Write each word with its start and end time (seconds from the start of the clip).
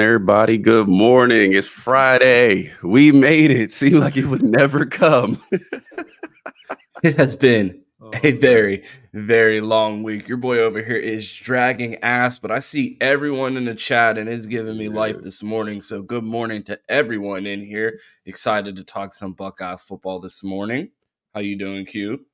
going 0.00 0.08
on, 0.08 0.14
everybody? 0.14 0.56
Good 0.56 0.88
morning. 0.88 1.52
It's 1.52 1.68
Friday. 1.68 2.72
We 2.82 3.12
made 3.12 3.50
it. 3.50 3.72
Seemed 3.72 3.96
like 4.00 4.16
it 4.16 4.26
would 4.26 4.42
never 4.42 4.86
come. 4.86 5.42
it 7.02 7.16
has 7.18 7.36
been 7.36 7.82
oh, 8.00 8.10
a 8.22 8.32
very, 8.32 8.84
very 9.12 9.60
long 9.60 10.02
week. 10.02 10.26
Your 10.26 10.38
boy 10.38 10.58
over 10.58 10.82
here 10.82 10.96
is 10.96 11.30
dragging 11.30 11.96
ass, 11.96 12.38
but 12.38 12.50
I 12.50 12.60
see 12.60 12.96
everyone 13.00 13.58
in 13.58 13.66
the 13.66 13.74
chat 13.74 14.16
and 14.16 14.28
it's 14.28 14.46
giving 14.46 14.78
me 14.78 14.88
life 14.88 15.20
this 15.20 15.42
morning. 15.42 15.82
So, 15.82 16.02
good 16.02 16.24
morning 16.24 16.62
to 16.64 16.80
everyone 16.88 17.46
in 17.46 17.62
here. 17.62 18.00
Excited 18.24 18.76
to 18.76 18.84
talk 18.84 19.12
some 19.12 19.34
Buckeye 19.34 19.76
football 19.76 20.18
this 20.18 20.42
morning. 20.42 20.92
How 21.34 21.40
you 21.40 21.58
doing, 21.58 21.84
Q? 21.84 22.24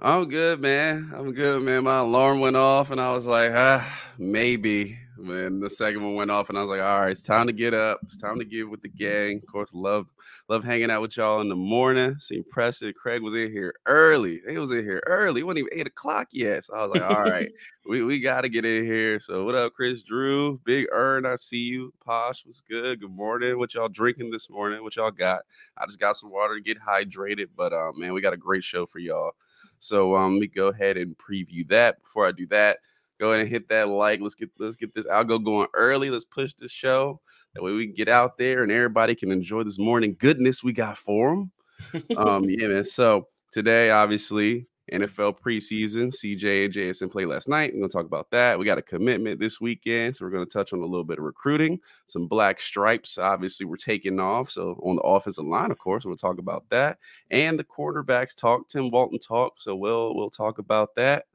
I'm 0.00 0.30
good, 0.30 0.60
man. 0.60 1.12
I'm 1.14 1.32
good, 1.32 1.62
man. 1.62 1.84
My 1.84 1.98
alarm 1.98 2.40
went 2.40 2.56
off, 2.56 2.90
and 2.90 2.98
I 2.98 3.14
was 3.14 3.26
like, 3.26 3.52
ah, 3.52 4.00
maybe. 4.16 4.98
When 5.22 5.60
the 5.60 5.68
second 5.68 6.02
one 6.02 6.14
went 6.14 6.30
off, 6.30 6.48
and 6.48 6.56
I 6.56 6.62
was 6.62 6.70
like, 6.70 6.80
all 6.80 7.00
right, 7.00 7.10
it's 7.10 7.20
time 7.20 7.46
to 7.46 7.52
get 7.52 7.74
up. 7.74 8.00
It's 8.04 8.16
time 8.16 8.38
to 8.38 8.44
get 8.44 8.68
with 8.68 8.80
the 8.80 8.88
gang. 8.88 9.36
Of 9.36 9.52
course, 9.52 9.68
love 9.74 10.06
love 10.48 10.64
hanging 10.64 10.90
out 10.90 11.02
with 11.02 11.16
y'all 11.16 11.42
in 11.42 11.48
the 11.50 11.56
morning. 11.56 12.16
Seeing 12.18 12.44
Preston, 12.50 12.94
Craig 12.94 13.20
was 13.20 13.34
in 13.34 13.52
here 13.52 13.74
early. 13.84 14.40
He 14.48 14.56
was 14.56 14.70
in 14.70 14.82
here 14.82 15.02
early. 15.06 15.42
It 15.42 15.44
wasn't 15.44 15.58
even 15.66 15.78
eight 15.78 15.86
o'clock 15.86 16.28
yet. 16.32 16.64
So 16.64 16.74
I 16.74 16.86
was 16.86 16.90
like, 16.90 17.02
all 17.02 17.20
right, 17.22 17.50
we, 17.86 18.02
we 18.02 18.18
got 18.18 18.42
to 18.42 18.48
get 18.48 18.64
in 18.64 18.84
here. 18.84 19.20
So 19.20 19.44
what 19.44 19.54
up, 19.54 19.74
Chris 19.74 20.02
Drew? 20.02 20.58
Big 20.64 20.86
Earn, 20.90 21.26
I 21.26 21.36
see 21.36 21.58
you. 21.58 21.92
Posh 22.02 22.46
was 22.46 22.62
good. 22.66 23.00
Good 23.00 23.14
morning. 23.14 23.58
What 23.58 23.74
y'all 23.74 23.88
drinking 23.88 24.30
this 24.30 24.48
morning? 24.48 24.82
What 24.82 24.96
y'all 24.96 25.10
got? 25.10 25.42
I 25.76 25.84
just 25.84 26.00
got 26.00 26.16
some 26.16 26.30
water 26.30 26.54
to 26.54 26.62
get 26.62 26.78
hydrated. 26.80 27.48
But 27.54 27.74
um, 27.74 28.00
man, 28.00 28.14
we 28.14 28.22
got 28.22 28.32
a 28.32 28.38
great 28.38 28.64
show 28.64 28.86
for 28.86 29.00
y'all. 29.00 29.32
So 29.80 30.16
um, 30.16 30.34
let 30.34 30.40
me 30.40 30.46
go 30.46 30.68
ahead 30.68 30.96
and 30.96 31.16
preview 31.16 31.68
that. 31.68 32.02
Before 32.02 32.26
I 32.26 32.32
do 32.32 32.46
that, 32.48 32.78
go 33.20 33.32
ahead 33.32 33.42
and 33.42 33.50
hit 33.50 33.68
that 33.68 33.88
like. 33.88 34.20
Let's 34.20 34.34
get 34.34 34.50
let's 34.58 34.76
get 34.76 34.94
this 34.94 35.06
algo 35.06 35.42
going 35.42 35.68
early. 35.74 36.10
Let's 36.10 36.24
push 36.24 36.52
the 36.58 36.68
show. 36.68 37.20
That 37.54 37.62
way 37.62 37.72
we 37.72 37.86
can 37.86 37.94
get 37.94 38.08
out 38.08 38.38
there 38.38 38.62
and 38.62 38.72
everybody 38.72 39.14
can 39.14 39.30
enjoy 39.30 39.64
this 39.64 39.78
morning 39.78 40.16
goodness 40.18 40.62
we 40.62 40.72
got 40.72 40.96
for 40.98 41.30
them. 41.30 41.52
um, 42.16 42.44
yeah, 42.48 42.68
man. 42.68 42.84
So 42.84 43.28
today, 43.52 43.90
obviously, 43.90 44.66
NFL 44.92 45.38
preseason. 45.40 46.12
CJ 46.12 46.66
and 46.66 46.74
JSN 46.74 47.10
played 47.10 47.26
last 47.26 47.48
night. 47.48 47.72
We're 47.74 47.80
to 47.88 47.92
talk 47.92 48.06
about 48.06 48.30
that. 48.30 48.58
We 48.58 48.64
got 48.64 48.78
a 48.78 48.82
commitment 48.82 49.40
this 49.40 49.60
weekend. 49.60 50.16
So 50.16 50.24
we're 50.24 50.30
to 50.46 50.52
touch 50.52 50.72
on 50.72 50.80
a 50.80 50.86
little 50.86 51.04
bit 51.04 51.18
of 51.18 51.24
recruiting, 51.24 51.80
some 52.06 52.26
black 52.26 52.60
stripes. 52.60 53.18
Obviously, 53.18 53.66
we're 53.66 53.76
taking 53.76 54.20
off. 54.20 54.50
So 54.50 54.80
on 54.82 54.96
the 54.96 55.02
offensive 55.02 55.44
line, 55.44 55.70
of 55.70 55.78
course, 55.78 56.04
we'll 56.04 56.16
talk 56.16 56.38
about 56.38 56.64
that. 56.70 56.98
And 57.30 57.58
the 57.58 57.64
quarterbacks 57.64 58.34
talk, 58.34 58.68
Tim 58.68 58.90
Walton 58.90 59.18
talk. 59.18 59.54
So 59.58 59.76
we'll 59.76 60.14
we'll 60.14 60.30
talk 60.30 60.58
about 60.58 60.94
that. 60.96 61.26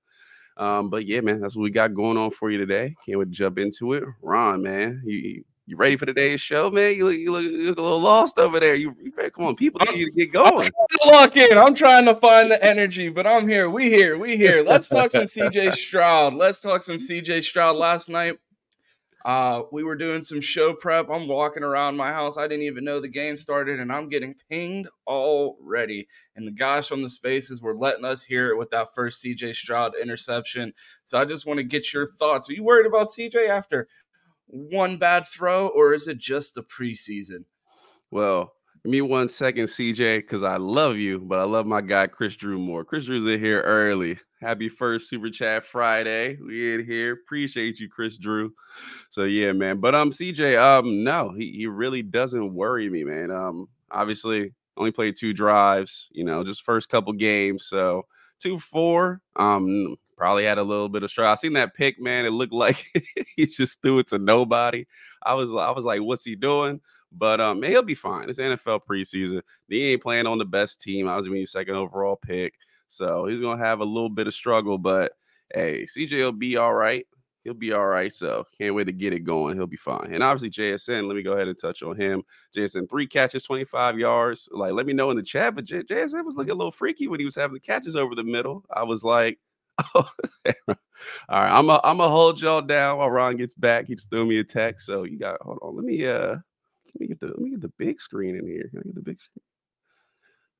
Um, 0.58 0.90
but 0.90 1.06
yeah, 1.06 1.22
man, 1.22 1.42
that's 1.42 1.56
what 1.56 1.64
we 1.64 1.70
got 1.70 1.94
going 1.94 2.18
on 2.18 2.32
for 2.32 2.50
you 2.50 2.58
today. 2.58 2.96
Can't 3.06 3.20
wait 3.20 3.26
to 3.26 3.32
jump 3.32 3.58
into 3.58 3.94
it. 3.94 4.04
Ron, 4.22 4.62
man, 4.62 5.02
you, 5.06 5.44
you 5.68 5.78
ready 5.78 5.98
for 5.98 6.06
today's 6.06 6.40
show, 6.40 6.70
man? 6.70 6.96
You 6.96 7.06
look, 7.06 7.16
you 7.16 7.32
look, 7.32 7.44
you 7.44 7.64
look 7.70 7.78
a 7.80 7.82
little 7.82 8.00
lost 8.00 8.38
over 8.38 8.60
there. 8.60 8.76
You, 8.76 8.96
you 9.02 9.12
come 9.12 9.46
on, 9.46 9.56
people 9.56 9.82
need 9.86 9.98
you 9.98 10.12
to 10.12 10.16
get 10.16 10.32
going. 10.32 10.70
I'm 11.04 11.10
lock 11.12 11.36
in. 11.36 11.58
I'm 11.58 11.74
trying 11.74 12.06
to 12.06 12.16
find 12.16 12.52
the 12.52 12.64
energy, 12.64 13.10
but 13.10 13.26
I'm 13.26 13.48
here. 13.48 13.70
We 13.70 13.90
here. 13.90 14.18
We 14.18 14.38
here. 14.38 14.64
Let's 14.64 14.88
talk 14.88 15.12
some 15.12 15.24
CJ 15.24 15.74
Stroud. 15.76 16.36
Let's 16.36 16.60
talk 16.60 16.84
some 16.84 16.98
CJ 16.98 17.44
Stroud. 17.44 17.78
Last 17.78 18.10
night, 18.10 18.38
uh, 19.26 19.64
we 19.72 19.84
were 19.84 19.96
doing 19.96 20.22
some 20.22 20.40
show 20.40 20.72
prep. 20.72 21.10
I'm 21.10 21.28
walking 21.28 21.64
around 21.64 21.98
my 21.98 22.12
house. 22.12 22.38
I 22.38 22.48
didn't 22.48 22.66
even 22.66 22.86
know 22.86 23.00
the 23.00 23.08
game 23.08 23.40
started, 23.40 23.80
and 23.80 23.92
I'm 23.92 24.08
getting 24.08 24.36
pinged 24.52 24.88
already. 25.08 26.08
And 26.36 26.48
the 26.48 26.52
guys 26.52 26.88
from 26.88 27.02
the 27.02 27.10
spaces 27.10 27.60
were 27.60 27.76
letting 27.76 28.06
us 28.06 28.24
hear 28.24 28.52
it 28.52 28.58
with 28.58 28.70
that 28.70 28.94
first 28.94 29.26
CJ 29.26 29.56
Stroud 29.56 29.94
interception. 30.00 30.74
So 31.06 31.20
I 31.20 31.26
just 31.26 31.48
want 31.48 31.58
to 31.58 31.64
get 31.64 31.92
your 31.92 32.06
thoughts. 32.06 32.48
Are 32.48 32.54
you 32.54 32.64
worried 32.64 32.86
about 32.86 33.08
CJ 33.08 33.50
after 33.50 33.88
one 34.46 34.98
bad 34.98 35.26
throw, 35.26 35.70
or 35.70 35.96
is 35.96 36.08
it 36.08 36.20
just 36.20 36.54
the 36.54 36.62
preseason? 36.62 37.46
Well, 38.12 38.54
give 38.84 38.92
me 38.92 39.02
one 39.02 39.28
second, 39.28 39.66
CJ, 39.66 40.18
because 40.18 40.44
I 40.44 40.58
love 40.58 40.98
you, 40.98 41.18
but 41.18 41.40
I 41.40 41.46
love 41.46 41.66
my 41.66 41.82
guy 41.82 42.06
Chris 42.06 42.36
Drew 42.36 42.60
more. 42.60 42.86
Chris 42.86 43.06
Drew's 43.06 43.26
in 43.26 43.40
here 43.40 43.62
early. 43.62 44.20
Happy 44.46 44.70
first 44.70 45.10
Super 45.10 45.32
Chat 45.32 45.66
Friday. 45.66 46.38
We 46.40 46.76
in 46.76 46.86
here. 46.86 47.14
Appreciate 47.14 47.80
you, 47.80 47.90
Chris 47.90 48.16
Drew. 48.16 48.54
So 49.10 49.24
yeah, 49.24 49.54
man. 49.54 49.80
But 49.80 49.96
um, 49.96 50.12
CJ, 50.12 50.62
um, 50.62 51.04
no, 51.04 51.34
he, 51.36 51.52
he 51.52 51.66
really 51.66 52.04
doesn't 52.04 52.54
worry 52.54 52.88
me, 52.88 53.04
man. 53.04 53.32
Um, 53.32 53.68
obviously 53.90 54.54
only 54.78 54.92
played 54.92 55.16
two 55.18 55.34
drives, 55.34 56.10
you 56.12 56.24
know, 56.24 56.44
just 56.44 56.62
first 56.62 56.90
couple 56.90 57.12
games. 57.14 57.66
So 57.66 58.06
two 58.38 58.60
four. 58.60 59.20
Um, 59.36 59.96
probably 60.16 60.46
had 60.46 60.60
a 60.60 60.64
little 60.64 60.90
bit 60.90 61.02
of 61.02 61.10
stress. 61.10 61.40
I 61.40 61.42
seen 61.42 61.54
that 61.54 61.74
pick, 61.74 62.00
man. 62.00 62.28
It 62.28 62.30
looked 62.30 62.54
like 62.54 62.86
he 63.36 63.48
just 63.48 63.82
threw 63.82 63.98
it 63.98 64.10
to 64.10 64.20
nobody. 64.20 64.86
I 65.24 65.34
was 65.34 65.50
I 65.50 65.72
was 65.72 65.86
like, 65.86 66.02
what's 66.02 66.24
he 66.24 66.36
doing? 66.36 66.82
But 67.12 67.42
um, 67.42 67.64
he'll 67.64 67.82
be 67.82 67.96
fine. 67.96 68.30
It's 68.30 68.38
NFL 68.38 68.82
preseason. 68.88 69.42
He 69.68 69.94
ain't 69.94 70.04
playing 70.04 70.28
on 70.28 70.38
the 70.38 70.46
best 70.46 70.82
team. 70.82 71.08
I 71.08 71.18
was 71.18 71.26
you 71.26 71.48
second 71.48 71.74
overall 71.74 72.16
pick. 72.16 72.54
So 72.88 73.26
he's 73.26 73.42
gonna 73.42 73.64
have 73.64 73.80
a 73.80 73.86
little 73.86 74.10
bit 74.10 74.28
of 74.28 74.34
struggle, 74.34 74.78
but 74.78 75.14
hey, 75.54 75.84
CJ 75.86 76.20
will 76.20 76.32
be 76.32 76.58
all 76.58 76.74
right. 76.74 77.06
He'll 77.44 77.54
be 77.54 77.74
all 77.74 77.86
right. 77.86 78.12
So 78.12 78.44
can't 78.58 78.74
wait 78.74 78.86
to 78.86 78.92
get 78.92 79.14
it 79.14 79.20
going. 79.20 79.56
He'll 79.56 79.68
be 79.68 79.78
fine. 79.78 80.12
And 80.14 80.24
obviously, 80.24 80.50
JSN, 80.50 81.08
let 81.08 81.16
me 81.16 81.22
go 81.22 81.34
ahead 81.34 81.48
and 81.48 81.58
touch 81.58 81.84
on 81.84 81.96
him. 81.96 82.24
JSN, 82.56 82.90
three 82.90 83.06
catches, 83.06 83.44
25 83.44 84.00
yards. 84.00 84.50
Like, 84.52 84.74
let 84.74 84.88
me 84.88 84.94
know 84.94 85.12
in 85.12 85.18
the 85.18 85.24
chat. 85.24 85.54
But 85.54 85.66
J- 85.66 85.84
JSN 85.84 86.26
was 86.26 86.36
looking 86.36 86.52
a 86.52 86.56
little 86.56 86.72
freaky 86.72 87.08
when 87.08 87.20
he 87.20 87.26
was 87.26 87.36
having 87.36 87.54
the 87.54 87.60
catches 87.60 87.96
over 87.96 88.16
the 88.16 88.24
middle. 88.24 88.66
I 88.74 88.84
was 88.84 89.04
like, 89.04 89.38
oh, 89.96 90.10
all 90.48 90.66
right, 91.30 91.52
I'm 91.52 91.70
a, 91.70 91.80
I'm 91.84 91.98
gonna 91.98 92.10
hold 92.10 92.42
y'all 92.42 92.62
down 92.62 92.98
while 92.98 93.12
Ron 93.12 93.38
gets 93.38 93.54
back. 93.54 93.88
He 93.88 93.96
just 93.96 94.10
threw 94.10 94.26
me 94.26 94.40
a 94.40 94.44
text. 94.44 94.86
So 94.88 95.04
you 95.04 95.20
got 95.20 95.42
hold 95.42 95.60
on. 95.62 95.76
Let 95.76 95.86
me 95.86 96.06
uh 96.08 96.30
let 96.30 97.00
me 97.00 97.08
get 97.08 97.20
the 97.20 97.28
let 97.28 97.40
me 97.40 97.52
get 97.52 97.62
the 97.62 97.74
big 97.78 98.02
screen 98.02 98.36
in 98.36 98.48
here. 98.48 98.68
Can 98.72 98.80
I 98.80 98.84
get 98.84 98.96
the 98.96 99.02
big 99.02 99.20
screen? 99.22 99.44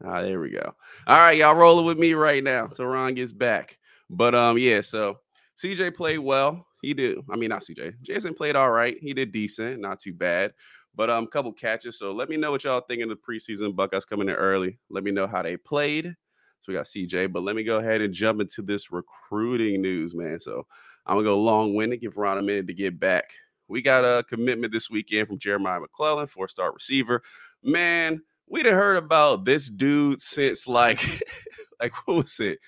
Ah, 0.06 0.22
there 0.22 0.40
we 0.40 0.52
go. 0.52 0.76
All 1.08 1.18
right, 1.18 1.38
y'all 1.38 1.56
rolling 1.56 1.86
with 1.86 1.98
me 1.98 2.14
right 2.14 2.44
now. 2.44 2.70
So 2.74 2.86
Ron 2.86 3.16
gets 3.16 3.32
back. 3.32 3.78
But 4.10 4.36
um, 4.36 4.58
yeah, 4.58 4.82
so 4.82 5.20
CJ 5.62 5.96
played 5.96 6.20
well. 6.20 6.68
He 6.82 6.94
did. 6.94 7.18
I 7.30 7.36
mean, 7.36 7.50
not 7.50 7.64
CJ. 7.64 7.96
Jason 8.04 8.36
played 8.36 8.56
all 8.56 8.70
right. 8.70 8.98
He 9.02 9.14
did 9.14 9.32
decent, 9.32 9.80
not 9.80 10.00
too 10.00 10.14
bad. 10.14 10.54
But 10.94 11.10
um, 11.10 11.28
couple 11.28 11.52
catches. 11.52 11.98
So 11.98 12.12
let 12.12 12.30
me 12.30 12.38
know 12.38 12.52
what 12.52 12.64
y'all 12.64 12.82
think 12.82 13.02
in 13.02 13.10
the 13.10 13.16
preseason. 13.16 13.76
Buckeyes 13.76 14.06
coming 14.06 14.30
in 14.30 14.36
early. 14.36 14.78
Let 14.90 15.04
me 15.04 15.12
know 15.12 15.28
how 15.28 15.42
they 15.42 15.58
played. 15.58 16.16
So 16.62 16.72
we 16.72 16.74
got 16.76 16.86
CJ. 16.86 17.34
But 17.34 17.44
let 17.44 17.56
me 17.56 17.64
go 17.64 17.80
ahead 17.80 18.02
and 18.02 18.14
jump 18.14 18.42
into 18.42 18.62
this 18.62 18.92
recruiting 18.92 19.82
news, 19.82 20.14
man. 20.14 20.40
So 20.40 20.68
I'm 21.06 21.16
gonna 21.16 21.28
go 21.28 21.42
long 21.42 21.74
winded. 21.74 22.02
Give 22.02 22.16
Ron 22.16 22.38
a 22.38 22.42
minute 22.42 22.68
to 22.68 22.74
get 22.74 23.00
back. 23.00 23.26
We 23.68 23.82
got 23.82 24.06
a 24.06 24.24
commitment 24.24 24.72
this 24.72 24.90
weekend 24.90 25.28
from 25.28 25.40
Jeremiah 25.40 25.80
McClellan, 25.80 26.28
four 26.28 26.48
star 26.48 26.72
receiver. 26.72 27.24
Man, 27.64 28.22
we'd 28.48 28.66
have 28.66 28.76
heard 28.76 28.98
about 28.98 29.46
this 29.46 29.70
dude 29.70 30.22
since 30.22 30.68
like 30.68 31.02
like 31.80 31.94
what 32.08 32.24
was 32.24 32.40
it? 32.40 32.60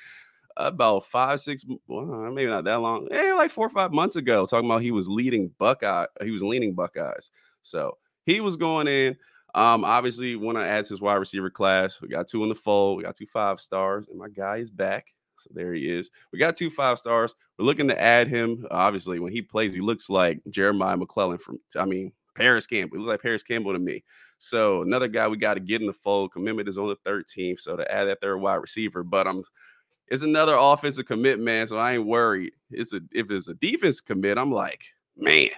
About 0.55 1.05
five 1.05 1.39
six 1.39 1.63
well, 1.87 2.05
maybe 2.31 2.49
not 2.49 2.63
that 2.63 2.81
long 2.81 3.07
yeah 3.11 3.33
like 3.33 3.51
four 3.51 3.67
or 3.67 3.69
five 3.69 3.93
months 3.93 4.15
ago 4.15 4.45
talking 4.45 4.67
about 4.67 4.81
he 4.81 4.89
was 4.89 5.07
leading 5.07 5.51
buckeye 5.59 6.07
he 6.23 6.31
was 6.31 6.41
leaning 6.41 6.73
buckeyes. 6.73 7.29
So 7.61 7.97
he 8.25 8.39
was 8.41 8.55
going 8.55 8.87
in 8.87 9.15
um 9.53 9.85
obviously 9.85 10.35
when 10.35 10.57
i 10.57 10.67
add 10.67 10.87
his 10.87 10.99
wide 10.99 11.15
receiver 11.15 11.49
class 11.49 12.01
we 12.01 12.07
got 12.07 12.27
two 12.27 12.43
in 12.43 12.49
the 12.49 12.55
fold 12.55 12.97
we 12.97 13.03
got 13.03 13.15
two 13.15 13.27
five 13.27 13.59
stars 13.59 14.07
and 14.09 14.17
my 14.17 14.29
guy 14.29 14.57
is 14.57 14.71
back. 14.71 15.05
So 15.37 15.51
there 15.53 15.75
he 15.75 15.87
is. 15.87 16.09
We 16.33 16.39
got 16.39 16.55
two 16.55 16.71
five 16.71 16.97
stars 16.97 17.35
we're 17.59 17.65
looking 17.65 17.87
to 17.89 18.01
add 18.01 18.27
him. 18.27 18.65
Obviously 18.71 19.19
when 19.19 19.31
he 19.31 19.43
plays 19.43 19.75
he 19.75 19.81
looks 19.81 20.09
like 20.09 20.41
jeremiah 20.49 20.97
mcclellan 20.97 21.37
from 21.37 21.59
i 21.77 21.85
mean 21.85 22.11
Parris 22.35 22.65
campbell 22.65 22.97
he 22.97 23.03
looks 23.03 23.09
like 23.11 23.21
Parris 23.21 23.43
campbell 23.43 23.73
to 23.73 23.79
me 23.79 24.03
so 24.39 24.81
another 24.81 25.07
guy 25.07 25.27
we 25.27 25.37
got 25.37 25.55
to 25.55 25.59
get 25.59 25.81
in 25.81 25.87
the 25.87 25.93
fold. 25.93 26.31
Commitment 26.31 26.69
is 26.69 26.77
on 26.77 26.87
the 26.87 27.09
13th, 27.09 27.59
so 27.61 27.75
to 27.75 27.91
add 27.91 28.05
that 28.05 28.21
third 28.21 28.37
wide 28.37 28.55
receiver, 28.55 29.03
but 29.03 29.27
I'm 29.27 29.43
it's 30.09 30.23
another 30.23 30.55
offensive 30.57 31.05
commit, 31.05 31.39
man. 31.39 31.67
So 31.67 31.77
I 31.77 31.93
ain't 31.95 32.05
worried. 32.05 32.53
It's 32.71 32.93
a 32.93 33.01
if 33.11 33.29
it's 33.29 33.47
a 33.47 33.53
defense 33.55 33.99
commit, 33.99 34.37
I'm 34.37 34.51
like, 34.51 34.85
man, 35.17 35.49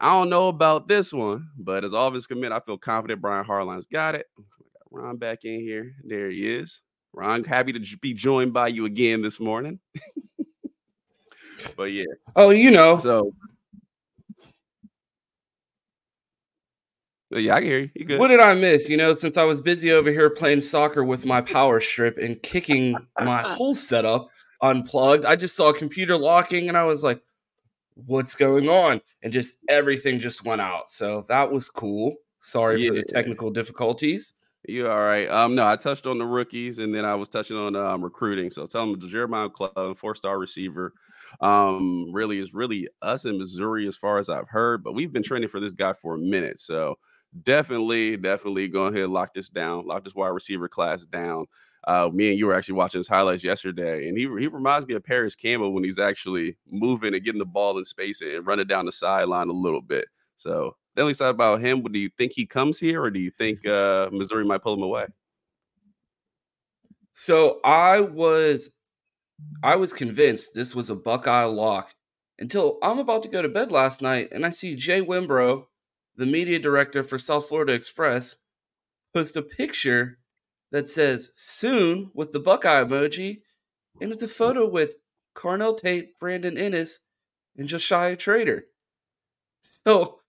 I 0.00 0.10
don't 0.10 0.30
know 0.30 0.48
about 0.48 0.88
this 0.88 1.12
one, 1.12 1.48
but 1.56 1.84
as 1.84 1.92
offense 1.92 2.26
commit, 2.26 2.52
I 2.52 2.60
feel 2.60 2.78
confident 2.78 3.20
Brian 3.20 3.44
Hartline's 3.44 3.86
got 3.86 4.14
it. 4.14 4.26
got 4.36 5.02
Ron 5.02 5.16
back 5.16 5.44
in 5.44 5.60
here. 5.60 5.94
There 6.04 6.30
he 6.30 6.54
is. 6.54 6.80
Ron, 7.12 7.44
happy 7.44 7.72
to 7.72 7.96
be 7.98 8.14
joined 8.14 8.52
by 8.52 8.68
you 8.68 8.84
again 8.84 9.22
this 9.22 9.38
morning. 9.38 9.78
but 11.76 11.84
yeah. 11.84 12.06
Oh, 12.36 12.50
you 12.50 12.70
know. 12.70 12.98
So 12.98 13.32
Yeah, 17.34 17.56
I 17.56 17.62
hear 17.62 17.78
you. 17.78 17.90
you 17.94 18.04
good. 18.04 18.18
What 18.18 18.28
did 18.28 18.40
I 18.40 18.54
miss? 18.54 18.88
You 18.88 18.96
know, 18.96 19.14
since 19.14 19.38
I 19.38 19.44
was 19.44 19.60
busy 19.60 19.92
over 19.92 20.10
here 20.10 20.30
playing 20.30 20.60
soccer 20.60 21.02
with 21.04 21.24
my 21.24 21.40
power 21.40 21.80
strip 21.80 22.18
and 22.18 22.42
kicking 22.42 22.96
my 23.20 23.42
whole 23.46 23.74
setup 23.74 24.28
unplugged, 24.60 25.24
I 25.24 25.36
just 25.36 25.56
saw 25.56 25.70
a 25.70 25.76
computer 25.76 26.16
locking 26.16 26.68
and 26.68 26.76
I 26.76 26.84
was 26.84 27.02
like, 27.02 27.22
what's 27.94 28.34
going 28.34 28.68
on? 28.68 29.00
And 29.22 29.32
just 29.32 29.58
everything 29.68 30.20
just 30.20 30.44
went 30.44 30.60
out. 30.60 30.90
So 30.90 31.24
that 31.28 31.50
was 31.50 31.68
cool. 31.68 32.16
Sorry 32.40 32.82
yeah. 32.82 32.88
for 32.88 32.94
the 32.94 33.04
technical 33.04 33.50
difficulties. 33.50 34.34
You 34.66 34.88
all 34.88 35.00
right? 35.00 35.28
Um, 35.28 35.54
no, 35.54 35.66
I 35.66 35.76
touched 35.76 36.06
on 36.06 36.18
the 36.18 36.26
rookies, 36.26 36.78
and 36.78 36.94
then 36.94 37.04
I 37.04 37.16
was 37.16 37.28
touching 37.28 37.56
on 37.56 37.74
um, 37.74 38.02
recruiting. 38.02 38.50
So 38.50 38.66
tell 38.66 38.82
them 38.82 39.00
the 39.00 39.08
Jeremiah 39.08 39.48
McClellan, 39.48 39.96
four-star 39.96 40.38
receiver, 40.38 40.94
um, 41.40 42.12
really 42.12 42.38
is 42.38 42.54
really 42.54 42.88
us 43.00 43.24
in 43.24 43.38
Missouri 43.38 43.88
as 43.88 43.96
far 43.96 44.18
as 44.18 44.28
I've 44.28 44.48
heard. 44.48 44.84
But 44.84 44.92
we've 44.92 45.12
been 45.12 45.24
training 45.24 45.48
for 45.48 45.58
this 45.58 45.72
guy 45.72 45.94
for 45.94 46.14
a 46.14 46.18
minute, 46.18 46.60
so 46.60 46.98
definitely, 47.44 48.16
definitely 48.16 48.68
go 48.68 48.86
ahead 48.86 49.02
and 49.02 49.12
lock 49.12 49.34
this 49.34 49.48
down, 49.48 49.86
lock 49.86 50.04
this 50.04 50.14
wide 50.14 50.28
receiver 50.28 50.68
class 50.68 51.04
down. 51.04 51.46
Uh, 51.86 52.08
me 52.12 52.30
and 52.30 52.38
you 52.38 52.46
were 52.46 52.54
actually 52.54 52.74
watching 52.74 53.00
his 53.00 53.08
highlights 53.08 53.42
yesterday, 53.42 54.08
and 54.08 54.16
he 54.16 54.22
he 54.22 54.46
reminds 54.46 54.86
me 54.86 54.94
of 54.94 55.02
Parris 55.02 55.34
Campbell 55.34 55.72
when 55.72 55.82
he's 55.82 55.98
actually 55.98 56.56
moving 56.70 57.12
and 57.12 57.24
getting 57.24 57.40
the 57.40 57.44
ball 57.44 57.76
in 57.76 57.84
space 57.84 58.20
and 58.20 58.46
running 58.46 58.68
down 58.68 58.86
the 58.86 58.92
sideline 58.92 59.48
a 59.48 59.52
little 59.52 59.82
bit. 59.82 60.06
So 60.36 60.76
definitely 60.94 61.10
excited 61.12 61.30
about 61.30 61.60
him. 61.60 61.82
Do 61.82 61.98
you 61.98 62.10
think 62.16 62.32
he 62.32 62.46
comes 62.46 62.78
here, 62.78 63.02
or 63.02 63.10
do 63.10 63.18
you 63.18 63.32
think 63.36 63.66
uh, 63.66 64.10
Missouri 64.12 64.44
might 64.44 64.62
pull 64.62 64.74
him 64.74 64.82
away? 64.82 65.06
So 67.12 67.60
I 67.64 68.00
was 68.00 68.70
I 69.62 69.76
was 69.76 69.92
convinced 69.92 70.54
this 70.54 70.74
was 70.74 70.90
a 70.90 70.94
Buckeye 70.94 71.44
lock 71.44 71.94
until 72.38 72.78
I'm 72.82 72.98
about 72.98 73.22
to 73.24 73.28
go 73.28 73.42
to 73.42 73.48
bed 73.48 73.70
last 73.70 74.02
night 74.02 74.28
and 74.32 74.44
I 74.46 74.50
see 74.50 74.76
Jay 74.76 75.00
Wembrough, 75.00 75.66
the 76.16 76.26
media 76.26 76.58
director 76.58 77.02
for 77.02 77.18
South 77.18 77.48
Florida 77.48 77.72
Express, 77.72 78.36
post 79.14 79.36
a 79.36 79.42
picture 79.42 80.18
that 80.70 80.88
says 80.88 81.30
soon 81.34 82.10
with 82.14 82.32
the 82.32 82.40
Buckeye 82.40 82.84
emoji, 82.84 83.42
and 84.00 84.12
it's 84.12 84.22
a 84.22 84.28
photo 84.28 84.66
with 84.66 84.96
Carnell 85.34 85.76
Tate, 85.76 86.18
Brandon 86.18 86.56
Inniss, 86.56 86.98
and 87.56 87.68
Josiah 87.68 88.16
Trader. 88.16 88.64
So 89.60 90.20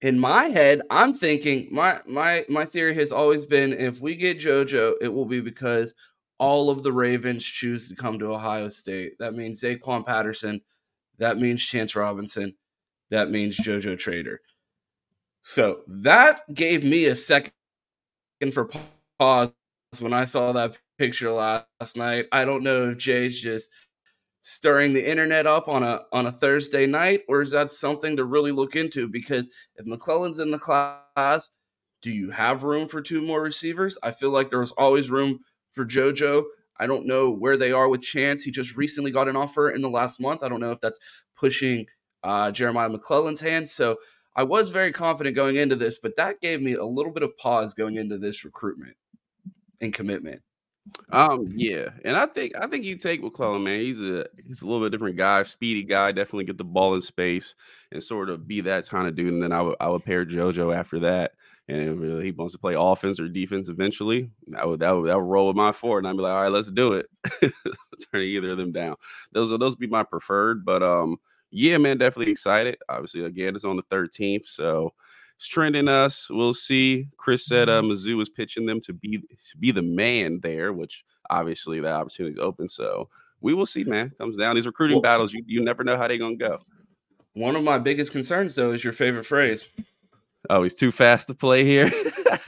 in 0.00 0.18
my 0.18 0.44
head, 0.46 0.82
I'm 0.90 1.14
thinking 1.14 1.68
my 1.70 2.00
my 2.06 2.44
my 2.48 2.64
theory 2.64 2.94
has 2.96 3.12
always 3.12 3.46
been 3.46 3.72
if 3.72 4.00
we 4.00 4.16
get 4.16 4.40
JoJo, 4.40 4.94
it 5.00 5.08
will 5.08 5.26
be 5.26 5.40
because 5.40 5.94
all 6.38 6.70
of 6.70 6.82
the 6.82 6.92
Ravens 6.92 7.44
choose 7.44 7.88
to 7.88 7.94
come 7.94 8.18
to 8.18 8.32
Ohio 8.32 8.68
State. 8.68 9.12
That 9.20 9.34
means 9.34 9.62
Zaquan 9.62 10.04
Patterson. 10.04 10.62
That 11.18 11.38
means 11.38 11.64
Chance 11.64 11.94
Robinson. 11.94 12.54
That 13.10 13.30
means 13.30 13.56
JoJo 13.58 13.96
Trader. 13.98 14.40
So 15.42 15.80
that 15.86 16.42
gave 16.54 16.84
me 16.84 17.06
a 17.06 17.16
second 17.16 17.52
for 18.52 18.70
pause 19.18 19.52
when 20.00 20.12
I 20.12 20.24
saw 20.24 20.52
that 20.52 20.76
picture 20.98 21.32
last 21.32 21.96
night. 21.96 22.26
I 22.32 22.44
don't 22.44 22.62
know 22.62 22.90
if 22.90 22.98
Jay's 22.98 23.40
just 23.40 23.68
stirring 24.42 24.92
the 24.92 25.08
internet 25.08 25.46
up 25.46 25.68
on 25.68 25.82
a 25.82 26.02
on 26.12 26.26
a 26.26 26.32
Thursday 26.32 26.86
night, 26.86 27.22
or 27.28 27.42
is 27.42 27.50
that 27.50 27.70
something 27.70 28.16
to 28.16 28.24
really 28.24 28.52
look 28.52 28.76
into? 28.76 29.08
Because 29.08 29.48
if 29.76 29.86
McClellan's 29.86 30.38
in 30.38 30.50
the 30.50 30.58
class, 30.58 31.50
do 32.02 32.10
you 32.10 32.30
have 32.30 32.64
room 32.64 32.88
for 32.88 33.00
two 33.00 33.22
more 33.22 33.42
receivers? 33.42 33.98
I 34.02 34.10
feel 34.10 34.30
like 34.30 34.50
there 34.50 34.60
was 34.60 34.72
always 34.72 35.10
room 35.10 35.40
for 35.72 35.84
JoJo. 35.84 36.44
I 36.78 36.86
don't 36.86 37.06
know 37.06 37.30
where 37.30 37.56
they 37.56 37.70
are 37.70 37.88
with 37.88 38.02
Chance. 38.02 38.42
He 38.42 38.50
just 38.50 38.76
recently 38.76 39.10
got 39.10 39.28
an 39.28 39.36
offer 39.36 39.70
in 39.70 39.82
the 39.82 39.90
last 39.90 40.20
month. 40.20 40.42
I 40.42 40.48
don't 40.48 40.60
know 40.60 40.72
if 40.72 40.80
that's 40.80 40.98
pushing 41.36 41.86
uh, 42.24 42.50
Jeremiah 42.50 42.88
McClellan's 42.88 43.40
hands. 43.40 43.72
So 43.72 43.96
I 44.34 44.44
was 44.44 44.70
very 44.70 44.92
confident 44.92 45.36
going 45.36 45.56
into 45.56 45.76
this, 45.76 45.98
but 45.98 46.16
that 46.16 46.40
gave 46.40 46.62
me 46.62 46.74
a 46.74 46.84
little 46.84 47.12
bit 47.12 47.22
of 47.22 47.36
pause 47.36 47.74
going 47.74 47.96
into 47.96 48.18
this 48.18 48.44
recruitment 48.44 48.96
and 49.80 49.92
commitment. 49.92 50.42
Um, 51.10 51.52
yeah, 51.54 51.90
and 52.04 52.16
I 52.16 52.26
think 52.26 52.54
I 52.56 52.66
think 52.66 52.84
you 52.84 52.96
take 52.96 53.22
McClellan, 53.22 53.62
man. 53.62 53.80
He's 53.80 54.00
a 54.00 54.26
he's 54.44 54.62
a 54.62 54.64
little 54.64 54.84
bit 54.84 54.90
different 54.90 55.16
guy, 55.16 55.42
speedy 55.44 55.84
guy. 55.84 56.10
Definitely 56.10 56.44
get 56.44 56.58
the 56.58 56.64
ball 56.64 56.94
in 56.94 57.02
space 57.02 57.54
and 57.92 58.02
sort 58.02 58.30
of 58.30 58.48
be 58.48 58.62
that 58.62 58.88
kind 58.88 59.06
of 59.06 59.14
dude. 59.14 59.32
And 59.32 59.42
then 59.42 59.52
I 59.52 59.62
would 59.62 59.76
I 59.78 59.88
would 59.88 60.04
pair 60.04 60.26
JoJo 60.26 60.74
after 60.76 60.98
that. 61.00 61.32
And 61.68 62.22
he 62.22 62.32
wants 62.32 62.52
to 62.54 62.58
play 62.58 62.74
offense 62.76 63.20
or 63.20 63.28
defense 63.28 63.68
eventually, 63.68 64.28
I 64.58 64.66
would 64.66 64.80
that 64.80 64.90
would, 64.90 65.08
that 65.08 65.16
would 65.16 65.30
roll 65.30 65.46
with 65.46 65.56
my 65.56 65.70
four, 65.70 65.98
and 65.98 66.08
I'd 66.08 66.16
be 66.16 66.22
like, 66.22 66.32
all 66.32 66.42
right, 66.42 66.52
let's 66.52 66.72
do 66.72 66.94
it. 66.94 67.06
Turn 68.12 68.22
either 68.22 68.50
of 68.50 68.58
them 68.58 68.72
down. 68.72 68.96
Those 69.30 69.52
are 69.52 69.58
those 69.58 69.70
would 69.70 69.78
be 69.78 69.86
my 69.86 70.02
preferred, 70.02 70.64
but 70.64 70.82
um, 70.82 71.18
yeah, 71.52 71.76
man, 71.78 71.98
definitely 71.98 72.32
excited. 72.32 72.78
Obviously, 72.88 73.24
again, 73.24 73.54
it's 73.54 73.64
on 73.64 73.76
the 73.76 73.82
13th, 73.84 74.48
so 74.48 74.94
it's 75.36 75.46
trending 75.46 75.86
us. 75.86 76.28
We'll 76.30 76.54
see. 76.54 77.08
Chris 77.18 77.46
said 77.46 77.68
uh, 77.68 77.82
Mizzou 77.82 78.20
is 78.22 78.30
pitching 78.30 78.64
them 78.64 78.80
to 78.80 78.92
be 78.92 79.18
to 79.18 79.56
be 79.60 79.70
the 79.70 79.82
man 79.82 80.40
there, 80.42 80.72
which 80.72 81.04
obviously 81.30 81.78
the 81.78 81.92
opportunity 81.92 82.34
is 82.34 82.40
open. 82.40 82.68
So 82.68 83.08
we 83.42 83.52
will 83.52 83.66
see, 83.66 83.84
man. 83.84 84.12
Comes 84.18 84.36
down 84.36 84.56
these 84.56 84.66
recruiting 84.66 84.96
well, 84.96 85.02
battles. 85.02 85.32
You 85.32 85.44
you 85.46 85.62
never 85.62 85.84
know 85.84 85.96
how 85.96 86.08
they're 86.08 86.18
gonna 86.18 86.36
go. 86.36 86.58
One 87.34 87.56
of 87.56 87.62
my 87.62 87.78
biggest 87.78 88.12
concerns, 88.12 88.54
though, 88.54 88.72
is 88.72 88.82
your 88.82 88.92
favorite 88.92 89.24
phrase. 89.24 89.68
Oh, 90.50 90.62
he's 90.62 90.74
too 90.74 90.92
fast 90.92 91.28
to 91.28 91.34
play 91.34 91.64
here. 91.64 91.92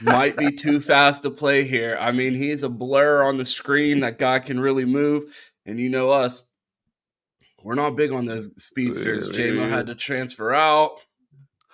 Might 0.01 0.37
be 0.37 0.51
too 0.55 0.81
fast 0.81 1.23
to 1.23 1.31
play 1.31 1.63
here. 1.65 1.97
I 1.99 2.11
mean, 2.11 2.33
he's 2.33 2.63
a 2.63 2.69
blur 2.69 3.23
on 3.23 3.37
the 3.37 3.45
screen. 3.45 4.01
That 4.01 4.19
guy 4.19 4.39
can 4.39 4.59
really 4.59 4.85
move. 4.85 5.33
And 5.65 5.79
you 5.79 5.89
know 5.89 6.11
us, 6.11 6.43
we're 7.65 7.73
not 7.73 7.95
big 7.95 8.11
on 8.11 8.25
those 8.25 8.47
speedsters. 8.63 9.27
JMO 9.27 9.67
had 9.67 9.87
to 9.87 9.95
transfer 9.95 10.53
out. 10.53 10.99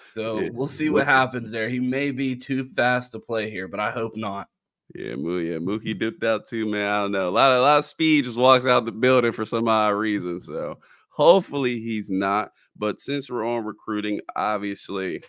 So 0.05 0.39
yeah. 0.39 0.49
we'll 0.53 0.69
see 0.69 0.89
what 0.89 1.05
happens 1.05 1.51
there. 1.51 1.67
He 1.67 1.81
may 1.81 2.11
be 2.11 2.33
too 2.37 2.69
fast 2.77 3.11
to 3.11 3.19
play 3.19 3.49
here, 3.49 3.67
but 3.67 3.81
I 3.81 3.91
hope 3.91 4.15
not. 4.15 4.47
Yeah, 4.95 5.15
Moo, 5.15 5.39
yeah, 5.39 5.57
Mookie 5.57 5.97
dipped 5.97 6.23
out 6.23 6.47
too, 6.47 6.65
man. 6.65 6.87
I 6.87 7.01
don't 7.01 7.11
know. 7.11 7.27
A 7.27 7.29
lot 7.29 7.51
of 7.51 7.57
a 7.57 7.61
lot 7.61 7.79
of 7.79 7.85
speed 7.85 8.23
just 8.23 8.37
walks 8.37 8.65
out 8.65 8.85
the 8.85 8.93
building 8.93 9.33
for 9.33 9.43
some 9.43 9.67
odd 9.67 9.89
reason. 9.89 10.39
So 10.39 10.79
hopefully 11.09 11.81
he's 11.81 12.09
not. 12.09 12.51
But 12.77 13.01
since 13.01 13.29
we're 13.29 13.45
on 13.45 13.65
recruiting, 13.65 14.21
obviously 14.33 15.21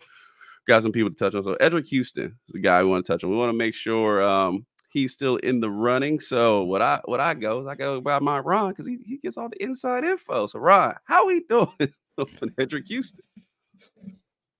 got 0.68 0.84
some 0.84 0.92
people 0.92 1.10
to 1.10 1.16
touch 1.16 1.34
on. 1.34 1.42
So 1.42 1.56
Eddrick 1.60 1.88
Houston 1.88 2.36
is 2.46 2.52
the 2.52 2.60
guy 2.60 2.84
we 2.84 2.88
want 2.88 3.04
to 3.04 3.12
touch 3.12 3.24
on. 3.24 3.30
We 3.30 3.36
want 3.36 3.50
to 3.50 3.58
make 3.58 3.74
sure 3.74 4.22
um, 4.22 4.64
he's 4.92 5.12
still 5.12 5.36
in 5.36 5.60
the 5.60 5.70
running. 5.70 6.20
So 6.20 6.62
what 6.62 6.82
I 6.82 7.00
what 7.04 7.20
I 7.20 7.34
go 7.34 7.60
is 7.60 7.66
I 7.66 7.74
go 7.74 8.00
by 8.00 8.18
my 8.18 8.38
Ron 8.38 8.70
because 8.70 8.86
he, 8.86 8.98
he 9.04 9.16
gets 9.16 9.36
all 9.36 9.48
the 9.48 9.62
inside 9.62 10.04
info. 10.04 10.46
So 10.46 10.58
Ron, 10.58 10.94
how 11.04 11.26
we 11.26 11.40
doing 11.48 11.68
on 12.18 12.50
Eddrick 12.58 12.86
Houston? 12.88 13.20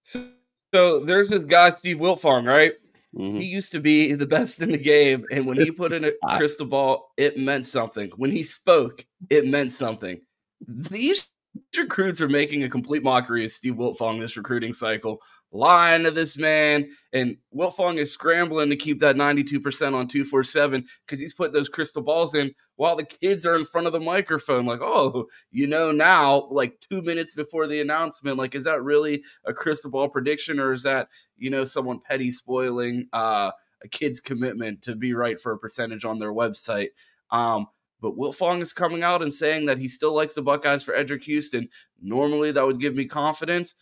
So, 0.04 0.26
so 0.74 1.00
there's 1.00 1.30
this 1.30 1.44
guy, 1.44 1.70
Steve 1.70 1.98
Wiltfong, 1.98 2.46
right? 2.46 2.72
Mm-hmm. 3.14 3.38
He 3.38 3.44
used 3.44 3.72
to 3.72 3.80
be 3.80 4.14
the 4.14 4.26
best 4.26 4.60
in 4.62 4.72
the 4.72 4.78
game, 4.78 5.26
and 5.30 5.46
when 5.46 5.58
he 5.58 5.70
put 5.70 5.92
in 5.92 6.04
a 6.04 6.12
crystal 6.38 6.66
ball, 6.66 7.12
it 7.18 7.38
meant 7.38 7.66
something. 7.66 8.10
When 8.16 8.30
he 8.30 8.42
spoke, 8.42 9.04
it 9.28 9.46
meant 9.46 9.70
something. 9.70 10.20
These 10.66 11.28
recruits 11.76 12.22
are 12.22 12.28
making 12.28 12.62
a 12.62 12.70
complete 12.70 13.02
mockery 13.02 13.44
of 13.44 13.52
Steve 13.52 13.74
Wiltfong 13.74 14.18
this 14.18 14.38
recruiting 14.38 14.72
cycle 14.72 15.20
lying 15.52 16.04
to 16.04 16.10
this 16.10 16.38
man. 16.38 16.88
And 17.12 17.36
Wiltfong 17.54 17.98
is 17.98 18.12
scrambling 18.12 18.70
to 18.70 18.76
keep 18.76 19.00
that 19.00 19.16
92% 19.16 19.60
on 19.94 20.08
247 20.08 20.86
because 21.04 21.20
he's 21.20 21.34
putting 21.34 21.52
those 21.52 21.68
crystal 21.68 22.02
balls 22.02 22.34
in 22.34 22.54
while 22.76 22.96
the 22.96 23.04
kids 23.04 23.44
are 23.44 23.54
in 23.54 23.64
front 23.64 23.86
of 23.86 23.92
the 23.92 24.00
microphone. 24.00 24.66
Like, 24.66 24.80
oh, 24.80 25.26
you 25.50 25.66
know, 25.66 25.92
now, 25.92 26.48
like 26.50 26.80
two 26.80 27.02
minutes 27.02 27.34
before 27.34 27.66
the 27.66 27.80
announcement, 27.80 28.38
like, 28.38 28.54
is 28.54 28.64
that 28.64 28.82
really 28.82 29.22
a 29.44 29.52
crystal 29.52 29.90
ball 29.90 30.08
prediction 30.08 30.58
or 30.58 30.72
is 30.72 30.82
that, 30.84 31.08
you 31.36 31.50
know, 31.50 31.64
someone 31.64 32.00
petty 32.00 32.32
spoiling 32.32 33.08
uh, 33.12 33.50
a 33.84 33.88
kid's 33.88 34.20
commitment 34.20 34.82
to 34.82 34.96
be 34.96 35.12
right 35.12 35.38
for 35.38 35.52
a 35.52 35.58
percentage 35.58 36.04
on 36.04 36.18
their 36.18 36.32
website? 36.32 36.88
Um, 37.30 37.66
but 38.00 38.16
Wiltfong 38.16 38.60
is 38.60 38.72
coming 38.72 39.04
out 39.04 39.22
and 39.22 39.32
saying 39.32 39.66
that 39.66 39.78
he 39.78 39.86
still 39.86 40.12
likes 40.12 40.32
the 40.32 40.42
Buckeyes 40.42 40.82
for 40.82 40.92
Eddrick 40.92 41.22
Houston. 41.22 41.68
Normally, 42.00 42.50
that 42.50 42.66
would 42.66 42.80
give 42.80 42.96
me 42.96 43.04
confidence 43.04 43.76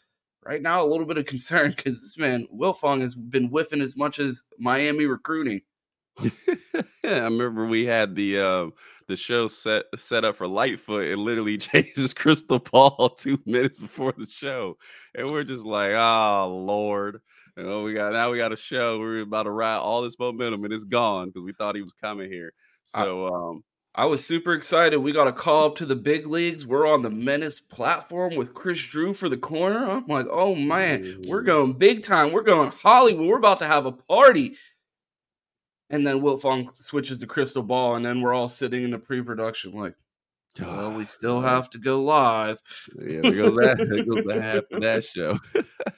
right 0.51 0.63
now 0.63 0.85
a 0.85 0.87
little 0.87 1.07
bit 1.07 1.17
of 1.17 1.27
concern 1.27 1.71
because 1.71 2.03
this 2.03 2.19
man 2.19 2.45
Wiltfong 2.53 3.01
has 3.03 3.15
been 3.15 3.47
whiffing 3.47 3.81
as 3.81 3.97
much 3.97 4.19
as 4.19 4.43
Miami 4.59 5.07
recruiting. 5.07 5.61
yeah, 6.21 6.31
I 7.05 7.09
remember 7.21 7.67
we 7.67 7.87
had 7.87 8.17
the 8.17 8.41
uh, 8.41 8.67
the 9.07 9.17
show 9.17 9.47
set 9.47 9.85
set 9.97 10.25
up 10.25 10.37
for 10.37 10.49
Lightfoot 10.49 11.07
and 11.07 11.23
literally 11.23 11.57
changed 11.59 11.97
his 11.97 12.13
crystal 12.13 12.59
ball 12.59 13.11
two 13.19 13.39
minutes 13.47 13.77
before 13.77 14.13
the 14.19 14.27
show, 14.29 14.77
and 15.15 15.31
we're 15.31 15.45
just 15.45 15.65
like, 15.65 15.93
oh 15.93 16.63
Lord, 16.67 17.21
you 17.57 17.63
know, 17.63 17.85
we 17.85 17.95
got 17.95 18.13
now 18.13 18.33
we 18.33 18.39
got 18.39 18.53
a 18.53 18.57
show. 18.57 18.99
We're 18.99 19.21
about 19.21 19.45
to 19.45 19.53
ride 19.53 19.77
all 19.77 20.03
this 20.03 20.19
momentum, 20.19 20.65
and 20.65 20.73
it's 20.73 20.83
gone 20.83 21.29
because 21.29 21.45
we 21.45 21.53
thought 21.53 21.77
he 21.77 21.83
was 21.83 21.95
coming 21.95 22.29
here. 22.29 22.53
So, 22.85 23.33
um, 23.33 23.63
I 23.95 24.05
was 24.05 24.25
super 24.25 24.53
excited. 24.53 24.99
We 24.99 25.13
got 25.13 25.27
a 25.27 25.33
call 25.33 25.67
up 25.67 25.77
to 25.77 25.87
the 25.87 25.97
big 25.97 26.27
leagues. 26.27 26.67
We're 26.67 26.87
on 26.87 27.03
the 27.03 27.11
Menace 27.11 27.59
platform 27.59 28.37
with 28.37 28.55
Chris 28.55 28.81
Drew 28.81 29.13
for 29.13 29.29
the 29.29 29.37
corner. 29.37 29.91
I'm 29.91 30.07
like, 30.07 30.27
oh 30.31 30.55
man, 30.55 31.23
we're 31.27 31.43
going 31.43 31.73
big 31.73 32.05
time. 32.05 32.33
We're 32.33 32.43
going 32.43 32.71
Hollywood. 32.71 33.27
We're 33.27 33.39
about 33.39 33.59
to 33.61 33.67
have 33.67 33.87
a 33.87 33.93
party. 33.93 34.57
And 35.91 36.07
then 36.07 36.21
Wiltfong 36.21 36.77
switches 36.77 37.19
to 37.19 37.27
crystal 37.27 37.65
ball, 37.65 37.97
and 37.97 38.07
then 38.07 38.21
we're 38.21 38.33
all 38.33 38.49
sitting 38.49 38.85
in 38.85 38.93
the 38.93 38.99
pre-production 38.99 39.73
like, 39.73 39.97
well, 40.61 40.93
we 40.93 41.05
still 41.05 41.41
have 41.41 41.69
to 41.71 41.79
go 41.79 42.03
live. 42.03 42.61
Yeah, 42.97 43.21
there 43.23 43.33
goes 43.33 43.57
that. 43.57 43.79
goes 44.09 44.25
the 44.25 44.41
half 44.41 44.65
of 44.71 44.81
that 44.83 45.05
show. 45.05 45.39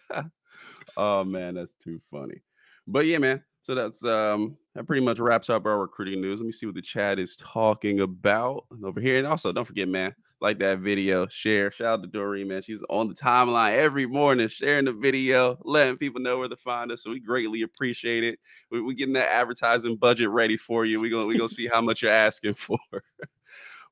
oh 0.96 1.24
man, 1.24 1.54
that's 1.54 1.74
too 1.84 2.00
funny. 2.10 2.42
But 2.86 3.06
yeah, 3.06 3.18
man. 3.18 3.42
So 3.62 3.74
that's 3.74 4.02
um 4.04 4.56
that 4.74 4.86
pretty 4.86 5.04
much 5.04 5.18
wraps 5.18 5.50
up 5.50 5.66
our 5.66 5.78
recruiting 5.78 6.20
news. 6.20 6.40
Let 6.40 6.46
me 6.46 6.52
see 6.52 6.66
what 6.66 6.74
the 6.74 6.82
chat 6.82 7.18
is 7.18 7.36
talking 7.36 8.00
about 8.00 8.64
over 8.84 9.00
here. 9.00 9.18
And 9.18 9.26
also, 9.26 9.52
don't 9.52 9.66
forget, 9.66 9.88
man, 9.88 10.14
like 10.40 10.58
that 10.58 10.78
video, 10.78 11.26
share. 11.28 11.70
Shout 11.70 12.00
out 12.00 12.02
to 12.02 12.08
Doreen, 12.08 12.48
man. 12.48 12.62
She's 12.62 12.80
on 12.88 13.08
the 13.08 13.14
timeline 13.14 13.76
every 13.76 14.06
morning, 14.06 14.48
sharing 14.48 14.86
the 14.86 14.92
video, 14.92 15.58
letting 15.62 15.98
people 15.98 16.20
know 16.20 16.38
where 16.38 16.48
to 16.48 16.56
find 16.56 16.90
us. 16.90 17.02
So 17.02 17.10
we 17.10 17.20
greatly 17.20 17.62
appreciate 17.62 18.24
it. 18.24 18.38
We, 18.70 18.80
we 18.80 18.94
getting 18.94 19.14
that 19.14 19.30
advertising 19.30 19.96
budget 19.96 20.30
ready 20.30 20.56
for 20.56 20.84
you. 20.84 21.00
We're 21.00 21.10
gonna 21.10 21.26
we 21.26 21.36
gonna 21.36 21.48
see 21.48 21.68
how 21.68 21.80
much 21.80 22.02
you're 22.02 22.10
asking 22.10 22.54
for. 22.56 22.78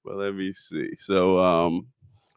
well, 0.05 0.17
let 0.17 0.35
me 0.35 0.53
see. 0.53 0.91
So 0.99 1.39
um, 1.39 1.87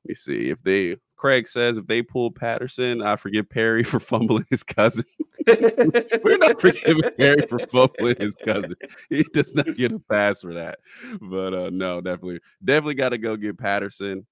me 0.05 0.15
see 0.15 0.49
if 0.49 0.61
they 0.63 0.97
Craig 1.15 1.47
says 1.47 1.77
if 1.77 1.87
they 1.87 2.01
pull 2.01 2.31
Patterson, 2.31 3.01
I 3.01 3.15
forgive 3.15 3.49
Perry 3.49 3.83
for 3.83 3.99
fumbling 3.99 4.45
his 4.49 4.63
cousin. 4.63 5.05
We're 5.47 6.37
not 6.37 6.59
forgiving 6.59 7.09
Perry 7.17 7.45
for 7.47 7.59
fumbling 7.71 8.17
his 8.19 8.35
cousin. 8.35 8.75
He 9.09 9.23
does 9.33 9.53
not 9.53 9.77
get 9.77 9.93
a 9.93 9.99
pass 9.99 10.41
for 10.41 10.53
that. 10.53 10.79
But 11.21 11.53
uh 11.53 11.69
no, 11.69 12.01
definitely, 12.01 12.39
definitely 12.63 12.95
got 12.95 13.09
to 13.09 13.17
go 13.17 13.35
get 13.35 13.57
Patterson. 13.57 14.25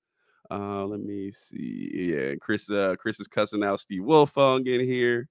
Uh, 0.51 0.83
let 0.83 0.99
me 0.99 1.31
see. 1.31 2.11
Yeah, 2.13 2.35
Chris. 2.35 2.69
Uh, 2.69 2.95
Chris 2.99 3.21
is 3.21 3.27
cussing 3.27 3.63
out 3.63 3.79
Steve 3.79 4.01
Wiltfong 4.01 4.67
in 4.67 4.81
here. 4.85 5.29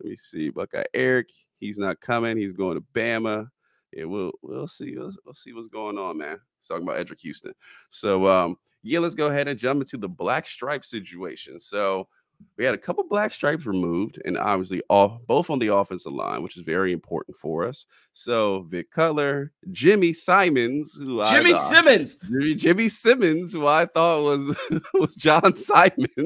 Let 0.00 0.08
me 0.08 0.16
see. 0.16 0.48
Buckeye 0.48 0.84
Eric. 0.94 1.28
He's 1.60 1.76
not 1.76 2.00
coming. 2.00 2.38
He's 2.38 2.54
going 2.54 2.78
to 2.78 2.84
Bama. 2.94 3.48
Yeah, 3.92 4.04
we'll 4.04 4.32
we'll 4.40 4.66
see. 4.66 4.96
We'll, 4.96 5.12
we'll 5.26 5.34
see 5.34 5.52
what's 5.52 5.68
going 5.68 5.98
on, 5.98 6.16
man. 6.16 6.38
He's 6.58 6.68
talking 6.68 6.82
about 6.82 6.96
Eddrick 6.96 7.20
Houston. 7.20 7.52
So 7.90 8.26
um, 8.26 8.56
yeah, 8.84 9.00
let's 9.00 9.14
go 9.14 9.26
ahead 9.28 9.48
and 9.48 9.58
jump 9.58 9.82
into 9.82 9.96
the 9.96 10.08
black 10.08 10.46
stripe 10.46 10.84
situation. 10.84 11.58
So 11.58 12.08
we 12.56 12.64
had 12.64 12.74
a 12.74 12.78
couple 12.78 13.04
black 13.04 13.32
stripes 13.32 13.66
removed, 13.66 14.20
and 14.24 14.38
obviously 14.38 14.82
all 14.88 15.20
both 15.26 15.50
on 15.50 15.58
the 15.58 15.74
offensive 15.74 16.12
line, 16.12 16.42
which 16.42 16.56
is 16.56 16.62
very 16.62 16.92
important 16.92 17.36
for 17.36 17.66
us. 17.66 17.86
So 18.12 18.66
Vic 18.70 18.92
Cutler, 18.92 19.50
Jimmy 19.72 20.12
Simons, 20.12 20.94
who 20.94 21.24
Jimmy 21.24 21.54
I, 21.54 21.56
Simmons, 21.56 22.16
Jimmy, 22.16 22.54
Jimmy 22.54 22.88
Simmons, 22.88 23.52
who 23.52 23.66
I 23.66 23.86
thought 23.86 24.22
was 24.22 24.56
was 24.94 25.16
John 25.16 25.56
Simons, 25.56 26.08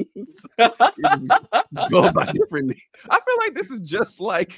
going 1.89 2.13
by 2.13 2.31
different. 2.31 2.77
I 3.09 3.19
feel 3.19 3.37
like 3.39 3.55
this 3.55 3.71
is 3.71 3.79
just 3.79 4.19
like 4.19 4.53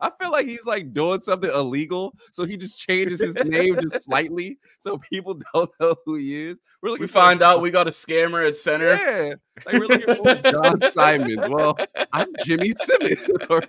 I 0.00 0.10
feel 0.20 0.30
like 0.30 0.46
he's 0.46 0.64
like 0.64 0.94
doing 0.94 1.20
something 1.20 1.50
illegal, 1.50 2.14
so 2.32 2.44
he 2.44 2.56
just 2.56 2.78
changes 2.78 3.20
his 3.20 3.34
name 3.34 3.78
just 3.90 4.06
slightly, 4.06 4.58
so 4.78 4.98
people 5.10 5.40
don't 5.54 5.70
know 5.80 5.94
who 6.06 6.14
he 6.14 6.48
is. 6.48 6.56
We're 6.82 6.96
we 6.96 7.06
find 7.06 7.42
out 7.42 7.60
we 7.60 7.70
got 7.70 7.88
a 7.88 7.90
scammer 7.90 8.46
at 8.46 8.56
center. 8.56 8.94
Yeah, 8.94 9.34
like 9.66 9.74
we're 9.74 9.86
looking 9.86 10.16
for 10.16 10.50
John 10.50 10.80
Simons. 10.92 11.46
Well, 11.48 11.76
I'm 12.12 12.28
Jimmy 12.44 12.72
Simmons, 12.84 13.20
or 13.48 13.62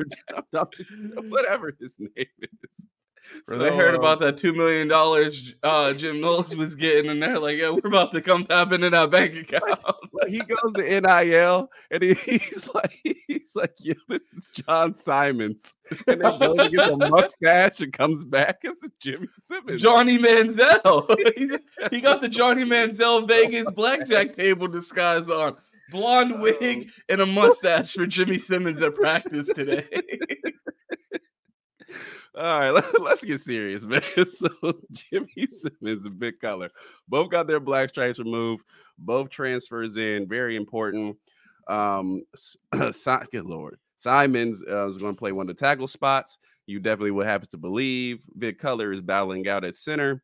whatever 1.30 1.74
his 1.80 2.00
name 2.00 2.26
is. 2.42 2.88
So, 3.46 3.58
they 3.58 3.76
heard 3.76 3.96
about 3.96 4.20
that 4.20 4.38
two 4.38 4.54
million 4.54 4.88
dollars 4.88 5.54
uh, 5.64 5.94
Jim 5.94 6.22
Knowles 6.22 6.56
was 6.56 6.76
getting, 6.76 7.10
and 7.10 7.22
they're 7.22 7.40
like, 7.40 7.58
"Yeah, 7.58 7.72
we're 7.72 7.88
about 7.88 8.12
to 8.12 8.22
come 8.22 8.44
tap 8.44 8.72
into 8.72 8.90
that 8.90 9.10
bank 9.10 9.36
account." 9.54 9.80
He 10.28 10.40
goes 10.40 10.74
to 10.74 11.02
NIL, 11.02 11.72
and 11.90 12.04
he, 12.04 12.14
he's 12.26 12.70
like, 12.74 13.00
"He's 13.28 13.56
like, 13.56 13.74
yeah, 13.80 13.94
this 14.08 14.22
is 14.36 14.48
John 14.54 14.94
Simons," 14.94 15.76
and 16.08 16.22
then 16.22 16.40
goes 16.40 16.60
and 16.60 16.76
gets 16.76 16.90
a 16.90 16.98
mustache 17.10 17.80
and 17.80 17.94
comes 17.94 18.24
back 18.24 18.60
as 18.66 18.78
Jimmy 19.00 19.28
Simmons, 19.48 19.82
Johnny 19.82 20.18
Manziel. 20.20 21.92
he 21.92 22.02
got 22.02 22.22
the 22.22 22.30
Johnny 22.30 22.64
Manziel 22.64 23.28
Vegas 23.28 23.72
blackjack 23.72 24.34
table 24.34 24.68
disguise 24.68 25.30
on, 25.30 25.56
blonde 25.92 26.42
wig 26.42 26.90
and 27.08 27.22
a 27.22 27.26
mustache 27.26 27.94
for 27.94 28.08
Jimmy 28.08 28.40
Simmons 28.40 28.82
at 28.82 28.96
practice 28.96 29.48
today. 29.54 29.86
All 32.34 32.44
right, 32.44 32.72
let, 32.72 32.86
us 32.96 33.22
get 33.22 33.42
serious, 33.42 33.84
man. 33.84 34.02
So 34.26 34.50
Jimmy 34.92 35.48
Simmons 35.48 36.06
and 36.06 36.16
Vic 36.16 36.40
Cutler 36.40 36.70
both 37.08 37.30
got 37.30 37.46
their 37.46 37.60
black 37.60 37.90
stripes 37.90 38.20
removed. 38.20 38.64
Both 38.98 39.30
transfers 39.30 39.98
in, 39.98 40.30
very 40.30 40.56
important. 40.56 41.18
Um, 41.68 42.24
good 42.72 43.46
lord, 43.46 43.78
Simons 43.98 44.64
uh, 44.68 44.88
is 44.88 44.98
going 44.98 45.14
to 45.14 45.20
play 45.20 45.34
one 45.34 45.50
of 45.50 45.56
the 45.56 45.60
tackle 45.60 45.88
spots. 45.88 46.38
You 46.68 46.80
definitely 46.80 47.12
would 47.12 47.28
have 47.28 47.48
to 47.50 47.58
believe 47.58 48.22
Vic 48.36 48.60
Cutler 48.60 48.94
is 48.94 49.02
battling 49.02 49.48
out 49.50 49.66
at 49.66 49.76
center. 49.76 50.24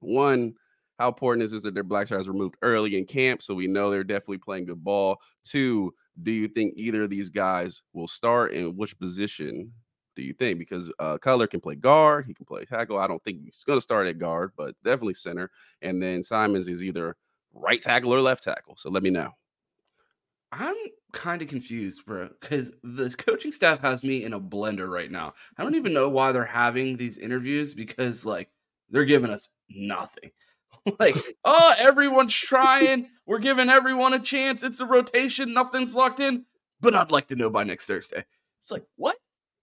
One, 0.00 0.54
how 0.98 1.08
important 1.08 1.44
is 1.44 1.52
it 1.52 1.62
that 1.62 1.74
their 1.74 1.82
black 1.82 2.06
stripes 2.06 2.28
removed 2.28 2.56
early 2.62 2.96
in 2.96 3.04
camp, 3.04 3.42
so 3.42 3.54
we 3.54 3.66
know 3.66 3.90
they're 3.90 4.04
definitely 4.04 4.38
playing 4.38 4.66
good 4.66 4.82
ball. 4.82 5.18
Two, 5.44 5.94
do 6.22 6.30
you 6.30 6.48
think 6.48 6.74
either 6.76 7.04
of 7.04 7.10
these 7.10 7.28
guys 7.28 7.82
will 7.92 8.08
start, 8.08 8.52
and 8.52 8.76
which 8.76 8.98
position 8.98 9.72
do 10.14 10.22
you 10.22 10.32
think? 10.32 10.58
Because 10.58 10.90
uh, 10.98 11.18
Cutler 11.18 11.46
can 11.46 11.60
play 11.60 11.74
guard, 11.74 12.24
he 12.26 12.34
can 12.34 12.46
play 12.46 12.64
tackle. 12.64 12.98
I 12.98 13.06
don't 13.06 13.22
think 13.22 13.42
he's 13.44 13.64
going 13.64 13.76
to 13.76 13.82
start 13.82 14.06
at 14.06 14.18
guard, 14.18 14.52
but 14.56 14.74
definitely 14.82 15.14
center. 15.14 15.50
And 15.82 16.02
then 16.02 16.22
Simons 16.22 16.68
is 16.68 16.82
either 16.82 17.16
right 17.52 17.80
tackle 17.80 18.14
or 18.14 18.20
left 18.20 18.42
tackle. 18.42 18.76
So 18.78 18.90
let 18.90 19.02
me 19.02 19.10
know. 19.10 19.32
I'm 20.52 20.76
kind 21.12 21.42
of 21.42 21.48
confused, 21.48 22.06
bro, 22.06 22.30
because 22.40 22.72
the 22.82 23.10
coaching 23.10 23.52
staff 23.52 23.80
has 23.80 24.02
me 24.02 24.24
in 24.24 24.32
a 24.32 24.40
blender 24.40 24.88
right 24.88 25.10
now. 25.10 25.34
I 25.58 25.62
don't 25.62 25.74
even 25.74 25.92
know 25.92 26.08
why 26.08 26.32
they're 26.32 26.44
having 26.44 26.96
these 26.96 27.18
interviews 27.18 27.74
because, 27.74 28.24
like, 28.24 28.50
they're 28.88 29.04
giving 29.04 29.30
us 29.30 29.50
nothing. 29.68 30.30
like, 30.98 31.16
oh, 31.44 31.74
everyone's 31.78 32.34
trying. 32.34 33.08
We're 33.26 33.38
giving 33.38 33.68
everyone 33.68 34.14
a 34.14 34.20
chance. 34.20 34.62
It's 34.62 34.80
a 34.80 34.86
rotation. 34.86 35.52
Nothing's 35.52 35.94
locked 35.94 36.20
in. 36.20 36.44
But 36.80 36.94
I'd 36.94 37.12
like 37.12 37.28
to 37.28 37.36
know 37.36 37.50
by 37.50 37.64
next 37.64 37.86
Thursday. 37.86 38.24
It's 38.62 38.70
like, 38.70 38.84
what? 38.96 39.16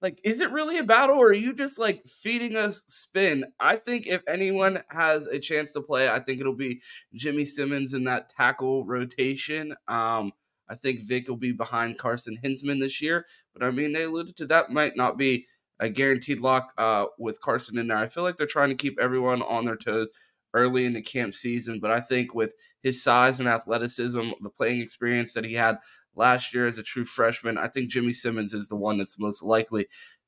like 0.03 0.20
is 0.24 0.42
it 0.42 0.51
really 0.51 0.77
a 0.77 0.84
battle 0.84 1.18
or 1.18 1.27
are 1.27 1.34
you 1.34 1.53
just 1.53 1.80
like 1.80 2.06
feeding 2.06 2.56
us 2.56 2.84
spin 2.88 3.46
i 3.60 3.75
think 3.75 4.06
if 4.06 4.22
anyone 4.27 4.84
has 4.89 5.25
a 5.25 5.39
chance 5.39 5.72
to 5.72 5.82
play 5.82 6.08
i 6.08 6.20
think 6.20 6.39
it'll 6.39 6.53
be 6.53 6.82
jimmy 7.15 7.46
simmons 7.46 7.96
in 7.96 8.03
that 8.03 8.30
tackle 8.30 8.86
rotation 8.86 9.74
um 9.88 10.32
i 10.70 10.75
think 10.75 11.01
vic 11.01 11.27
will 11.27 11.38
be 11.38 11.53
behind 11.53 11.98
carson 11.98 12.38
hinzman 12.44 12.80
this 12.80 13.01
year 13.01 13.25
but 13.53 13.63
i 13.63 13.72
mean 13.72 13.94
they 13.94 14.03
alluded 14.03 14.36
to 14.36 14.46
that 14.46 14.70
might 14.70 14.96
not 14.96 15.18
be 15.18 15.48
a 15.80 15.89
guaranteed 15.89 16.39
lock 16.39 16.74
uh 16.77 17.06
with 17.18 17.42
carson 17.42 17.80
in 17.80 17.88
there 17.88 17.98
i 17.98 18.08
feel 18.08 18.24
like 18.24 18.38
they're 18.38 18.46
trying 18.46 18.70
to 18.70 18.75
keep 18.75 19.00
everyone 19.00 19.42
on 19.42 19.65
their 19.65 19.77
toes 19.77 20.10
early 20.53 20.86
in 20.86 20.93
the 20.93 21.01
camp 21.01 21.33
season 21.33 21.79
but 21.79 21.91
i 21.91 22.00
think 22.00 22.33
with 22.33 22.53
his 22.81 23.03
size 23.03 23.39
and 23.39 23.50
athleticism 23.50 24.29
the 24.41 24.50
playing 24.50 24.81
experience 24.81 25.33
that 25.33 25.45
he 25.45 25.53
had 25.53 25.77
last 26.15 26.53
year 26.53 26.67
as 26.67 26.77
a 26.77 26.83
true 26.83 27.05
freshman. 27.05 27.57
I 27.57 27.67
think 27.67 27.89
Jimmy 27.89 28.13
Simmons 28.13 28.53
is 28.53 28.67
the 28.67 28.75
one 28.75 28.98
that's 28.98 29.19
most 29.19 29.43
likely 29.43 29.88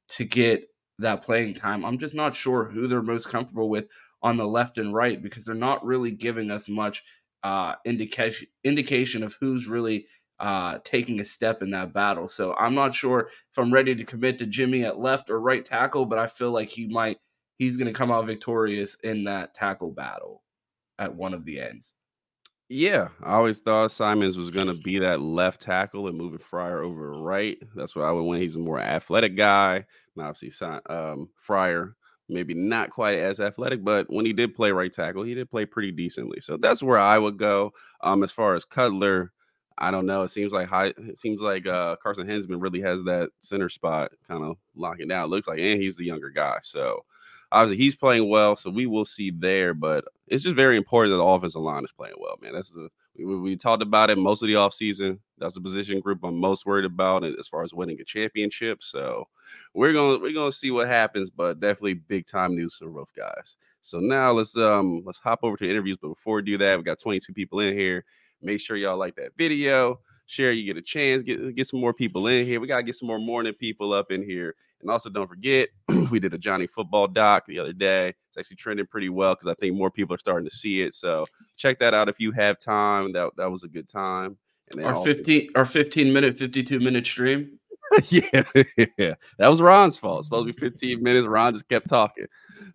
to 0.09 0.25
get 0.25 0.63
that 0.99 1.23
playing 1.23 1.55
time. 1.55 1.83
I'm 1.83 1.97
just 1.97 2.15
not 2.15 2.35
sure 2.35 2.65
who 2.65 2.87
they're 2.87 3.01
most 3.01 3.29
comfortable 3.29 3.69
with 3.69 3.87
on 4.21 4.37
the 4.37 4.47
left 4.47 4.77
and 4.77 4.93
right 4.93 5.21
because 5.21 5.45
they're 5.45 5.55
not 5.55 5.85
really 5.85 6.11
giving 6.11 6.49
us 6.51 6.69
much 6.69 7.03
uh, 7.43 7.75
indication 7.85 8.47
indication 8.63 9.23
of 9.23 9.35
who's 9.39 9.67
really 9.67 10.07
uh, 10.39 10.79
taking 10.83 11.19
a 11.19 11.25
step 11.25 11.61
in 11.61 11.71
that 11.71 11.93
battle. 11.93 12.27
So 12.27 12.55
I'm 12.55 12.75
not 12.75 12.95
sure 12.95 13.29
if 13.51 13.57
I'm 13.57 13.73
ready 13.73 13.95
to 13.95 14.03
commit 14.03 14.39
to 14.39 14.45
Jimmy 14.45 14.83
at 14.83 14.99
left 14.99 15.29
or 15.29 15.39
right 15.39 15.63
tackle, 15.63 16.05
but 16.05 16.19
I 16.19 16.27
feel 16.27 16.51
like 16.51 16.69
he 16.69 16.87
might 16.87 17.17
he's 17.57 17.77
going 17.77 17.87
to 17.87 17.97
come 17.97 18.11
out 18.11 18.25
victorious 18.25 18.95
in 19.03 19.23
that 19.25 19.53
tackle 19.53 19.91
battle 19.91 20.43
at 20.99 21.15
one 21.15 21.33
of 21.33 21.45
the 21.45 21.59
ends. 21.59 21.93
Yeah, 22.67 23.09
I 23.23 23.33
always 23.33 23.59
thought 23.59 23.91
Simons 23.91 24.37
was 24.37 24.49
going 24.49 24.67
to 24.67 24.73
be 24.73 24.97
that 24.99 25.21
left 25.21 25.61
tackle 25.61 26.07
and 26.07 26.17
moving 26.17 26.39
Fryar 26.39 26.83
over 26.83 27.11
right. 27.11 27.57
That's 27.75 27.95
what 27.95 28.05
I 28.05 28.11
would 28.11 28.23
win. 28.23 28.41
He's 28.41 28.55
a 28.55 28.59
more 28.59 28.79
athletic 28.79 29.35
guy. 29.37 29.85
And 30.15 30.25
obviously, 30.25 30.51
um, 30.89 31.29
Fryar 31.47 31.93
maybe 32.27 32.55
not 32.55 32.89
quite 32.89 33.19
as 33.19 33.39
athletic, 33.39 33.83
but 33.83 34.11
when 34.11 34.25
he 34.25 34.33
did 34.33 34.55
play 34.55 34.71
right 34.71 34.91
tackle, 34.91 35.23
he 35.23 35.35
did 35.35 35.49
play 35.49 35.65
pretty 35.65 35.91
decently. 35.91 36.41
So 36.41 36.57
that's 36.57 36.81
where 36.81 36.97
I 36.97 37.19
would 37.19 37.37
go. 37.37 37.71
Um, 38.01 38.23
as 38.23 38.31
far 38.31 38.55
as 38.55 38.65
Cutler, 38.65 39.31
I 39.77 39.91
don't 39.91 40.05
know. 40.05 40.23
It 40.23 40.29
seems 40.29 40.51
like 40.51 40.67
high, 40.67 40.93
it 40.97 41.19
seems 41.19 41.41
like 41.41 41.67
uh, 41.67 41.97
Carson 41.97 42.25
Hinzman 42.25 42.61
really 42.61 42.81
has 42.81 43.03
that 43.03 43.29
center 43.41 43.69
spot 43.69 44.11
kind 44.27 44.43
of 44.43 44.57
locking 44.75 45.07
down. 45.07 45.25
It 45.25 45.27
looks 45.29 45.47
like, 45.47 45.59
and 45.59 45.79
he's 45.79 45.97
the 45.97 46.05
younger 46.05 46.29
guy. 46.29 46.57
So 46.63 47.05
obviously 47.55 47.83
he's 47.83 47.95
playing 47.95 48.29
well, 48.29 48.55
so 48.55 48.69
we 48.69 48.85
will 48.85 49.05
see 49.05 49.31
there. 49.31 49.73
But 49.73 50.05
it's 50.27 50.43
just 50.43 50.55
very 50.55 50.77
important 50.77 51.13
that 51.13 51.17
the 51.17 51.23
offensive 51.23 51.61
line 51.61 51.83
is 51.83 51.91
playing 51.91 52.15
well, 52.19 52.37
man. 52.41 52.53
That's 52.53 52.71
the 52.71 52.89
we, 53.17 53.39
we 53.39 53.55
talked 53.55 53.81
about 53.81 54.09
it 54.09 54.17
most 54.17 54.41
of 54.41 54.47
the 54.47 54.53
offseason. 54.55 55.19
That's 55.37 55.55
the 55.55 55.61
position 55.61 55.99
group 55.99 56.23
I'm 56.23 56.37
most 56.37 56.65
worried 56.65 56.85
about 56.85 57.23
as 57.23 57.47
far 57.47 57.63
as 57.63 57.73
winning 57.73 57.99
a 57.99 58.03
championship. 58.03 58.83
So 58.83 59.27
we're 59.73 59.93
gonna 59.93 60.19
we're 60.19 60.33
gonna 60.33 60.51
see 60.51 60.71
what 60.71 60.87
happens, 60.87 61.29
but 61.29 61.59
definitely 61.59 61.95
big 61.95 62.25
time 62.27 62.55
news 62.55 62.75
for 62.75 62.89
both 62.89 63.09
guys. 63.15 63.55
So 63.81 63.99
now 63.99 64.31
let's 64.31 64.55
um 64.57 65.03
let's 65.05 65.19
hop 65.19 65.39
over 65.43 65.57
to 65.57 65.69
interviews. 65.69 65.97
But 66.01 66.09
before 66.09 66.37
we 66.37 66.41
do 66.43 66.57
that, 66.57 66.77
we 66.77 66.83
got 66.83 66.99
22 66.99 67.33
people 67.33 67.59
in 67.59 67.77
here. 67.77 68.03
Make 68.41 68.59
sure 68.59 68.77
y'all 68.77 68.97
like 68.97 69.15
that 69.15 69.31
video. 69.37 69.99
Share, 70.27 70.51
you 70.51 70.65
get 70.65 70.77
a 70.77 70.81
chance. 70.81 71.21
Get 71.21 71.55
get 71.55 71.67
some 71.67 71.79
more 71.79 71.93
people 71.93 72.27
in 72.27 72.45
here. 72.45 72.59
We 72.59 72.67
gotta 72.67 72.83
get 72.83 72.95
some 72.95 73.07
more 73.07 73.19
morning 73.19 73.53
people 73.53 73.93
up 73.93 74.11
in 74.11 74.23
here. 74.23 74.55
And 74.85 74.91
also, 74.91 75.09
don't 75.09 75.27
forget, 75.27 75.69
we 76.11 76.19
did 76.19 76.35
a 76.35 76.37
Johnny 76.37 76.67
Football 76.67 77.07
doc 77.07 77.47
the 77.47 77.57
other 77.57 77.73
day. 77.73 78.09
It's 78.09 78.37
actually 78.37 78.57
trending 78.57 78.85
pretty 78.85 79.09
well 79.09 79.33
because 79.33 79.47
I 79.47 79.55
think 79.55 79.75
more 79.75 79.89
people 79.89 80.13
are 80.13 80.19
starting 80.19 80.47
to 80.47 80.55
see 80.55 80.83
it. 80.83 80.93
So 80.93 81.25
check 81.57 81.79
that 81.79 81.95
out 81.95 82.07
if 82.07 82.19
you 82.19 82.31
have 82.33 82.59
time. 82.59 83.11
That 83.13 83.31
that 83.37 83.49
was 83.49 83.63
a 83.63 83.67
good 83.67 83.89
time. 83.89 84.37
And 84.69 84.85
our 84.85 84.93
also- 84.93 85.05
fifteen 85.05 85.49
our 85.55 85.65
fifteen 85.65 86.13
minute, 86.13 86.37
fifty 86.37 86.61
two 86.61 86.79
minute 86.79 87.07
stream. 87.07 87.57
yeah, 88.09 88.43
yeah, 88.95 89.15
that 89.39 89.47
was 89.47 89.59
Ron's 89.59 89.97
fault. 89.97 90.19
It's 90.19 90.27
supposed 90.27 90.47
to 90.47 90.53
be 90.53 90.59
15 90.59 91.01
minutes. 91.01 91.25
Ron 91.25 91.53
just 91.53 91.67
kept 91.67 91.87
talking. 91.87 92.25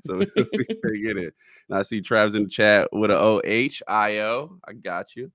so 0.04 0.16
we 0.36 1.02
get 1.02 1.16
it. 1.16 1.34
And 1.68 1.78
I 1.78 1.82
see 1.82 2.00
Trav's 2.00 2.34
in 2.34 2.44
the 2.44 2.48
chat 2.48 2.88
with 2.92 3.10
a 3.12 3.18
O 3.18 3.40
H 3.44 3.82
I 3.86 4.18
O. 4.18 4.58
I 4.66 4.72
got 4.72 5.14
you. 5.14 5.30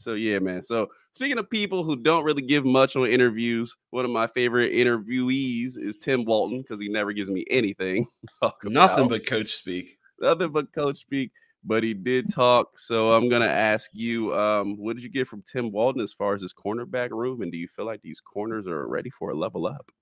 So 0.00 0.14
yeah, 0.14 0.38
man. 0.38 0.62
So 0.62 0.88
speaking 1.12 1.38
of 1.38 1.50
people 1.50 1.84
who 1.84 1.96
don't 1.96 2.24
really 2.24 2.42
give 2.42 2.64
much 2.64 2.96
on 2.96 3.06
interviews, 3.06 3.76
one 3.90 4.04
of 4.04 4.10
my 4.10 4.26
favorite 4.26 4.72
interviewees 4.72 5.76
is 5.76 5.96
Tim 5.98 6.24
Walton 6.24 6.62
because 6.62 6.80
he 6.80 6.88
never 6.88 7.12
gives 7.12 7.30
me 7.30 7.44
anything. 7.50 8.06
Nothing 8.64 9.08
but 9.08 9.26
coach 9.26 9.50
speak. 9.52 9.98
Nothing 10.20 10.50
but 10.50 10.72
coach 10.72 10.98
speak. 10.98 11.32
But 11.62 11.82
he 11.82 11.92
did 11.92 12.32
talk. 12.32 12.78
So 12.78 13.12
I'm 13.12 13.28
gonna 13.28 13.44
ask 13.44 13.90
you, 13.92 14.34
um, 14.34 14.78
what 14.78 14.96
did 14.96 15.02
you 15.02 15.10
get 15.10 15.28
from 15.28 15.42
Tim 15.42 15.70
Walton 15.70 16.00
as 16.00 16.14
far 16.14 16.34
as 16.34 16.40
his 16.40 16.54
cornerback 16.54 17.10
room? 17.10 17.42
And 17.42 17.52
do 17.52 17.58
you 17.58 17.68
feel 17.76 17.84
like 17.84 18.00
these 18.00 18.20
corners 18.20 18.66
are 18.66 18.88
ready 18.88 19.10
for 19.10 19.30
a 19.30 19.36
level 19.36 19.66
up? 19.66 19.92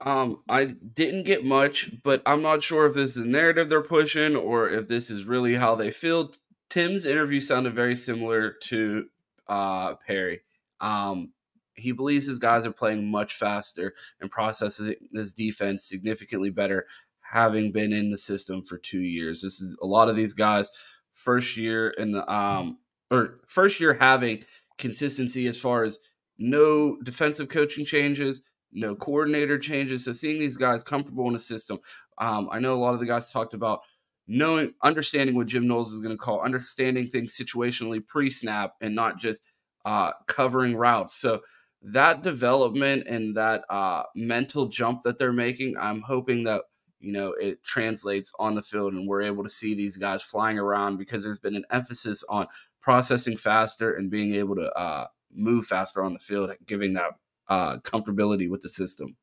Um, 0.00 0.42
I 0.48 0.66
didn't 0.66 1.22
get 1.22 1.44
much, 1.44 1.90
but 2.02 2.20
I'm 2.26 2.42
not 2.42 2.62
sure 2.62 2.86
if 2.86 2.94
this 2.94 3.16
is 3.16 3.24
the 3.24 3.30
narrative 3.30 3.68
they're 3.70 3.80
pushing 3.80 4.36
or 4.36 4.68
if 4.68 4.88
this 4.88 5.08
is 5.10 5.24
really 5.24 5.54
how 5.54 5.76
they 5.76 5.90
feel. 5.90 6.32
Tim's 6.74 7.06
interview 7.06 7.40
sounded 7.40 7.72
very 7.72 7.94
similar 7.94 8.50
to 8.62 9.06
uh, 9.46 9.94
Perry. 9.94 10.40
Um, 10.80 11.32
he 11.74 11.92
believes 11.92 12.26
his 12.26 12.40
guys 12.40 12.66
are 12.66 12.72
playing 12.72 13.08
much 13.08 13.32
faster 13.32 13.94
and 14.20 14.28
processing 14.28 14.96
this 15.12 15.32
defense 15.32 15.84
significantly 15.84 16.50
better, 16.50 16.86
having 17.30 17.70
been 17.70 17.92
in 17.92 18.10
the 18.10 18.18
system 18.18 18.64
for 18.64 18.76
two 18.76 18.98
years. 18.98 19.40
This 19.40 19.60
is 19.60 19.78
a 19.80 19.86
lot 19.86 20.08
of 20.08 20.16
these 20.16 20.32
guys 20.32 20.68
first 21.12 21.56
year 21.56 21.90
in 21.90 22.10
the 22.10 22.28
um 22.28 22.78
or 23.08 23.36
first 23.46 23.78
year 23.78 23.94
having 24.00 24.44
consistency 24.76 25.46
as 25.46 25.60
far 25.60 25.84
as 25.84 26.00
no 26.38 26.96
defensive 27.04 27.48
coaching 27.48 27.84
changes, 27.84 28.40
no 28.72 28.96
coordinator 28.96 29.58
changes. 29.58 30.06
So 30.06 30.12
seeing 30.12 30.40
these 30.40 30.56
guys 30.56 30.82
comfortable 30.82 31.28
in 31.28 31.36
a 31.36 31.38
system, 31.38 31.78
um, 32.18 32.48
I 32.50 32.58
know 32.58 32.74
a 32.74 32.82
lot 32.82 32.94
of 32.94 33.00
the 33.00 33.06
guys 33.06 33.30
talked 33.30 33.54
about 33.54 33.82
knowing, 34.26 34.72
understanding 34.82 35.36
what 35.36 35.46
Jim 35.46 35.66
Knowles 35.66 35.92
is 35.92 36.00
going 36.00 36.14
to 36.14 36.18
call, 36.18 36.40
understanding 36.40 37.08
things 37.08 37.36
situationally 37.36 38.04
pre-snap, 38.06 38.74
and 38.80 38.94
not 38.94 39.18
just 39.18 39.42
uh, 39.84 40.12
covering 40.26 40.76
routes. 40.76 41.14
So 41.16 41.42
that 41.82 42.22
development 42.22 43.06
and 43.06 43.36
that 43.36 43.64
uh, 43.68 44.04
mental 44.14 44.66
jump 44.66 45.02
that 45.02 45.18
they're 45.18 45.32
making, 45.32 45.76
I'm 45.78 46.00
hoping 46.02 46.44
that 46.44 46.62
you 47.00 47.12
know 47.12 47.32
it 47.32 47.62
translates 47.62 48.32
on 48.38 48.54
the 48.54 48.62
field 48.62 48.94
and 48.94 49.06
we're 49.06 49.22
able 49.22 49.44
to 49.44 49.50
see 49.50 49.74
these 49.74 49.98
guys 49.98 50.22
flying 50.22 50.58
around 50.58 50.96
because 50.96 51.22
there's 51.22 51.38
been 51.38 51.56
an 51.56 51.66
emphasis 51.70 52.24
on 52.30 52.46
processing 52.80 53.36
faster 53.36 53.92
and 53.92 54.10
being 54.10 54.34
able 54.34 54.54
to 54.56 54.72
uh, 54.72 55.06
move 55.34 55.66
faster 55.66 56.02
on 56.02 56.14
the 56.14 56.18
field, 56.18 56.50
and 56.50 56.58
giving 56.66 56.94
that 56.94 57.10
uh, 57.48 57.76
comfortability 57.78 58.48
with 58.48 58.62
the 58.62 58.68
system. 58.68 59.16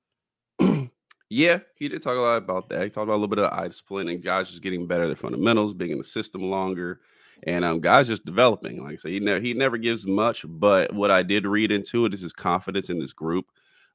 Yeah, 1.31 1.59
he 1.77 1.87
did 1.87 2.03
talk 2.03 2.17
a 2.17 2.19
lot 2.19 2.39
about 2.39 2.67
that. 2.67 2.83
He 2.83 2.89
talked 2.89 3.05
about 3.05 3.13
a 3.13 3.21
little 3.21 3.29
bit 3.29 3.39
of 3.39 3.53
eye 3.53 3.69
discipline 3.69 4.09
and 4.09 4.21
guys 4.21 4.49
just 4.49 4.61
getting 4.61 4.85
better 4.85 5.03
at 5.03 5.07
the 5.07 5.15
fundamentals, 5.15 5.73
being 5.73 5.91
in 5.91 5.97
the 5.97 6.03
system 6.03 6.41
longer, 6.41 6.99
and 7.43 7.63
um, 7.63 7.79
guys 7.79 8.09
just 8.09 8.25
developing. 8.25 8.83
Like 8.83 8.95
I 8.95 8.97
said, 8.97 9.11
he 9.11 9.21
never 9.21 9.39
he 9.39 9.53
never 9.53 9.77
gives 9.77 10.05
much, 10.05 10.43
but 10.45 10.93
what 10.93 11.09
I 11.09 11.23
did 11.23 11.47
read 11.47 11.71
into 11.71 12.05
it 12.05 12.13
is 12.13 12.19
his 12.19 12.33
confidence 12.33 12.89
in 12.89 12.99
this 12.99 13.13
group. 13.13 13.45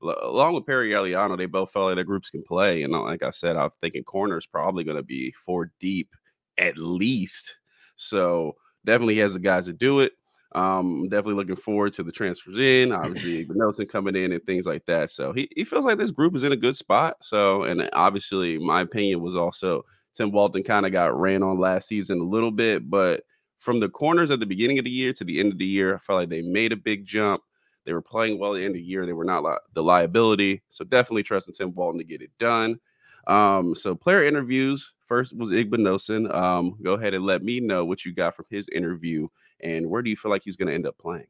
L- 0.02 0.16
along 0.22 0.54
with 0.54 0.64
Perry 0.64 0.92
Eliano, 0.92 1.36
they 1.36 1.44
both 1.44 1.70
felt 1.72 1.88
like 1.88 1.96
their 1.96 2.04
groups 2.04 2.30
can 2.30 2.42
play, 2.42 2.82
and 2.84 2.94
uh, 2.94 3.02
like 3.02 3.22
I 3.22 3.30
said, 3.32 3.54
I'm 3.54 3.68
thinking 3.82 4.02
corner 4.02 4.38
is 4.38 4.46
probably 4.46 4.82
going 4.82 4.96
to 4.96 5.02
be 5.02 5.30
four 5.44 5.70
deep 5.78 6.08
at 6.56 6.78
least. 6.78 7.54
So 7.96 8.56
definitely 8.86 9.18
has 9.18 9.34
the 9.34 9.40
guys 9.40 9.66
to 9.66 9.74
do 9.74 10.00
it. 10.00 10.12
Um, 10.56 11.02
I'm 11.02 11.08
definitely 11.10 11.34
looking 11.34 11.56
forward 11.56 11.92
to 11.94 12.02
the 12.02 12.10
transfers 12.10 12.58
in, 12.58 12.90
obviously 12.90 13.46
Nelson 13.50 13.86
coming 13.86 14.16
in 14.16 14.32
and 14.32 14.42
things 14.44 14.64
like 14.64 14.86
that. 14.86 15.10
So 15.10 15.34
he, 15.34 15.50
he 15.54 15.64
feels 15.64 15.84
like 15.84 15.98
this 15.98 16.10
group 16.10 16.34
is 16.34 16.44
in 16.44 16.52
a 16.52 16.56
good 16.56 16.76
spot. 16.76 17.18
So, 17.20 17.64
and 17.64 17.90
obviously, 17.92 18.56
my 18.56 18.80
opinion 18.80 19.20
was 19.20 19.36
also 19.36 19.84
Tim 20.14 20.32
Walton 20.32 20.62
kind 20.62 20.86
of 20.86 20.92
got 20.92 21.18
ran 21.18 21.42
on 21.42 21.60
last 21.60 21.88
season 21.88 22.20
a 22.20 22.24
little 22.24 22.50
bit, 22.50 22.88
but 22.88 23.24
from 23.58 23.80
the 23.80 23.90
corners 23.90 24.30
at 24.30 24.40
the 24.40 24.46
beginning 24.46 24.78
of 24.78 24.86
the 24.86 24.90
year 24.90 25.12
to 25.12 25.24
the 25.24 25.40
end 25.40 25.52
of 25.52 25.58
the 25.58 25.66
year, 25.66 25.94
I 25.94 25.98
felt 25.98 26.20
like 26.20 26.30
they 26.30 26.40
made 26.40 26.72
a 26.72 26.76
big 26.76 27.04
jump. 27.04 27.42
They 27.84 27.92
were 27.92 28.00
playing 28.02 28.38
well 28.38 28.54
at 28.54 28.58
the 28.58 28.64
end 28.64 28.76
of 28.76 28.80
the 28.80 28.82
year. 28.82 29.04
They 29.04 29.12
were 29.12 29.24
not 29.24 29.44
li- 29.44 29.58
the 29.74 29.82
liability. 29.82 30.62
So 30.70 30.84
definitely 30.86 31.22
trusting 31.22 31.54
Tim 31.54 31.74
Walton 31.74 31.98
to 31.98 32.04
get 32.04 32.22
it 32.22 32.30
done. 32.38 32.80
Um, 33.26 33.74
so 33.74 33.94
player 33.94 34.24
interviews. 34.24 34.92
First 35.06 35.36
was 35.36 35.50
Igbinosun. 35.50 36.34
Um, 36.34 36.78
go 36.82 36.94
ahead 36.94 37.12
and 37.12 37.26
let 37.26 37.42
me 37.42 37.60
know 37.60 37.84
what 37.84 38.04
you 38.04 38.14
got 38.14 38.34
from 38.34 38.46
his 38.48 38.68
interview 38.70 39.28
and 39.60 39.88
where 39.88 40.02
do 40.02 40.10
you 40.10 40.16
feel 40.16 40.30
like 40.30 40.42
he's 40.44 40.56
going 40.56 40.68
to 40.68 40.74
end 40.74 40.86
up 40.86 40.98
playing? 40.98 41.26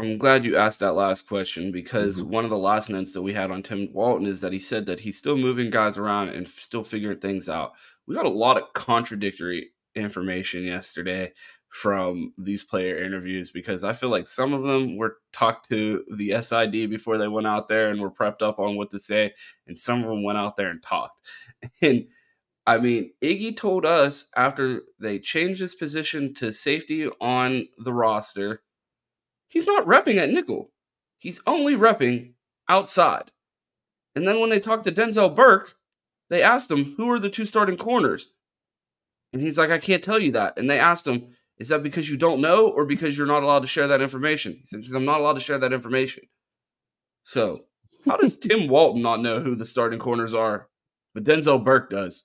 I'm 0.00 0.16
glad 0.16 0.46
you 0.46 0.56
asked 0.56 0.80
that 0.80 0.94
last 0.94 1.28
question 1.28 1.70
because 1.72 2.20
mm-hmm. 2.20 2.30
one 2.30 2.44
of 2.44 2.50
the 2.50 2.56
last 2.56 2.88
notes 2.88 3.12
that 3.12 3.22
we 3.22 3.34
had 3.34 3.50
on 3.50 3.62
Tim 3.62 3.92
Walton 3.92 4.26
is 4.26 4.40
that 4.40 4.52
he 4.52 4.58
said 4.58 4.86
that 4.86 5.00
he's 5.00 5.18
still 5.18 5.36
moving 5.36 5.68
guys 5.68 5.98
around 5.98 6.30
and 6.30 6.48
still 6.48 6.82
figuring 6.82 7.18
things 7.18 7.48
out. 7.48 7.72
We 8.06 8.14
got 8.14 8.24
a 8.24 8.30
lot 8.30 8.56
of 8.56 8.72
contradictory 8.72 9.72
information 9.94 10.62
yesterday 10.64 11.32
from 11.68 12.32
these 12.38 12.64
player 12.64 12.98
interviews 12.98 13.50
because 13.50 13.84
I 13.84 13.92
feel 13.92 14.08
like 14.08 14.26
some 14.26 14.52
of 14.54 14.62
them 14.62 14.96
were 14.96 15.18
talked 15.32 15.68
to 15.68 16.02
the 16.16 16.40
SID 16.40 16.90
before 16.90 17.18
they 17.18 17.28
went 17.28 17.46
out 17.46 17.68
there 17.68 17.90
and 17.90 18.00
were 18.00 18.10
prepped 18.10 18.42
up 18.42 18.58
on 18.58 18.76
what 18.76 18.90
to 18.90 18.98
say, 18.98 19.34
and 19.66 19.78
some 19.78 20.02
of 20.02 20.08
them 20.08 20.24
went 20.24 20.38
out 20.38 20.56
there 20.56 20.70
and 20.70 20.82
talked. 20.82 21.18
And 21.82 22.06
I 22.70 22.78
mean, 22.78 23.10
Iggy 23.20 23.56
told 23.56 23.84
us 23.84 24.26
after 24.36 24.82
they 25.00 25.18
changed 25.18 25.58
his 25.58 25.74
position 25.74 26.32
to 26.34 26.52
safety 26.52 27.08
on 27.20 27.66
the 27.76 27.92
roster, 27.92 28.62
he's 29.48 29.66
not 29.66 29.86
repping 29.86 30.18
at 30.18 30.30
nickel. 30.30 30.70
He's 31.18 31.42
only 31.48 31.74
repping 31.74 32.34
outside. 32.68 33.32
And 34.14 34.24
then 34.24 34.38
when 34.38 34.50
they 34.50 34.60
talked 34.60 34.84
to 34.84 34.92
Denzel 34.92 35.34
Burke, 35.34 35.74
they 36.28 36.44
asked 36.44 36.70
him, 36.70 36.94
Who 36.96 37.10
are 37.10 37.18
the 37.18 37.28
two 37.28 37.44
starting 37.44 37.76
corners? 37.76 38.28
And 39.32 39.42
he's 39.42 39.58
like, 39.58 39.70
I 39.70 39.78
can't 39.78 40.04
tell 40.04 40.20
you 40.20 40.30
that. 40.30 40.56
And 40.56 40.70
they 40.70 40.78
asked 40.78 41.08
him, 41.08 41.34
Is 41.58 41.70
that 41.70 41.82
because 41.82 42.08
you 42.08 42.16
don't 42.16 42.40
know 42.40 42.68
or 42.68 42.84
because 42.86 43.18
you're 43.18 43.26
not 43.26 43.42
allowed 43.42 43.62
to 43.62 43.66
share 43.66 43.88
that 43.88 44.00
information? 44.00 44.52
He 44.52 44.66
said, 44.66 44.78
Because 44.78 44.94
I'm 44.94 45.04
not 45.04 45.20
allowed 45.20 45.32
to 45.32 45.40
share 45.40 45.58
that 45.58 45.72
information. 45.72 46.22
So, 47.24 47.64
how 48.04 48.16
does 48.16 48.36
Tim 48.38 48.68
Walton 48.68 49.02
not 49.02 49.22
know 49.22 49.40
who 49.40 49.56
the 49.56 49.66
starting 49.66 49.98
corners 49.98 50.34
are? 50.34 50.68
But 51.14 51.24
Denzel 51.24 51.64
Burke 51.64 51.90
does. 51.90 52.22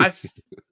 I 0.00 0.12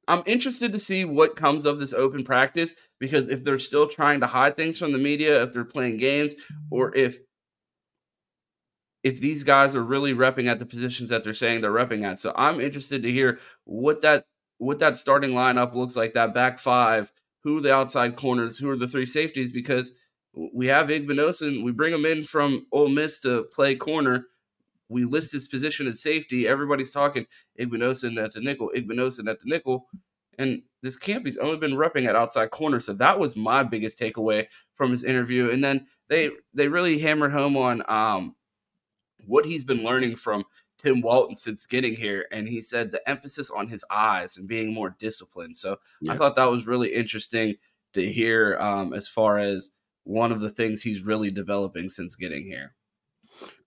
I'm 0.09 0.23
interested 0.27 0.73
to 0.73 0.79
see 0.79 1.05
what 1.05 1.37
comes 1.37 1.65
of 1.67 1.79
this 1.79 1.93
open 1.93 2.25
practice 2.25 2.75
because 2.99 3.29
if 3.29 3.45
they're 3.45 3.59
still 3.59 3.87
trying 3.87 4.21
to 4.21 4.27
hide 4.27 4.57
things 4.57 4.79
from 4.79 4.93
the 4.93 4.99
media, 4.99 5.43
if 5.43 5.53
they're 5.53 5.65
playing 5.65 5.99
games, 5.99 6.35
or 6.71 6.95
if 6.97 7.19
if 9.05 9.21
these 9.21 9.45
guys 9.45 9.77
are 9.77 9.85
really 9.85 10.13
repping 10.13 10.47
at 10.47 10.59
the 10.59 10.67
positions 10.67 11.11
that 11.11 11.25
they're 11.25 11.35
saying 11.35 11.61
they're 11.61 11.71
repping 11.71 12.05
at. 12.05 12.21
So 12.21 12.33
I'm 12.37 12.61
interested 12.61 13.03
to 13.03 13.13
hear 13.13 13.39
what 13.65 14.03
that 14.03 14.25
what 14.59 14.81
that 14.81 14.97
starting 14.97 15.31
lineup 15.31 15.75
looks 15.75 15.95
like, 15.95 16.15
that 16.15 16.35
back 16.35 16.59
five, 16.59 17.13
who 17.45 17.61
the 17.61 17.73
outside 17.73 18.17
corners, 18.17 18.59
who 18.59 18.69
are 18.71 18.77
the 18.77 18.89
three 18.89 19.07
safeties, 19.07 19.53
because 19.53 19.93
we 20.55 20.67
have 20.67 20.89
Igbinosun, 20.89 21.63
we 21.63 21.73
bring 21.73 21.93
him 21.95 22.05
in 22.05 22.25
from 22.25 22.67
Ole 22.73 22.89
Miss 22.89 23.21
to 23.21 23.45
play 23.55 23.75
corner 23.77 24.27
we 24.89 25.05
list 25.05 25.33
his 25.33 25.47
position 25.47 25.87
as 25.87 26.01
safety. 26.03 26.47
Everybody's 26.47 26.91
talking 26.91 27.27
Igbinosun 27.61 28.23
at 28.23 28.33
the 28.33 28.41
nickel, 28.41 28.71
Igbinosun 28.75 29.29
at 29.29 29.41
the 29.41 29.49
nickel. 29.49 29.87
And 30.39 30.63
this 30.83 30.97
camp, 30.97 31.27
he's 31.27 31.37
only 31.37 31.59
been 31.59 31.73
repping 31.73 32.07
at 32.07 32.17
outside 32.17 32.51
corner. 32.51 32.81
So 32.81 32.93
that 32.95 33.19
was 33.19 33.37
my 33.37 33.63
biggest 33.65 33.99
takeaway 33.99 34.47
from 34.75 34.91
his 34.93 35.03
interview. 35.03 35.51
And 35.51 35.63
then 35.63 35.87
they 36.09 36.31
they 36.55 36.69
really 36.69 37.01
hammered 37.01 37.33
home 37.33 37.57
on 37.57 37.83
um, 37.89 38.37
what 39.27 39.47
he's 39.47 39.65
been 39.65 39.83
learning 39.83 40.17
from 40.17 40.45
Tim 40.79 41.01
Walton 41.01 41.35
since 41.35 41.67
getting 41.67 41.97
here. 41.97 42.27
And 42.31 42.49
he 42.49 42.63
said 42.63 42.93
the 42.93 43.07
emphasis 43.09 43.51
on 43.51 43.69
his 43.69 43.85
eyes 43.91 44.37
and 44.37 44.47
being 44.47 44.73
more 44.73 44.97
disciplined. 44.99 45.57
So 45.57 45.79
yeah. 46.01 46.13
I 46.13 46.17
thought 46.17 46.37
that 46.37 46.51
was 46.51 46.67
really 46.67 46.95
interesting 46.95 47.57
to 47.95 48.11
hear 48.11 48.57
um, 48.61 48.93
as 48.93 49.09
far 49.09 49.39
as 49.39 49.71
one 50.05 50.31
of 50.31 50.41
the 50.41 50.51
things 50.51 50.83
he's 50.83 51.03
really 51.03 51.31
developing 51.31 51.91
since 51.91 52.15
getting 52.15 52.45
here. 52.45 52.75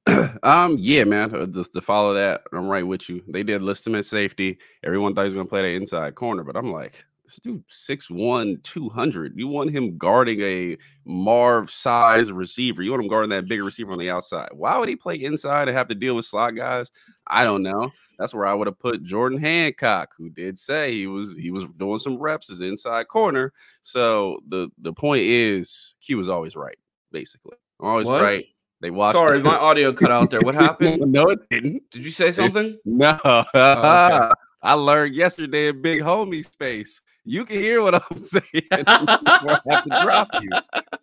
um, 0.44 0.78
yeah, 0.80 1.04
man. 1.04 1.34
Uh, 1.36 1.46
just 1.46 1.74
to 1.74 1.82
follow 1.82 2.14
that, 2.16 2.42
I'm 2.52 2.68
right 2.68 2.86
with 2.86 3.08
you. 3.08 3.24
They 3.28 3.44
did 3.44 3.62
list 3.62 3.86
him 3.86 3.96
at 3.96 4.06
safety. 4.06 4.58
Everyone 4.84 5.14
thought 5.14 5.22
he 5.22 5.26
was 5.26 5.34
gonna 5.34 5.46
play 5.46 5.62
the 5.62 5.76
inside 5.76 6.16
corner, 6.16 6.44
but 6.44 6.56
I'm 6.56 6.72
like, 6.72 7.04
this 7.24 7.40
dude 7.44 7.64
6'1, 7.68 8.64
200. 8.64 9.34
You 9.36 9.48
want 9.48 9.72
him 9.72 9.98
guarding 9.98 10.42
a 10.42 10.78
Marv 11.06 11.72
size 11.72 12.32
receiver. 12.32 12.82
You 12.82 12.92
want 12.92 13.04
him 13.04 13.10
guarding 13.10 13.30
that 13.30 13.48
bigger 13.48 13.64
receiver 13.64 13.92
on 13.92 14.00
the 14.00 14.10
outside. 14.10 14.50
Why 14.54 14.78
would 14.78 14.90
he 14.90 14.96
play 14.96 15.16
inside 15.16 15.68
and 15.68 15.78
have 15.78 15.88
to 15.90 15.96
deal 15.96 16.16
with 16.16 16.26
slot 16.26 16.56
guys? 16.56 16.92
I 17.28 17.44
don't 17.44 17.64
know. 17.64 17.92
That's 18.18 18.34
where 18.34 18.46
I 18.46 18.54
would 18.54 18.68
have 18.68 18.80
put 18.80 19.04
Jordan 19.04 19.40
Hancock, 19.40 20.14
who 20.18 20.30
did 20.30 20.58
say 20.58 20.94
he 20.94 21.08
was 21.08 21.34
he 21.38 21.52
was 21.52 21.66
doing 21.78 21.98
some 21.98 22.18
reps 22.18 22.50
as 22.50 22.60
inside 22.60 23.08
corner. 23.08 23.54
So 23.84 24.40
the 24.48 24.70
the 24.80 24.94
point 24.94 25.24
is 25.24 25.96
Q 26.02 26.18
was 26.18 26.30
always 26.30 26.56
right, 26.56 26.78
basically. 27.12 27.58
Always 27.80 28.06
what? 28.06 28.22
right 28.22 28.46
they 28.82 28.90
watched. 28.90 29.16
Sorry, 29.16 29.42
my 29.42 29.56
audio 29.58 29.94
cut 29.94 30.12
out 30.12 30.30
there. 30.30 30.42
What 30.42 30.56
happened? 30.56 31.00
no, 31.12 31.30
it 31.30 31.40
didn't. 31.50 31.90
Did 31.92 32.04
you 32.04 32.12
say 32.12 32.32
something? 32.32 32.78
no. 32.84 33.18
Oh, 33.24 33.40
okay. 33.54 34.32
I 34.64 34.74
learned 34.74 35.16
yesterday 35.16 35.70
in 35.70 35.82
Big 35.82 36.02
Homie 36.02 36.46
Space. 36.46 37.02
You 37.24 37.46
can 37.46 37.60
hear 37.60 37.82
what 37.82 37.96
I'm 37.96 38.18
saying 38.18 38.44
I 38.72 39.60
have 39.70 39.84
to 39.84 40.02
drop 40.04 40.30
you. 40.42 40.50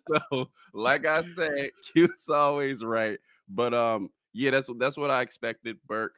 So, 0.07 0.49
like 0.73 1.05
I 1.05 1.21
said, 1.21 1.71
Q's 1.93 2.29
always 2.29 2.83
right. 2.83 3.17
But 3.47 3.73
um, 3.73 4.09
yeah, 4.33 4.51
that's 4.51 4.69
that's 4.77 4.97
what 4.97 5.11
I 5.11 5.21
expected. 5.21 5.77
Burke 5.87 6.15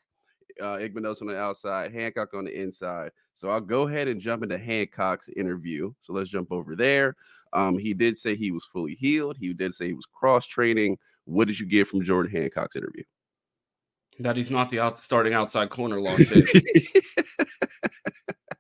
uh, 0.60 0.78
Igbinosun 0.78 1.22
on 1.22 1.28
the 1.28 1.38
outside, 1.38 1.94
Hancock 1.94 2.34
on 2.34 2.46
the 2.46 2.60
inside. 2.60 3.12
So 3.34 3.50
I'll 3.50 3.62
go 3.62 3.88
ahead 3.88 4.08
and 4.08 4.20
jump 4.20 4.44
into 4.44 4.58
Hancock's 4.58 5.30
interview. 5.30 5.94
So 6.02 6.14
let's 6.14 6.30
jump 6.30 6.52
over 6.52 6.76
there. 6.76 7.16
Um, 7.54 7.78
he 7.78 7.94
did 7.94 8.18
say 8.18 8.36
he 8.36 8.52
was 8.52 8.66
fully 8.66 8.96
healed. 8.96 9.38
He 9.40 9.54
did 9.54 9.74
say 9.74 9.88
he 9.88 9.94
was 9.94 10.06
cross 10.06 10.46
training. 10.46 10.98
What 11.26 11.48
did 11.48 11.60
you 11.60 11.66
get 11.66 11.88
from 11.88 12.04
Jordan 12.04 12.32
Hancock's 12.32 12.76
interview? 12.76 13.04
That 14.20 14.36
he's 14.36 14.52
not 14.52 14.70
the 14.70 14.80
out, 14.80 14.98
starting 14.98 15.34
outside 15.34 15.70
corner 15.70 16.00
long 16.00 16.18
term. 16.26 16.44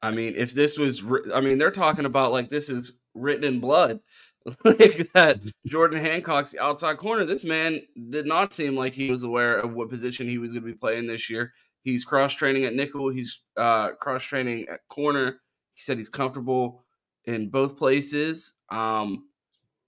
I 0.01 0.11
mean, 0.11 0.33
if 0.35 0.53
this 0.53 0.77
was, 0.77 1.03
I 1.33 1.41
mean, 1.41 1.57
they're 1.57 1.71
talking 1.71 2.05
about 2.05 2.31
like 2.31 2.49
this 2.49 2.69
is 2.69 2.93
written 3.13 3.43
in 3.43 3.59
blood, 3.59 3.99
like 4.65 5.11
that. 5.13 5.39
Jordan 5.67 6.03
Hancock's 6.03 6.51
the 6.51 6.59
outside 6.59 6.97
corner. 6.97 7.25
This 7.25 7.43
man 7.43 7.81
did 8.09 8.25
not 8.25 8.53
seem 8.53 8.75
like 8.75 8.93
he 8.93 9.11
was 9.11 9.23
aware 9.23 9.57
of 9.57 9.73
what 9.73 9.89
position 9.89 10.27
he 10.27 10.37
was 10.37 10.53
going 10.53 10.63
to 10.63 10.71
be 10.71 10.77
playing 10.77 11.07
this 11.07 11.29
year. 11.29 11.53
He's 11.83 12.05
cross 12.05 12.33
training 12.33 12.65
at 12.65 12.75
nickel. 12.75 13.09
He's 13.09 13.39
uh, 13.57 13.91
cross 13.93 14.23
training 14.23 14.67
at 14.71 14.87
corner. 14.87 15.41
He 15.73 15.81
said 15.81 15.97
he's 15.97 16.09
comfortable 16.09 16.83
in 17.25 17.49
both 17.49 17.77
places. 17.77 18.53
Um, 18.69 19.25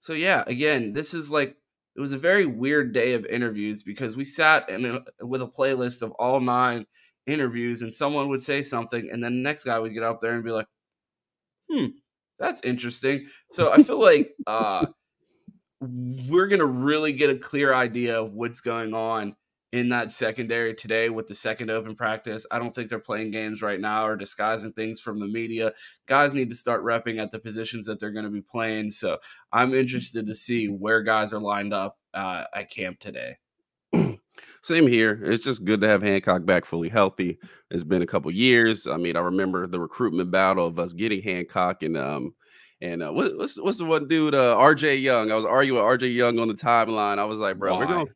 so 0.00 0.12
yeah, 0.12 0.44
again, 0.46 0.92
this 0.92 1.14
is 1.14 1.30
like 1.30 1.56
it 1.96 2.00
was 2.00 2.12
a 2.12 2.18
very 2.18 2.46
weird 2.46 2.92
day 2.92 3.14
of 3.14 3.24
interviews 3.26 3.82
because 3.82 4.16
we 4.16 4.24
sat 4.24 4.68
in 4.68 4.84
a, 4.84 5.24
with 5.24 5.42
a 5.42 5.46
playlist 5.46 6.02
of 6.02 6.10
all 6.12 6.40
nine 6.40 6.86
interviews, 7.26 7.82
and 7.82 7.92
someone 7.92 8.28
would 8.28 8.42
say 8.42 8.62
something, 8.62 9.10
and 9.10 9.22
then 9.22 9.34
the 9.36 9.42
next 9.42 9.64
guy 9.64 9.78
would 9.78 9.94
get 9.94 10.02
up 10.02 10.20
there 10.20 10.32
and 10.32 10.44
be 10.44 10.50
like, 10.50 10.66
"Hmm, 11.70 11.86
that's 12.38 12.60
interesting." 12.64 13.26
So 13.50 13.70
I 13.72 13.82
feel 13.82 14.00
like 14.00 14.34
uh, 14.46 14.86
we're 15.80 16.48
gonna 16.48 16.66
really 16.66 17.12
get 17.12 17.30
a 17.30 17.36
clear 17.38 17.74
idea 17.74 18.20
of 18.20 18.32
what's 18.32 18.60
going 18.60 18.94
on 18.94 19.36
in 19.74 19.88
that 19.88 20.12
secondary 20.12 20.72
today 20.72 21.08
with 21.08 21.26
the 21.26 21.34
second 21.34 21.68
open 21.68 21.96
practice. 21.96 22.46
I 22.48 22.60
don't 22.60 22.72
think 22.72 22.88
they're 22.88 23.00
playing 23.00 23.32
games 23.32 23.60
right 23.60 23.80
now 23.80 24.06
or 24.06 24.14
disguising 24.14 24.72
things 24.72 25.00
from 25.00 25.18
the 25.18 25.26
media. 25.26 25.72
Guys 26.06 26.32
need 26.32 26.48
to 26.50 26.54
start 26.54 26.84
repping 26.84 27.20
at 27.20 27.32
the 27.32 27.40
positions 27.40 27.86
that 27.86 27.98
they're 27.98 28.12
going 28.12 28.24
to 28.24 28.30
be 28.30 28.40
playing. 28.40 28.92
So 28.92 29.18
I'm 29.52 29.74
interested 29.74 30.28
to 30.28 30.34
see 30.36 30.68
where 30.68 31.02
guys 31.02 31.32
are 31.32 31.40
lined 31.40 31.74
up 31.74 31.98
uh, 32.14 32.44
at 32.54 32.70
camp 32.70 33.00
today. 33.00 33.38
Same 34.62 34.86
here. 34.86 35.20
It's 35.24 35.42
just 35.42 35.64
good 35.64 35.80
to 35.80 35.88
have 35.88 36.02
Hancock 36.02 36.46
back 36.46 36.66
fully 36.66 36.88
healthy. 36.88 37.40
It's 37.68 37.82
been 37.82 38.02
a 38.02 38.06
couple 38.06 38.30
years. 38.30 38.86
I 38.86 38.96
mean, 38.96 39.16
I 39.16 39.20
remember 39.22 39.66
the 39.66 39.80
recruitment 39.80 40.30
battle 40.30 40.68
of 40.68 40.78
us 40.78 40.92
getting 40.92 41.20
Hancock 41.20 41.82
and 41.82 41.96
um 41.96 42.34
and 42.80 43.02
uh, 43.02 43.10
what, 43.10 43.36
what's 43.36 43.60
what's 43.60 43.78
the 43.78 43.86
one 43.86 44.06
dude? 44.06 44.36
Uh, 44.36 44.56
R.J. 44.56 44.98
Young. 44.98 45.32
I 45.32 45.34
was 45.34 45.44
arguing 45.44 45.80
with 45.80 45.86
R.J. 45.86 46.08
Young 46.08 46.38
on 46.38 46.46
the 46.46 46.54
timeline. 46.54 47.18
I 47.18 47.24
was 47.24 47.40
like, 47.40 47.58
bro, 47.58 47.72
Why? 47.74 47.80
we're 47.80 47.86
going 47.86 48.08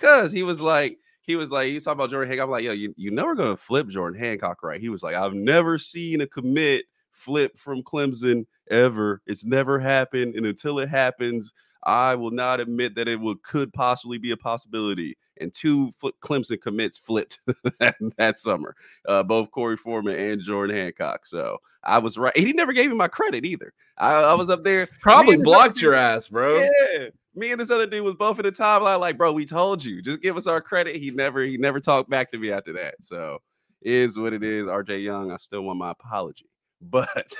Cause 0.00 0.32
he 0.32 0.42
was 0.42 0.60
like, 0.60 0.98
he 1.22 1.36
was 1.36 1.50
like, 1.50 1.68
he's 1.68 1.84
talking 1.84 1.98
about 1.98 2.10
Jordan 2.10 2.28
Hancock. 2.28 2.44
I'm 2.44 2.50
like, 2.50 2.64
yo, 2.64 2.72
you, 2.72 2.94
you 2.96 3.10
know 3.10 3.24
we're 3.24 3.34
gonna 3.34 3.56
flip 3.56 3.88
Jordan 3.88 4.18
Hancock, 4.18 4.62
right? 4.62 4.80
He 4.80 4.88
was 4.88 5.02
like, 5.02 5.14
I've 5.14 5.34
never 5.34 5.78
seen 5.78 6.20
a 6.20 6.26
commit 6.26 6.86
flip 7.12 7.58
from 7.58 7.82
Clemson 7.82 8.46
ever. 8.70 9.20
It's 9.26 9.44
never 9.44 9.78
happened. 9.78 10.36
And 10.36 10.46
until 10.46 10.78
it 10.78 10.88
happens, 10.88 11.52
I 11.84 12.14
will 12.14 12.30
not 12.30 12.60
admit 12.60 12.94
that 12.96 13.08
it 13.08 13.20
would 13.20 13.42
could 13.42 13.72
possibly 13.72 14.18
be 14.18 14.30
a 14.30 14.36
possibility. 14.36 15.16
And 15.40 15.54
two 15.54 15.92
Clemson 16.22 16.60
commits 16.60 16.98
flipped 16.98 17.38
that, 17.80 17.96
that 18.16 18.40
summer, 18.40 18.74
uh, 19.06 19.22
both 19.22 19.50
Korey 19.50 19.78
Foreman 19.78 20.18
and 20.18 20.42
Jordan 20.42 20.76
Hancock. 20.76 21.26
So 21.26 21.58
I 21.84 21.98
was 21.98 22.18
right. 22.18 22.36
He 22.36 22.52
never 22.52 22.72
gave 22.72 22.90
me 22.90 22.96
my 22.96 23.08
credit 23.08 23.44
either. 23.44 23.72
I, 23.96 24.14
I 24.14 24.34
was 24.34 24.50
up 24.50 24.64
there, 24.64 24.88
probably 25.00 25.36
blocked 25.36 25.80
your 25.80 25.94
ass, 25.94 26.28
bro. 26.28 26.60
Yeah, 26.60 27.08
me 27.38 27.52
and 27.52 27.60
this 27.60 27.70
other 27.70 27.86
dude 27.86 28.04
was 28.04 28.16
both 28.16 28.38
in 28.38 28.44
the 28.46 28.52
timeline, 28.52 29.00
like, 29.00 29.18
bro, 29.18 29.32
we 29.32 29.46
told 29.46 29.84
you, 29.84 30.02
just 30.02 30.22
give 30.22 30.36
us 30.36 30.46
our 30.48 30.60
credit. 30.62 30.96
He 30.96 31.10
never, 31.12 31.42
he 31.44 31.58
never 31.58 31.80
talked 31.80 32.10
back 32.10 32.32
to 32.32 32.38
me 32.38 32.52
after 32.52 32.74
that. 32.74 32.96
So 33.02 33.40
is 33.82 34.18
what 34.18 34.32
it 34.32 34.44
is. 34.44 34.66
RJ 34.66 35.04
Young, 35.04 35.30
I 35.32 35.36
still 35.36 35.62
want 35.62 35.78
my 35.78 35.92
apology. 35.92 36.46
But 36.80 37.34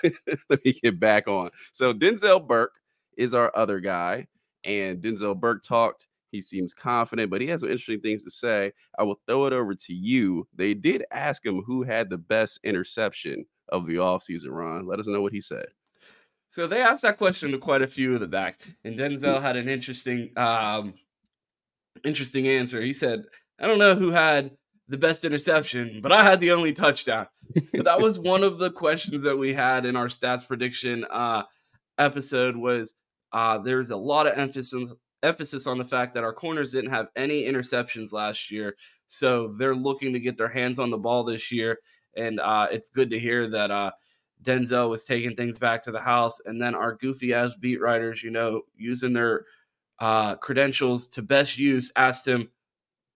let 0.50 0.64
me 0.64 0.72
get 0.82 0.98
back 1.00 1.28
on. 1.28 1.50
So 1.72 1.94
Denzel 1.94 2.46
Burke 2.46 2.74
is 3.16 3.34
our 3.34 3.52
other 3.54 3.80
guy, 3.80 4.26
and 4.64 5.00
Denzel 5.02 5.38
Burke 5.38 5.62
talked. 5.64 6.08
He 6.32 6.42
seems 6.42 6.74
confident, 6.74 7.30
but 7.30 7.40
he 7.40 7.48
has 7.48 7.60
some 7.60 7.70
interesting 7.70 8.00
things 8.00 8.24
to 8.24 8.30
say. 8.32 8.72
I 8.98 9.04
will 9.04 9.20
throw 9.28 9.46
it 9.46 9.52
over 9.52 9.74
to 9.74 9.94
you. 9.94 10.48
They 10.56 10.74
did 10.74 11.04
ask 11.12 11.46
him 11.46 11.62
who 11.62 11.84
had 11.84 12.10
the 12.10 12.18
best 12.18 12.60
interception 12.64 13.46
of 13.68 13.86
the 13.86 13.94
offseason 13.96 14.50
run. 14.50 14.86
Let 14.86 15.00
us 15.00 15.06
know 15.06 15.22
what 15.22 15.32
he 15.32 15.40
said. 15.40 15.66
So 16.48 16.66
they 16.66 16.80
asked 16.80 17.02
that 17.02 17.18
question 17.18 17.52
to 17.52 17.58
quite 17.58 17.82
a 17.82 17.86
few 17.86 18.14
of 18.14 18.20
the 18.20 18.26
backs, 18.26 18.74
and 18.82 18.98
Denzel 18.98 19.42
had 19.42 19.56
an 19.56 19.68
interesting, 19.68 20.30
um, 20.36 20.94
interesting 22.04 22.48
answer. 22.48 22.80
He 22.80 22.94
said, 22.94 23.24
"I 23.60 23.66
don't 23.66 23.78
know 23.78 23.94
who 23.94 24.12
had 24.12 24.56
the 24.88 24.96
best 24.96 25.26
interception, 25.26 26.00
but 26.02 26.10
I 26.10 26.24
had 26.24 26.40
the 26.40 26.52
only 26.52 26.72
touchdown." 26.72 27.26
so 27.64 27.82
that 27.82 28.00
was 28.00 28.18
one 28.18 28.42
of 28.42 28.58
the 28.58 28.70
questions 28.70 29.24
that 29.24 29.36
we 29.36 29.52
had 29.52 29.84
in 29.84 29.94
our 29.94 30.06
stats 30.06 30.48
prediction 30.48 31.04
uh, 31.10 31.42
episode. 31.98 32.56
Was 32.56 32.94
uh, 33.32 33.58
there's 33.58 33.90
a 33.90 33.96
lot 33.96 34.26
of 34.26 34.38
emphasis 34.38 34.94
emphasis 35.22 35.66
on 35.66 35.76
the 35.76 35.84
fact 35.84 36.14
that 36.14 36.24
our 36.24 36.32
corners 36.32 36.72
didn't 36.72 36.92
have 36.92 37.08
any 37.14 37.44
interceptions 37.44 38.10
last 38.10 38.50
year, 38.50 38.74
so 39.08 39.54
they're 39.58 39.76
looking 39.76 40.14
to 40.14 40.20
get 40.20 40.38
their 40.38 40.48
hands 40.48 40.78
on 40.78 40.90
the 40.90 40.98
ball 40.98 41.24
this 41.24 41.52
year, 41.52 41.78
and 42.16 42.40
uh, 42.40 42.68
it's 42.70 42.88
good 42.88 43.10
to 43.10 43.18
hear 43.18 43.48
that 43.48 43.70
uh, 43.70 43.90
Denzel 44.42 44.88
was 44.88 45.04
taking 45.04 45.34
things 45.34 45.58
back 45.58 45.82
to 45.84 45.90
the 45.90 46.00
house, 46.00 46.40
and 46.44 46.60
then 46.60 46.74
our 46.74 46.94
goofy 46.94 47.34
ass 47.34 47.56
beat 47.56 47.80
writers, 47.80 48.22
you 48.22 48.30
know, 48.30 48.62
using 48.76 49.12
their 49.12 49.46
uh, 49.98 50.36
credentials 50.36 51.08
to 51.08 51.22
best 51.22 51.58
use, 51.58 51.90
asked 51.96 52.26
him 52.26 52.50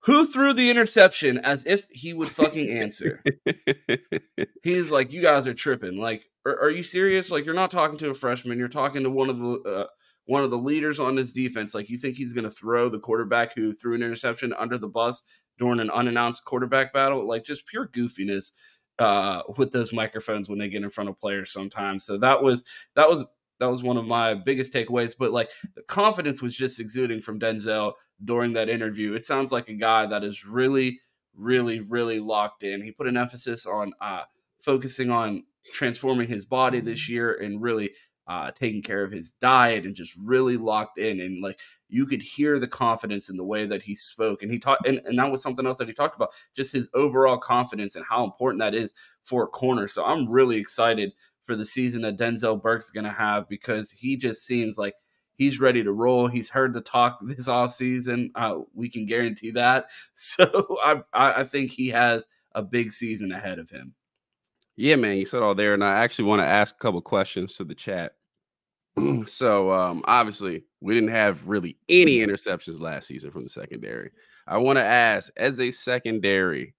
who 0.02 0.26
threw 0.26 0.52
the 0.52 0.70
interception 0.70 1.38
as 1.38 1.64
if 1.64 1.86
he 1.90 2.12
would 2.12 2.28
fucking 2.28 2.70
answer. 2.70 3.22
He's 4.62 4.90
like, 4.90 5.12
"You 5.12 5.22
guys 5.22 5.46
are 5.46 5.54
tripping. 5.54 5.96
Like, 5.96 6.28
are, 6.44 6.60
are, 6.62 6.70
you 6.70 6.82
serious? 6.82 7.30
Like, 7.30 7.44
you're 7.44 7.54
not 7.54 7.70
talking 7.70 7.98
to 7.98 8.10
a 8.10 8.14
freshman. 8.14 8.58
You're 8.58 8.68
talking 8.68 9.04
to 9.04 9.10
one 9.10 9.30
of 9.30 9.38
the 9.38 9.52
uh, 9.60 9.86
one 10.26 10.44
of 10.44 10.50
the 10.50 10.58
leaders 10.58 10.98
on 10.98 11.16
his 11.16 11.32
defense. 11.32 11.74
Like, 11.74 11.88
you 11.88 11.98
think 11.98 12.16
he's 12.16 12.32
going 12.32 12.44
to 12.44 12.50
throw 12.50 12.88
the 12.88 12.98
quarterback 12.98 13.54
who 13.54 13.72
threw 13.72 13.94
an 13.94 14.02
interception 14.02 14.52
under 14.58 14.76
the 14.76 14.88
bus 14.88 15.22
during 15.58 15.80
an 15.80 15.90
unannounced 15.90 16.44
quarterback 16.44 16.92
battle? 16.92 17.26
Like, 17.26 17.44
just 17.44 17.66
pure 17.66 17.86
goofiness." 17.86 18.50
Uh, 18.98 19.42
with 19.56 19.72
those 19.72 19.92
microphones 19.92 20.48
when 20.48 20.58
they 20.58 20.68
get 20.68 20.82
in 20.82 20.90
front 20.90 21.10
of 21.10 21.18
players 21.18 21.52
sometimes. 21.52 22.04
So 22.04 22.18
that 22.18 22.42
was 22.42 22.64
that 22.94 23.08
was 23.08 23.24
that 23.58 23.70
was 23.70 23.82
one 23.82 23.96
of 23.96 24.04
my 24.04 24.34
biggest 24.34 24.72
takeaways. 24.72 25.14
But 25.18 25.32
like 25.32 25.50
the 25.74 25.82
confidence 25.82 26.42
was 26.42 26.54
just 26.54 26.80
exuding 26.80 27.20
from 27.20 27.38
Denzel 27.38 27.92
during 28.24 28.52
that 28.54 28.68
interview. 28.68 29.14
It 29.14 29.24
sounds 29.24 29.52
like 29.52 29.68
a 29.68 29.74
guy 29.74 30.06
that 30.06 30.24
is 30.24 30.44
really, 30.44 31.00
really, 31.34 31.80
really 31.80 32.20
locked 32.20 32.62
in. 32.62 32.82
He 32.82 32.90
put 32.90 33.06
an 33.06 33.16
emphasis 33.16 33.66
on 33.66 33.92
uh, 34.00 34.22
focusing 34.60 35.10
on 35.10 35.44
transforming 35.72 36.28
his 36.28 36.44
body 36.44 36.80
this 36.80 37.08
year 37.08 37.34
and 37.34 37.62
really 37.62 37.90
uh, 38.26 38.50
taking 38.52 38.82
care 38.82 39.02
of 39.02 39.12
his 39.12 39.32
diet 39.40 39.84
and 39.84 39.94
just 39.94 40.14
really 40.16 40.56
locked 40.56 40.98
in. 40.98 41.20
And 41.20 41.42
like 41.42 41.58
you 41.88 42.06
could 42.06 42.22
hear 42.22 42.58
the 42.58 42.68
confidence 42.68 43.28
in 43.28 43.36
the 43.36 43.44
way 43.44 43.66
that 43.66 43.82
he 43.82 43.94
spoke. 43.94 44.42
And 44.42 44.52
he 44.52 44.58
talked, 44.58 44.86
and, 44.86 45.00
and 45.04 45.18
that 45.18 45.30
was 45.30 45.42
something 45.42 45.66
else 45.66 45.78
that 45.78 45.88
he 45.88 45.94
talked 45.94 46.16
about 46.16 46.30
just 46.56 46.72
his 46.72 46.88
overall 46.94 47.38
confidence 47.38 47.96
and 47.96 48.04
how 48.08 48.24
important 48.24 48.60
that 48.60 48.74
is 48.74 48.92
for 49.24 49.44
a 49.44 49.48
corner. 49.48 49.88
So 49.88 50.04
I'm 50.04 50.28
really 50.28 50.56
excited 50.56 51.12
for 51.42 51.56
the 51.56 51.64
season 51.64 52.02
that 52.02 52.16
Denzel 52.16 52.60
Burke's 52.60 52.90
going 52.90 53.04
to 53.04 53.10
have 53.10 53.48
because 53.48 53.90
he 53.90 54.16
just 54.16 54.44
seems 54.44 54.78
like 54.78 54.94
he's 55.34 55.60
ready 55.60 55.82
to 55.82 55.92
roll. 55.92 56.28
He's 56.28 56.50
heard 56.50 56.72
the 56.72 56.80
talk 56.80 57.18
this 57.26 57.48
off 57.48 57.72
season. 57.72 58.30
Uh, 58.34 58.58
we 58.74 58.88
can 58.88 59.06
guarantee 59.06 59.50
that. 59.52 59.86
So 60.14 60.78
I, 60.82 61.02
I 61.12 61.44
think 61.44 61.72
he 61.72 61.88
has 61.88 62.28
a 62.54 62.62
big 62.62 62.92
season 62.92 63.32
ahead 63.32 63.58
of 63.58 63.70
him. 63.70 63.94
Yeah, 64.76 64.96
man, 64.96 65.18
you 65.18 65.26
said 65.26 65.42
all 65.42 65.54
there, 65.54 65.74
and 65.74 65.84
I 65.84 66.02
actually 66.02 66.24
want 66.26 66.40
to 66.40 66.46
ask 66.46 66.74
a 66.74 66.78
couple 66.78 67.00
questions 67.02 67.56
to 67.56 67.64
the 67.64 67.74
chat. 67.74 68.12
so 69.26 69.70
um, 69.72 70.02
obviously, 70.06 70.64
we 70.80 70.94
didn't 70.94 71.10
have 71.10 71.46
really 71.46 71.76
any 71.88 72.18
interceptions 72.18 72.80
last 72.80 73.08
season 73.08 73.30
from 73.30 73.44
the 73.44 73.50
secondary. 73.50 74.10
I 74.46 74.58
want 74.58 74.78
to 74.78 74.84
ask, 74.84 75.30
as 75.36 75.60
a 75.60 75.70
secondary, 75.70 76.74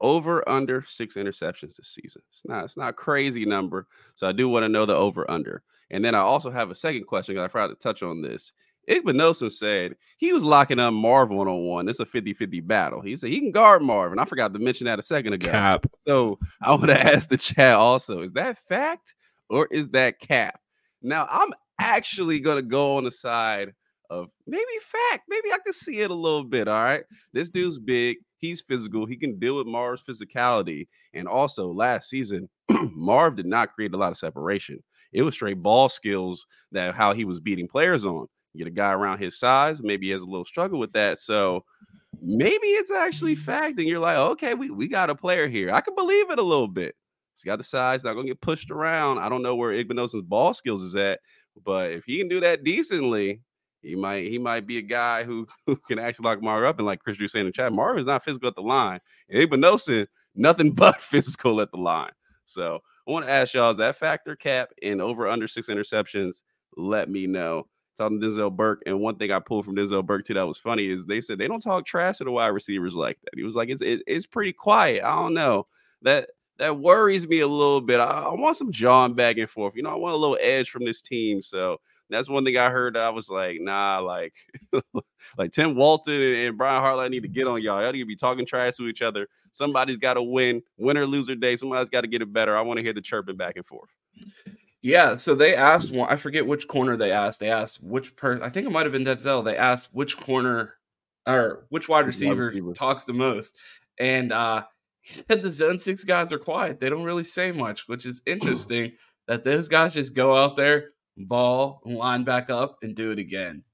over 0.00 0.46
under 0.48 0.84
six 0.86 1.14
interceptions 1.14 1.76
this 1.76 1.94
season. 1.94 2.22
It's 2.30 2.42
not 2.44 2.64
it's 2.64 2.76
not 2.76 2.90
a 2.90 2.92
crazy 2.92 3.44
number. 3.44 3.86
So 4.14 4.28
I 4.28 4.32
do 4.32 4.48
want 4.48 4.64
to 4.64 4.68
know 4.68 4.86
the 4.86 4.94
over 4.94 5.28
under. 5.30 5.62
And 5.90 6.04
then 6.04 6.14
I 6.14 6.18
also 6.18 6.50
have 6.50 6.70
a 6.70 6.74
second 6.74 7.06
question. 7.06 7.38
I 7.38 7.48
forgot 7.48 7.68
to 7.68 7.74
touch 7.76 8.02
on 8.02 8.20
this. 8.20 8.52
Igbinosun 8.88 9.50
said 9.50 9.96
he 10.18 10.32
was 10.32 10.42
locking 10.42 10.78
up 10.78 10.94
Marv 10.94 11.30
one 11.30 11.48
on 11.48 11.66
one. 11.66 11.88
It's 11.88 12.00
a 12.00 12.06
50 12.06 12.34
50 12.34 12.60
battle. 12.60 13.00
He 13.00 13.16
said 13.16 13.30
he 13.30 13.40
can 13.40 13.50
guard 13.50 13.82
Marvin. 13.82 14.18
I 14.18 14.24
forgot 14.24 14.52
to 14.54 14.58
mention 14.58 14.86
that 14.86 14.98
a 14.98 15.02
second 15.02 15.32
ago. 15.32 15.50
Cap. 15.50 15.86
So 16.06 16.38
I 16.62 16.70
want 16.70 16.88
to 16.88 17.00
ask 17.14 17.28
the 17.28 17.36
chat 17.36 17.74
also 17.74 18.20
is 18.20 18.32
that 18.32 18.58
fact 18.68 19.14
or 19.50 19.66
is 19.70 19.88
that 19.90 20.20
cap? 20.20 20.60
Now 21.02 21.26
I'm 21.30 21.52
actually 21.80 22.40
going 22.40 22.56
to 22.56 22.62
go 22.62 22.96
on 22.96 23.04
the 23.04 23.12
side 23.12 23.72
of 24.10 24.28
maybe 24.46 24.64
fact. 24.80 25.24
Maybe 25.28 25.52
I 25.52 25.58
can 25.58 25.72
see 25.72 26.00
it 26.00 26.10
a 26.10 26.14
little 26.14 26.44
bit. 26.44 26.68
All 26.68 26.82
right. 26.82 27.04
This 27.32 27.50
dude's 27.50 27.78
big. 27.78 28.18
He's 28.38 28.60
physical. 28.60 29.06
He 29.06 29.16
can 29.16 29.38
deal 29.38 29.56
with 29.56 29.66
Marv's 29.66 30.02
physicality. 30.08 30.86
And 31.14 31.26
also, 31.26 31.72
last 31.72 32.08
season, 32.08 32.48
Marv 32.70 33.36
did 33.36 33.46
not 33.46 33.72
create 33.72 33.94
a 33.94 33.96
lot 33.96 34.12
of 34.12 34.18
separation. 34.18 34.82
It 35.12 35.22
was 35.22 35.34
straight 35.34 35.62
ball 35.62 35.88
skills 35.88 36.46
that 36.72 36.94
how 36.94 37.12
he 37.14 37.24
was 37.24 37.40
beating 37.40 37.66
players 37.66 38.04
on 38.04 38.26
get 38.56 38.66
a 38.66 38.70
guy 38.70 38.92
around 38.92 39.18
his 39.18 39.38
size. 39.38 39.82
Maybe 39.82 40.06
he 40.06 40.12
has 40.12 40.22
a 40.22 40.26
little 40.26 40.44
struggle 40.44 40.78
with 40.78 40.92
that. 40.92 41.18
So 41.18 41.64
maybe 42.20 42.68
it's 42.68 42.90
actually 42.90 43.34
fact, 43.34 43.78
and 43.78 43.88
you're 43.88 44.00
like, 44.00 44.16
okay, 44.16 44.54
we, 44.54 44.70
we 44.70 44.88
got 44.88 45.10
a 45.10 45.14
player 45.14 45.48
here. 45.48 45.72
I 45.72 45.80
can 45.80 45.94
believe 45.94 46.30
it 46.30 46.38
a 46.38 46.42
little 46.42 46.68
bit. 46.68 46.94
He's 47.34 47.44
got 47.44 47.58
the 47.58 47.64
size, 47.64 48.02
not 48.02 48.14
gonna 48.14 48.28
get 48.28 48.40
pushed 48.40 48.70
around. 48.70 49.18
I 49.18 49.28
don't 49.28 49.42
know 49.42 49.56
where 49.56 49.72
Igbinosun's 49.72 50.22
ball 50.22 50.54
skills 50.54 50.80
is 50.80 50.94
at, 50.94 51.20
but 51.64 51.90
if 51.90 52.04
he 52.04 52.18
can 52.18 52.28
do 52.28 52.40
that 52.40 52.64
decently, 52.64 53.42
he 53.82 53.94
might 53.94 54.26
he 54.26 54.38
might 54.38 54.66
be 54.66 54.78
a 54.78 54.82
guy 54.82 55.24
who, 55.24 55.46
who 55.66 55.76
can 55.76 55.98
actually 55.98 56.24
lock 56.24 56.42
Marv 56.42 56.64
up. 56.64 56.78
And 56.78 56.86
like 56.86 57.00
Chris 57.00 57.16
Drew 57.16 57.28
saying 57.28 57.46
in 57.46 57.48
the 57.48 57.52
chat, 57.52 57.72
Marv 57.72 57.98
is 57.98 58.06
not 58.06 58.24
physical 58.24 58.48
at 58.48 58.54
the 58.54 58.62
line. 58.62 59.00
And 59.28 59.42
Igbinosun, 59.42 60.06
nothing 60.34 60.70
but 60.74 61.00
physical 61.00 61.60
at 61.60 61.70
the 61.70 61.78
line. 61.78 62.12
So 62.46 62.80
I 63.06 63.10
want 63.10 63.26
to 63.26 63.32
ask 63.32 63.54
y'all, 63.54 63.70
is 63.70 63.76
that 63.76 63.96
factor 63.96 64.34
cap 64.34 64.70
in 64.80 65.00
over 65.00 65.28
under 65.28 65.46
six 65.46 65.68
interceptions? 65.68 66.42
Let 66.76 67.10
me 67.10 67.26
know. 67.26 67.66
Talking 67.98 68.20
to 68.20 68.26
Denzel 68.26 68.54
Burke, 68.54 68.82
and 68.84 69.00
one 69.00 69.16
thing 69.16 69.30
I 69.30 69.38
pulled 69.38 69.64
from 69.64 69.74
Denzel 69.74 70.04
Burke 70.04 70.26
too 70.26 70.34
that 70.34 70.46
was 70.46 70.58
funny 70.58 70.90
is 70.90 71.04
they 71.04 71.20
said 71.20 71.38
they 71.38 71.48
don't 71.48 71.62
talk 71.62 71.86
trash 71.86 72.18
to 72.18 72.24
the 72.24 72.30
wide 72.30 72.48
receivers 72.48 72.94
like 72.94 73.18
that. 73.22 73.32
He 73.34 73.42
was 73.42 73.54
like, 73.54 73.70
it's 73.70 73.80
it, 73.80 74.02
it's 74.06 74.26
pretty 74.26 74.52
quiet. 74.52 75.02
I 75.02 75.14
don't 75.16 75.34
know 75.34 75.66
that 76.02 76.28
that 76.58 76.78
worries 76.78 77.26
me 77.26 77.40
a 77.40 77.46
little 77.46 77.80
bit. 77.80 78.00
I, 78.00 78.04
I, 78.04 78.34
want 78.34 78.56
some 78.56 78.72
John 78.72 79.14
back 79.14 79.36
and 79.38 79.48
forth. 79.48 79.74
You 79.76 79.82
know, 79.82 79.90
I 79.90 79.94
want 79.94 80.14
a 80.14 80.18
little 80.18 80.38
edge 80.40 80.70
from 80.70 80.84
this 80.84 81.00
team. 81.00 81.42
So 81.42 81.80
that's 82.08 82.28
one 82.28 82.44
thing 82.44 82.56
I 82.56 82.70
heard. 82.70 82.96
I 82.96 83.10
was 83.10 83.28
like, 83.28 83.58
nah, 83.60 83.98
like, 83.98 84.34
like 85.38 85.52
Tim 85.52 85.74
Walton 85.74 86.14
and, 86.14 86.36
and 86.36 86.58
Brian 86.58 86.82
Hartline 86.82 87.10
need 87.10 87.24
to 87.24 87.28
get 87.28 87.46
on 87.46 87.62
y'all. 87.62 87.82
Y'all 87.82 87.92
need 87.92 88.00
to 88.00 88.06
be 88.06 88.16
talking 88.16 88.46
trash 88.46 88.76
to 88.76 88.86
each 88.86 89.02
other. 89.02 89.28
Somebody's 89.52 89.98
got 89.98 90.14
to 90.14 90.22
win, 90.22 90.62
win 90.78 90.96
or 90.96 91.06
loser 91.06 91.34
day. 91.34 91.56
Somebody's 91.56 91.90
got 91.90 92.02
to 92.02 92.08
get 92.08 92.22
it 92.22 92.32
better. 92.32 92.56
I 92.56 92.60
want 92.60 92.78
to 92.78 92.82
hear 92.82 92.92
the 92.92 93.00
chirping 93.00 93.36
back 93.36 93.56
and 93.56 93.66
forth. 93.66 93.90
Yeah, 94.86 95.16
so 95.16 95.34
they 95.34 95.56
asked 95.56 95.90
one. 95.92 96.08
I 96.08 96.14
forget 96.14 96.46
which 96.46 96.68
corner 96.68 96.96
they 96.96 97.10
asked. 97.10 97.40
They 97.40 97.50
asked 97.50 97.82
which 97.82 98.14
person. 98.14 98.44
I 98.44 98.50
think 98.50 98.68
it 98.68 98.70
might 98.70 98.86
have 98.86 98.92
been 98.92 99.04
Denzel. 99.04 99.44
They 99.44 99.56
asked 99.56 99.90
which 99.92 100.16
corner 100.16 100.74
or 101.26 101.66
which 101.70 101.88
wide 101.88 102.06
receiver, 102.06 102.44
wide 102.44 102.54
receiver. 102.54 102.72
talks 102.72 103.02
the 103.02 103.12
most, 103.12 103.58
and 103.98 104.30
uh 104.30 104.62
he 105.00 105.12
said 105.28 105.42
the 105.42 105.50
Zone 105.50 105.80
Six 105.80 106.04
guys 106.04 106.32
are 106.32 106.38
quiet. 106.38 106.78
They 106.78 106.88
don't 106.88 107.02
really 107.02 107.24
say 107.24 107.50
much, 107.50 107.88
which 107.88 108.06
is 108.06 108.22
interesting. 108.26 108.92
that 109.26 109.42
those 109.42 109.66
guys 109.66 109.92
just 109.92 110.14
go 110.14 110.36
out 110.40 110.54
there, 110.54 110.90
ball, 111.16 111.80
line 111.84 112.22
back 112.22 112.48
up, 112.48 112.76
and 112.80 112.94
do 112.94 113.10
it 113.10 113.18
again. 113.18 113.64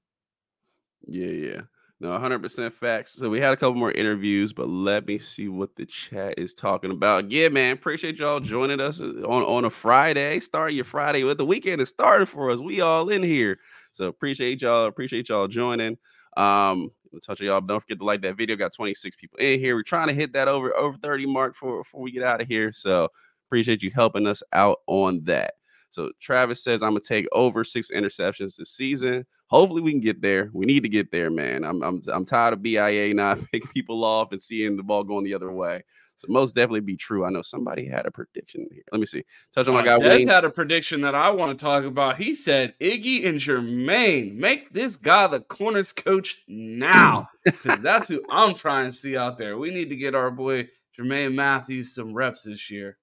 Yeah, 1.05 1.27
yeah. 1.27 1.61
No, 2.03 2.09
100% 2.09 2.73
facts. 2.73 3.13
So 3.15 3.29
we 3.29 3.39
had 3.39 3.53
a 3.53 3.55
couple 3.55 3.75
more 3.75 3.93
interviews, 3.93 4.51
but 4.51 4.67
let 4.67 5.07
me 5.07 5.17
see 5.17 5.47
what 5.47 5.73
the 5.77 5.85
chat 5.85 6.37
is 6.37 6.53
talking 6.53 6.91
about. 6.91 7.31
Yeah, 7.31 7.47
man, 7.47 7.71
appreciate 7.71 8.17
y'all 8.17 8.41
joining 8.41 8.81
us 8.81 8.99
uh, 8.99 9.05
on, 9.25 9.43
on 9.43 9.63
a 9.63 9.69
Friday. 9.69 10.41
Start 10.41 10.73
your 10.73 10.83
Friday 10.83 11.23
with 11.23 11.37
the 11.37 11.45
weekend 11.45 11.81
is 11.81 11.87
started 11.87 12.27
for 12.27 12.51
us. 12.51 12.59
We 12.59 12.81
all 12.81 13.07
in 13.09 13.23
here. 13.23 13.57
So 13.93 14.07
appreciate 14.07 14.61
y'all. 14.61 14.87
Appreciate 14.87 15.29
y'all 15.29 15.47
joining. 15.47 15.97
Um, 16.35 16.89
touch 17.25 17.39
y'all. 17.39 17.61
Don't 17.61 17.79
forget 17.79 17.99
to 17.99 18.05
like 18.05 18.21
that 18.23 18.35
video. 18.35 18.57
Got 18.57 18.73
26 18.73 19.15
people 19.15 19.39
in 19.39 19.61
here. 19.61 19.73
We're 19.73 19.83
trying 19.83 20.09
to 20.09 20.13
hit 20.13 20.33
that 20.33 20.49
over 20.49 20.75
over 20.75 20.97
30 20.97 21.25
mark 21.27 21.55
for 21.55 21.83
before 21.83 22.01
we 22.01 22.11
get 22.11 22.23
out 22.23 22.41
of 22.41 22.49
here. 22.49 22.73
So 22.73 23.07
appreciate 23.47 23.81
you 23.81 23.91
helping 23.95 24.27
us 24.27 24.43
out 24.51 24.79
on 24.87 25.23
that. 25.23 25.53
So 25.93 26.11
Travis 26.19 26.63
says 26.63 26.81
I'm 26.81 26.91
gonna 26.91 27.01
take 27.01 27.27
over 27.31 27.63
six 27.63 27.91
interceptions 27.91 28.55
this 28.55 28.71
season. 28.71 29.27
Hopefully 29.47 29.83
we 29.83 29.91
can 29.91 30.01
get 30.01 30.21
there. 30.21 30.49
We 30.51 30.65
need 30.65 30.81
to 30.81 30.89
get 30.89 31.11
there, 31.11 31.29
man. 31.29 31.63
I'm 31.63 31.83
I'm 31.83 32.01
I'm 32.11 32.25
tired 32.25 32.53
of 32.53 32.63
BIA 32.63 33.13
not 33.13 33.39
picking 33.51 33.69
people 33.69 34.03
off 34.03 34.31
and 34.31 34.41
seeing 34.41 34.75
the 34.75 34.81
ball 34.81 35.03
going 35.03 35.23
the 35.23 35.35
other 35.35 35.51
way. 35.51 35.83
So 36.17 36.27
most 36.29 36.55
definitely 36.55 36.79
be 36.79 36.97
true. 36.97 37.25
I 37.25 37.29
know 37.29 37.43
somebody 37.43 37.87
had 37.87 38.07
a 38.07 38.11
prediction 38.11 38.67
here. 38.71 38.81
Let 38.91 39.01
me 39.01 39.05
see. 39.05 39.23
Touch 39.53 39.67
on 39.67 39.75
my 39.75 39.81
uh, 39.81 39.97
guy. 39.97 39.97
Wayne 39.97 40.27
had 40.27 40.45
a 40.45 40.49
prediction 40.49 41.01
that 41.01 41.13
I 41.13 41.29
want 41.29 41.57
to 41.57 41.63
talk 41.63 41.83
about. 41.83 42.17
He 42.17 42.33
said 42.33 42.73
Iggy 42.79 43.27
and 43.27 43.39
Jermaine 43.39 44.33
make 44.35 44.73
this 44.73 44.97
guy 44.97 45.27
the 45.27 45.41
corners 45.41 45.93
coach 45.93 46.39
now. 46.47 47.27
that's 47.81 48.07
who 48.07 48.23
I'm 48.31 48.55
trying 48.55 48.85
to 48.85 48.93
see 48.93 49.15
out 49.15 49.37
there. 49.37 49.59
We 49.59 49.69
need 49.69 49.89
to 49.89 49.95
get 49.95 50.15
our 50.15 50.31
boy 50.31 50.69
Jermaine 50.97 51.35
Mathews 51.35 51.93
some 51.93 52.13
reps 52.13 52.43
this 52.43 52.71
year. 52.71 52.97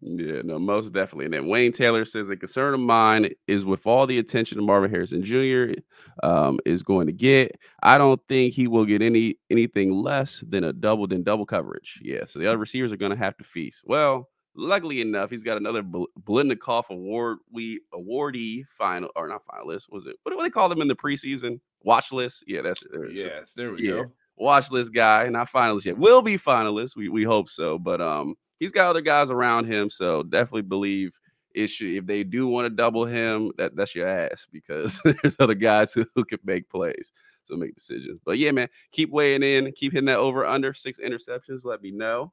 Yeah, 0.00 0.42
no, 0.44 0.58
most 0.58 0.92
definitely. 0.92 1.26
And 1.26 1.34
then 1.34 1.46
Wayne 1.46 1.72
Taylor 1.72 2.04
says 2.04 2.28
a 2.30 2.36
concern 2.36 2.74
of 2.74 2.80
mine 2.80 3.30
is 3.46 3.64
with 3.64 3.86
all 3.86 4.06
the 4.06 4.18
attention 4.18 4.56
that 4.56 4.64
Marvin 4.64 4.90
Harrison 4.90 5.22
Jr. 5.22 5.80
Um, 6.22 6.58
is 6.64 6.82
going 6.82 7.06
to 7.06 7.12
get. 7.12 7.58
I 7.82 7.98
don't 7.98 8.20
think 8.28 8.54
he 8.54 8.66
will 8.66 8.84
get 8.84 9.02
any 9.02 9.36
anything 9.50 9.92
less 9.92 10.42
than 10.48 10.64
a 10.64 10.72
double 10.72 11.06
than 11.06 11.22
double 11.22 11.46
coverage. 11.46 11.98
Yeah, 12.02 12.24
so 12.26 12.38
the 12.38 12.46
other 12.46 12.58
receivers 12.58 12.92
are 12.92 12.96
going 12.96 13.12
to 13.12 13.18
have 13.18 13.36
to 13.38 13.44
feast. 13.44 13.82
Well, 13.84 14.28
luckily 14.56 15.00
enough, 15.00 15.30
he's 15.30 15.42
got 15.42 15.56
another 15.56 15.82
Bl- 15.82 16.04
Biletnikoff 16.22 16.88
award 16.90 17.38
we 17.52 17.80
awardee 17.94 18.64
final 18.78 19.10
or 19.16 19.28
not 19.28 19.42
finalist. 19.46 19.90
Was 19.90 20.06
it 20.06 20.16
what 20.22 20.32
do 20.32 20.42
they 20.42 20.50
call 20.50 20.68
them 20.68 20.80
in 20.80 20.88
the 20.88 20.96
preseason 20.96 21.60
watch 21.82 22.12
list? 22.12 22.44
Yeah, 22.46 22.62
that's 22.62 22.82
it. 22.82 23.12
yes. 23.12 23.52
There 23.52 23.72
we 23.72 23.86
yeah. 23.86 23.90
go. 23.90 24.12
Watch 24.36 24.70
list 24.70 24.94
guy, 24.94 25.28
not 25.28 25.52
finalist 25.52 25.84
yet. 25.84 25.98
Will 25.98 26.22
be 26.22 26.38
finalist. 26.38 26.96
We 26.96 27.08
we 27.08 27.24
hope 27.24 27.48
so, 27.48 27.78
but 27.78 28.00
um 28.00 28.34
he's 28.60 28.70
got 28.70 28.88
other 28.88 29.00
guys 29.00 29.30
around 29.30 29.66
him, 29.66 29.90
so 29.90 30.22
definitely 30.22 30.62
believe 30.62 31.18
issue 31.54 31.96
if 31.98 32.06
they 32.06 32.22
do 32.22 32.46
want 32.46 32.66
to 32.66 32.70
double 32.70 33.04
him, 33.04 33.50
that 33.58 33.74
that's 33.74 33.94
your 33.94 34.06
ass 34.06 34.46
because 34.52 34.98
there's 35.04 35.36
other 35.38 35.54
guys 35.54 35.92
who, 35.94 36.06
who 36.14 36.24
can 36.24 36.38
make 36.44 36.68
plays, 36.68 37.12
so 37.44 37.56
make 37.56 37.74
decisions. 37.74 38.20
But 38.24 38.38
yeah, 38.38 38.52
man, 38.52 38.68
keep 38.92 39.10
weighing 39.10 39.42
in, 39.42 39.72
keep 39.72 39.92
hitting 39.92 40.06
that 40.06 40.18
over 40.18 40.46
under 40.46 40.74
six 40.74 40.98
interceptions. 40.98 41.64
Let 41.64 41.82
me 41.82 41.90
know, 41.90 42.32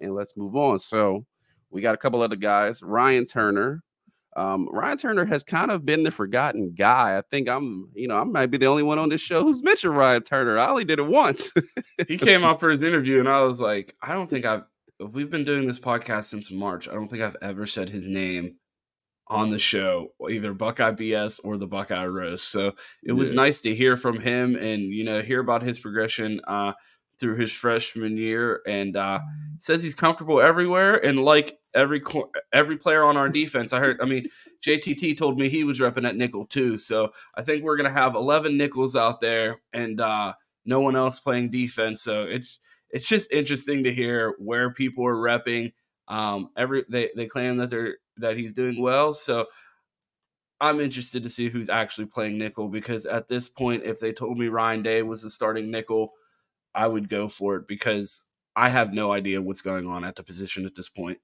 and 0.00 0.14
let's 0.14 0.36
move 0.36 0.56
on. 0.56 0.78
So 0.78 1.24
we 1.70 1.80
got 1.80 1.94
a 1.94 1.98
couple 1.98 2.22
other 2.22 2.36
guys. 2.36 2.82
Ryan 2.82 3.26
Turner. 3.26 3.82
Um, 4.36 4.68
Ryan 4.70 4.98
Turner 4.98 5.24
has 5.24 5.42
kind 5.42 5.72
of 5.72 5.84
been 5.84 6.04
the 6.04 6.12
forgotten 6.12 6.72
guy. 6.76 7.18
I 7.18 7.22
think 7.28 7.48
I'm, 7.48 7.88
you 7.94 8.06
know, 8.06 8.16
I 8.16 8.24
might 8.24 8.46
be 8.46 8.58
the 8.58 8.66
only 8.66 8.84
one 8.84 8.98
on 8.98 9.08
this 9.08 9.22
show 9.22 9.42
who's 9.42 9.64
mentioned 9.64 9.96
Ryan 9.96 10.22
Turner. 10.22 10.58
I 10.58 10.68
only 10.68 10.84
did 10.84 11.00
it 11.00 11.06
once. 11.08 11.50
he 12.06 12.16
came 12.16 12.44
out 12.44 12.60
for 12.60 12.70
his 12.70 12.84
interview, 12.84 13.18
and 13.18 13.28
I 13.28 13.40
was 13.40 13.58
like, 13.60 13.96
I 14.00 14.12
don't 14.12 14.30
think 14.30 14.44
I've 14.44 14.62
we've 15.00 15.30
been 15.30 15.44
doing 15.44 15.66
this 15.66 15.78
podcast 15.78 16.26
since 16.26 16.50
March. 16.50 16.88
I 16.88 16.94
don't 16.94 17.08
think 17.08 17.22
I've 17.22 17.36
ever 17.42 17.66
said 17.66 17.90
his 17.90 18.06
name 18.06 18.56
on 19.28 19.50
the 19.50 19.58
show, 19.58 20.08
either 20.30 20.54
Buckeye 20.54 20.92
BS 20.92 21.40
or 21.44 21.58
the 21.58 21.66
Buckeye 21.66 22.06
Roast. 22.06 22.50
So 22.50 22.72
it 23.02 23.12
was 23.12 23.30
yeah. 23.30 23.36
nice 23.36 23.60
to 23.60 23.74
hear 23.74 23.96
from 23.96 24.20
him 24.20 24.56
and 24.56 24.82
you 24.82 25.04
know 25.04 25.22
hear 25.22 25.40
about 25.40 25.62
his 25.62 25.78
progression 25.78 26.40
uh, 26.48 26.72
through 27.20 27.36
his 27.36 27.52
freshman 27.52 28.16
year. 28.16 28.62
And 28.66 28.96
uh, 28.96 29.20
says 29.58 29.82
he's 29.82 29.94
comfortable 29.94 30.40
everywhere 30.40 30.94
and 31.04 31.24
like 31.24 31.58
every 31.74 32.02
every 32.52 32.78
player 32.78 33.04
on 33.04 33.16
our 33.16 33.28
defense. 33.28 33.72
I 33.72 33.80
heard. 33.80 34.00
I 34.00 34.06
mean, 34.06 34.28
JTT 34.66 35.16
told 35.16 35.38
me 35.38 35.48
he 35.48 35.64
was 35.64 35.80
repping 35.80 36.06
at 36.08 36.16
nickel 36.16 36.46
too. 36.46 36.78
So 36.78 37.12
I 37.34 37.42
think 37.42 37.62
we're 37.62 37.76
gonna 37.76 37.90
have 37.90 38.14
eleven 38.14 38.56
nickels 38.56 38.96
out 38.96 39.20
there 39.20 39.60
and 39.72 40.00
uh, 40.00 40.32
no 40.64 40.80
one 40.80 40.96
else 40.96 41.20
playing 41.20 41.50
defense. 41.50 42.02
So 42.02 42.22
it's 42.22 42.58
it's 42.90 43.08
just 43.08 43.30
interesting 43.32 43.84
to 43.84 43.92
hear 43.92 44.34
where 44.38 44.72
people 44.72 45.06
are 45.06 45.14
repping. 45.16 45.72
Um, 46.08 46.50
every 46.56 46.84
they 46.88 47.10
they 47.16 47.26
claim 47.26 47.58
that 47.58 47.70
they're 47.70 47.96
that 48.16 48.36
he's 48.36 48.52
doing 48.52 48.80
well, 48.80 49.14
so 49.14 49.46
I'm 50.60 50.80
interested 50.80 51.22
to 51.22 51.30
see 51.30 51.48
who's 51.48 51.68
actually 51.68 52.06
playing 52.06 52.38
nickel 52.38 52.68
because 52.68 53.06
at 53.06 53.28
this 53.28 53.48
point, 53.48 53.84
if 53.84 54.00
they 54.00 54.12
told 54.12 54.38
me 54.38 54.48
Ryan 54.48 54.82
Day 54.82 55.02
was 55.02 55.22
the 55.22 55.30
starting 55.30 55.70
nickel, 55.70 56.12
I 56.74 56.86
would 56.88 57.08
go 57.08 57.28
for 57.28 57.56
it 57.56 57.68
because 57.68 58.26
I 58.56 58.70
have 58.70 58.92
no 58.92 59.12
idea 59.12 59.40
what's 59.40 59.62
going 59.62 59.86
on 59.86 60.04
at 60.04 60.16
the 60.16 60.24
position 60.24 60.66
at 60.66 60.74
this 60.74 60.88
point. 60.88 61.18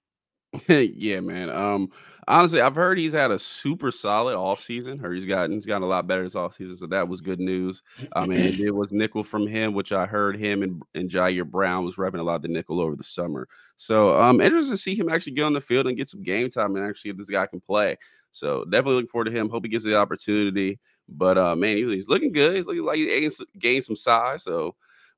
yeah, 0.69 1.21
man. 1.21 1.51
Um, 1.51 1.91
honestly, 2.29 2.61
I've 2.61 2.75
heard 2.75 2.99
he's 2.99 3.13
had 3.13 3.31
a 3.31 3.39
super 3.39 3.91
solid 3.91 4.35
offseason. 4.35 5.03
Or 5.03 5.13
he's 5.13 5.27
gotten 5.27 5.53
he's 5.53 5.67
gotten 5.67 5.83
a 5.83 5.87
lot 5.87 6.07
better 6.07 6.25
this 6.25 6.35
offseason, 6.35 6.79
so 6.79 6.87
that 6.87 7.09
was 7.09 7.21
good 7.21 7.41
news. 7.41 7.83
Um, 8.15 8.31
mean, 8.31 8.61
it 8.61 8.75
was 8.75 8.93
nickel 8.93 9.25
from 9.25 9.47
him, 9.47 9.75
which 9.75 9.93
I 9.93 10.07
heard 10.07 10.37
him 10.37 10.63
and, 10.63 10.83
and 10.95 11.11
Jyaire 11.11 11.51
Brown 11.51 11.85
was 11.85 11.97
repping 11.97 12.21
a 12.21 12.23
lot 12.23 12.37
of 12.37 12.43
the 12.43 12.49
nickel 12.49 12.81
over 12.81 12.97
the 12.97 13.05
summer. 13.05 13.49
So 13.77 14.21
um, 14.21 14.41
interested 14.41 14.73
to 14.73 14.77
see 14.77 14.95
him 14.95 15.09
actually 15.09 15.33
get 15.33 15.45
on 15.45 15.53
the 15.53 15.61
field 15.61 15.87
and 15.87 15.97
get 15.97 16.09
some 16.09 16.23
game 16.23 16.51
time 16.51 16.77
and 16.77 16.85
actually 16.85 17.11
if 17.11 17.17
this 17.17 17.31
guy 17.31 17.47
can 17.47 17.61
play. 17.61 17.97
So 18.33 18.65
definitely 18.65 18.95
looking 18.97 19.09
forward 19.09 19.27
to 19.27 19.31
him. 19.31 19.49
Hope 19.49 19.65
he 19.65 19.71
gets 19.71 19.85
the 19.85 19.97
opportunity. 19.97 20.79
But 21.09 21.39
uh, 21.39 21.55
man, 21.55 21.77
he's 21.77 22.09
looking 22.09 22.33
good. 22.33 22.57
He's 22.57 22.67
looking 22.67 22.85
like 22.85 22.97
he 22.97 23.31
gained 23.59 23.85
some 23.85 23.97
size. 23.97 24.43
So 24.43 24.75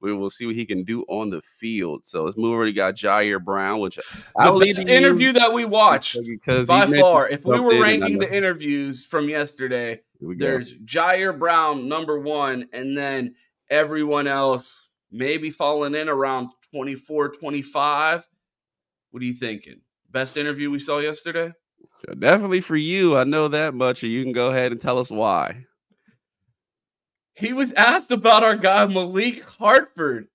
we 0.06 0.14
will 0.14 0.30
see 0.30 0.46
what 0.46 0.54
he 0.54 0.64
can 0.64 0.84
do 0.84 1.02
on 1.08 1.30
the 1.30 1.42
field. 1.60 2.02
So 2.04 2.24
let's 2.24 2.36
move 2.36 2.54
over. 2.54 2.62
We 2.62 2.72
got 2.72 2.94
Jyaire 2.94 3.42
Brown, 3.42 3.80
which 3.80 3.98
I 4.36 4.50
the 4.50 4.66
best 4.66 4.88
interview 4.88 5.32
that 5.32 5.52
we 5.52 5.64
watched 5.64 6.16
because 6.24 6.68
by 6.68 6.86
far. 6.86 7.28
If 7.28 7.44
we 7.44 7.58
were 7.58 7.80
ranking 7.80 8.18
the 8.18 8.32
interviews 8.32 9.04
from 9.04 9.28
yesterday, 9.28 10.00
there's 10.20 10.72
Jyaire 10.72 11.38
Brown 11.38 11.88
number 11.88 12.18
one, 12.18 12.68
and 12.72 12.96
then 12.96 13.34
everyone 13.68 14.26
else 14.26 14.88
maybe 15.10 15.50
falling 15.50 15.94
in 15.94 16.08
around 16.08 16.50
24, 16.70 17.30
25. 17.30 18.28
What 19.10 19.22
are 19.22 19.26
you 19.26 19.34
thinking? 19.34 19.80
Best 20.10 20.36
interview 20.36 20.70
we 20.70 20.78
saw 20.78 20.98
yesterday? 20.98 21.52
Definitely 22.18 22.60
for 22.60 22.76
you. 22.76 23.16
I 23.16 23.24
know 23.24 23.48
that 23.48 23.74
much. 23.74 24.02
And 24.02 24.12
you 24.12 24.22
can 24.22 24.32
go 24.32 24.50
ahead 24.50 24.72
and 24.72 24.80
tell 24.80 24.98
us 24.98 25.10
why. 25.10 25.64
He 27.36 27.52
was 27.52 27.72
asked 27.74 28.10
about 28.10 28.42
our 28.42 28.56
guy 28.56 28.86
Malik 28.86 29.44
Hartford 29.44 30.28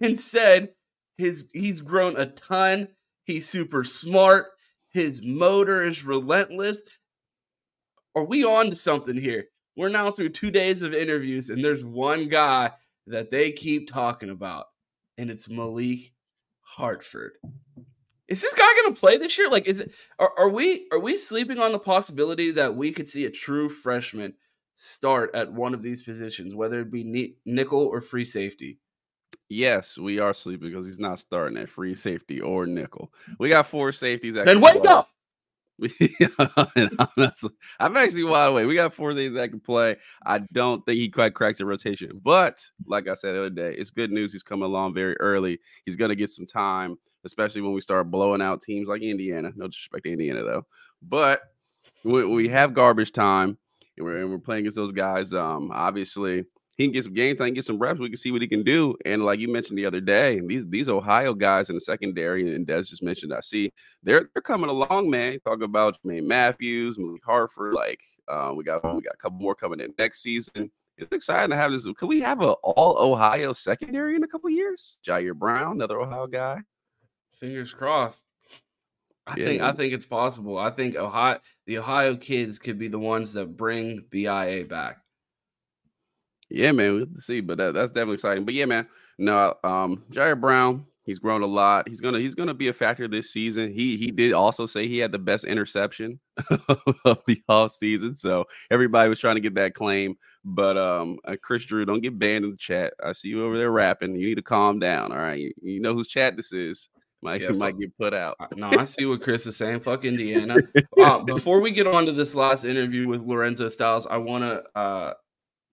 and 0.00 0.18
said 0.18 0.70
his 1.18 1.48
he's 1.52 1.80
grown 1.80 2.16
a 2.16 2.26
ton. 2.26 2.88
He's 3.24 3.48
super 3.48 3.82
smart. 3.82 4.46
His 4.90 5.20
motor 5.22 5.82
is 5.82 6.04
relentless. 6.04 6.82
Are 8.14 8.24
we 8.24 8.44
on 8.44 8.70
to 8.70 8.76
something 8.76 9.16
here? 9.16 9.46
We're 9.76 9.88
now 9.88 10.10
through 10.12 10.30
two 10.30 10.50
days 10.50 10.82
of 10.82 10.94
interviews, 10.94 11.50
and 11.50 11.62
there's 11.62 11.84
one 11.84 12.28
guy 12.28 12.70
that 13.08 13.30
they 13.30 13.50
keep 13.50 13.90
talking 13.90 14.30
about, 14.30 14.66
and 15.18 15.30
it's 15.30 15.50
Malik 15.50 16.12
Hartford. 16.62 17.32
Is 18.28 18.40
this 18.40 18.54
guy 18.54 18.64
going 18.64 18.94
to 18.94 19.00
play 19.00 19.18
this 19.18 19.36
year? 19.36 19.50
Like, 19.50 19.66
is 19.66 19.80
it? 19.80 19.92
Are, 20.18 20.32
are 20.38 20.48
we 20.48 20.86
are 20.92 20.98
we 20.98 21.16
sleeping 21.16 21.58
on 21.58 21.72
the 21.72 21.78
possibility 21.78 22.52
that 22.52 22.76
we 22.76 22.92
could 22.92 23.08
see 23.08 23.24
a 23.24 23.30
true 23.30 23.68
freshman 23.68 24.34
start 24.76 25.34
at 25.34 25.52
one 25.52 25.74
of 25.74 25.82
these 25.82 26.02
positions, 26.02 26.54
whether 26.54 26.80
it 26.80 26.92
be 26.92 27.34
nickel 27.44 27.80
or 27.80 28.00
free 28.00 28.24
safety? 28.24 28.78
Yes, 29.48 29.96
we 29.98 30.18
are 30.18 30.34
sleeping 30.34 30.68
because 30.68 30.86
he's 30.86 30.98
not 30.98 31.18
starting 31.18 31.58
at 31.58 31.68
free 31.70 31.94
safety 31.94 32.40
or 32.40 32.66
nickel. 32.66 33.12
Mm-hmm. 33.22 33.34
We 33.38 33.48
got 33.48 33.66
four 33.66 33.90
safeties. 33.92 34.34
Then 34.34 34.60
wake 34.60 34.82
play. 34.82 34.92
up. 34.92 35.10
I'm 37.78 37.96
actually 37.96 38.24
wide 38.24 38.46
awake. 38.46 38.66
We 38.66 38.74
got 38.74 38.94
four 38.94 39.12
days 39.12 39.34
that 39.34 39.50
can 39.50 39.60
play. 39.60 39.96
I 40.24 40.38
don't 40.52 40.84
think 40.84 40.96
he 40.96 41.10
quite 41.10 41.34
cracks 41.34 41.58
the 41.58 41.66
rotation, 41.66 42.18
but 42.22 42.64
like 42.86 43.08
I 43.08 43.14
said 43.14 43.34
the 43.34 43.40
other 43.40 43.50
day, 43.50 43.74
it's 43.76 43.90
good 43.90 44.10
news. 44.10 44.32
He's 44.32 44.42
coming 44.42 44.64
along 44.64 44.94
very 44.94 45.16
early. 45.20 45.58
He's 45.84 45.96
going 45.96 46.08
to 46.08 46.16
get 46.16 46.30
some 46.30 46.46
time, 46.46 46.96
especially 47.24 47.60
when 47.60 47.72
we 47.72 47.82
start 47.82 48.10
blowing 48.10 48.40
out 48.40 48.62
teams 48.62 48.88
like 48.88 49.02
Indiana. 49.02 49.52
No 49.54 49.66
disrespect 49.66 50.04
to 50.04 50.12
Indiana 50.12 50.42
though, 50.44 50.66
but 51.02 51.42
when 52.04 52.32
we 52.32 52.48
have 52.48 52.72
garbage 52.72 53.12
time 53.12 53.58
and 53.96 54.06
we're, 54.06 54.18
and 54.18 54.30
we're 54.30 54.38
playing 54.38 54.60
against 54.60 54.76
those 54.76 54.92
guys, 54.92 55.32
um, 55.32 55.70
obviously 55.72 56.44
he 56.76 56.84
can 56.84 56.92
get 56.92 57.04
some 57.04 57.14
game 57.14 57.36
time, 57.36 57.54
get 57.54 57.64
some 57.64 57.78
reps. 57.78 57.98
We 57.98 58.08
can 58.08 58.18
see 58.18 58.30
what 58.30 58.42
he 58.42 58.48
can 58.48 58.62
do. 58.62 58.94
And 59.06 59.24
like 59.24 59.40
you 59.40 59.50
mentioned 59.50 59.78
the 59.78 59.86
other 59.86 60.00
day, 60.00 60.40
these 60.44 60.66
these 60.66 60.88
Ohio 60.88 61.32
guys 61.32 61.70
in 61.70 61.74
the 61.74 61.80
secondary, 61.80 62.54
and 62.54 62.66
Des 62.66 62.82
just 62.82 63.02
mentioned, 63.02 63.32
I 63.32 63.40
see 63.40 63.72
they're 64.02 64.28
they're 64.34 64.42
coming 64.42 64.68
along, 64.68 65.08
man. 65.08 65.40
Talk 65.40 65.62
about 65.62 65.96
Jermaine 66.04 66.26
Mathews, 66.26 66.98
Malik 66.98 67.24
Hartford. 67.24 67.72
Like 67.72 68.00
uh, 68.28 68.52
we 68.54 68.62
got 68.62 68.84
we 68.94 69.00
got 69.00 69.14
a 69.14 69.18
couple 69.18 69.38
more 69.38 69.54
coming 69.54 69.80
in 69.80 69.94
next 69.98 70.20
season. 70.22 70.70
It's 70.98 71.12
exciting 71.12 71.50
to 71.50 71.56
have 71.56 71.72
this. 71.72 71.86
Could 71.96 72.08
we 72.08 72.20
have 72.20 72.40
an 72.40 72.54
all 72.62 72.96
Ohio 72.98 73.52
secondary 73.52 74.16
in 74.16 74.22
a 74.22 74.28
couple 74.28 74.48
years? 74.50 74.98
Jyaire 75.06 75.34
Brown, 75.34 75.72
another 75.72 76.00
Ohio 76.00 76.26
guy. 76.26 76.60
Fingers 77.38 77.72
crossed. 77.72 78.24
I 79.26 79.36
yeah. 79.36 79.44
think 79.44 79.62
I 79.62 79.72
think 79.72 79.92
it's 79.92 80.06
possible. 80.06 80.58
I 80.58 80.70
think 80.70 80.96
Ohio 80.96 81.40
the 81.66 81.78
Ohio 81.78 82.16
kids 82.16 82.58
could 82.58 82.78
be 82.78 82.88
the 82.88 82.98
ones 82.98 83.32
that 83.32 83.56
bring 83.56 84.04
BIA 84.10 84.64
back. 84.64 84.98
Yeah, 86.48 86.72
man, 86.72 86.94
we'll 86.94 87.06
see, 87.20 87.40
but 87.40 87.58
that, 87.58 87.74
that's 87.74 87.90
definitely 87.90 88.14
exciting. 88.14 88.44
But 88.44 88.54
yeah, 88.54 88.66
man, 88.66 88.86
no, 89.18 89.54
um, 89.64 90.04
Jyaire 90.12 90.40
Brown, 90.40 90.86
he's 91.04 91.18
grown 91.18 91.42
a 91.42 91.46
lot. 91.46 91.88
He's 91.88 92.00
gonna 92.00 92.20
he's 92.20 92.36
gonna 92.36 92.54
be 92.54 92.68
a 92.68 92.72
factor 92.72 93.08
this 93.08 93.32
season. 93.32 93.72
He 93.72 93.96
he 93.96 94.12
did 94.12 94.32
also 94.32 94.66
say 94.66 94.86
he 94.86 94.98
had 94.98 95.10
the 95.10 95.18
best 95.18 95.44
interception 95.44 96.20
of 97.04 97.20
the 97.26 97.42
off 97.48 97.72
season, 97.72 98.14
so 98.14 98.44
everybody 98.70 99.08
was 99.08 99.18
trying 99.18 99.36
to 99.36 99.40
get 99.40 99.54
that 99.56 99.74
claim. 99.74 100.16
But 100.44 100.78
um, 100.78 101.18
uh, 101.24 101.34
Chris 101.42 101.64
Drew, 101.64 101.84
don't 101.84 102.00
get 102.02 102.16
banned 102.16 102.44
in 102.44 102.52
the 102.52 102.56
chat. 102.56 102.94
I 103.04 103.12
see 103.12 103.28
you 103.28 103.44
over 103.44 103.58
there 103.58 103.72
rapping. 103.72 104.14
You 104.14 104.28
need 104.28 104.36
to 104.36 104.42
calm 104.42 104.78
down. 104.78 105.10
All 105.10 105.18
right, 105.18 105.40
you, 105.40 105.52
you 105.60 105.80
know 105.80 105.94
whose 105.94 106.06
chat 106.06 106.36
this 106.36 106.52
is. 106.52 106.88
Might 107.26 107.40
yeah, 107.40 107.50
might 107.50 107.78
get 107.78 107.96
put 107.98 108.14
out. 108.14 108.36
no, 108.56 108.70
I 108.70 108.84
see 108.84 109.04
what 109.04 109.20
Chris 109.20 109.46
is 109.46 109.56
saying. 109.56 109.80
Fuck 109.80 110.04
Indiana. 110.04 110.56
Uh, 110.98 111.18
before 111.18 111.60
we 111.60 111.70
get 111.70 111.86
on 111.86 112.06
to 112.06 112.12
this 112.12 112.34
last 112.34 112.64
interview 112.64 113.06
with 113.06 113.20
Lorenzo 113.20 113.68
Styles, 113.68 114.06
I 114.06 114.16
want 114.16 114.44
to 114.44 114.62
uh, 114.78 115.14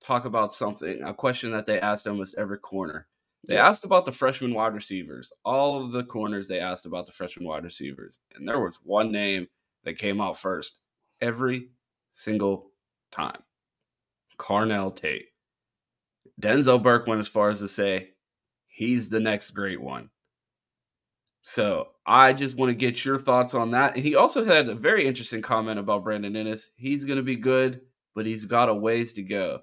talk 0.04 0.26
about 0.26 0.54
something, 0.54 1.02
a 1.04 1.14
question 1.14 1.52
that 1.52 1.66
they 1.66 1.80
asked 1.80 2.08
almost 2.08 2.36
every 2.38 2.58
corner. 2.58 3.08
They 3.48 3.58
asked 3.58 3.84
about 3.84 4.06
the 4.06 4.12
freshman 4.12 4.54
wide 4.54 4.74
receivers. 4.74 5.32
All 5.44 5.84
of 5.84 5.92
the 5.92 6.04
corners 6.04 6.48
they 6.48 6.60
asked 6.60 6.86
about 6.86 7.06
the 7.06 7.12
freshman 7.12 7.48
wide 7.48 7.64
receivers. 7.64 8.20
And 8.36 8.48
there 8.48 8.60
was 8.60 8.80
one 8.84 9.12
name 9.12 9.48
that 9.84 9.98
came 9.98 10.22
out 10.22 10.38
first 10.38 10.80
every 11.22 11.70
single 12.14 12.72
time 13.12 13.42
Carnell 14.38 14.96
Tate. 14.96 15.28
Denzel 16.42 16.82
Burke 16.82 17.08
went 17.08 17.22
as 17.22 17.28
far 17.28 17.50
as 17.50 17.60
to 17.60 17.68
say 17.68 18.10
he's 18.68 19.10
the 19.10 19.20
next 19.20 19.52
great 19.52 19.82
one. 19.82 20.10
So 21.44 21.90
I 22.06 22.34
just 22.34 22.58
want 22.58 22.72
to 22.72 22.76
get 22.76 23.06
your 23.06 23.20
thoughts 23.20 23.54
on 23.54 23.72
that. 23.72 23.96
And 23.96 24.04
he 24.04 24.16
also 24.16 24.44
had 24.44 24.68
a 24.68 24.76
very 24.76 25.06
interesting 25.06 25.42
comment 25.42 25.80
about 25.80 26.04
Brandon 26.04 26.34
Inniss. 26.34 26.68
He's 26.76 27.06
going 27.06 27.18
to 27.18 27.24
be 27.24 27.36
good, 27.36 27.82
but 28.16 28.26
he's 28.26 28.46
got 28.46 28.70
a 28.70 28.74
ways 28.74 29.14
to 29.14 29.22
go 29.22 29.60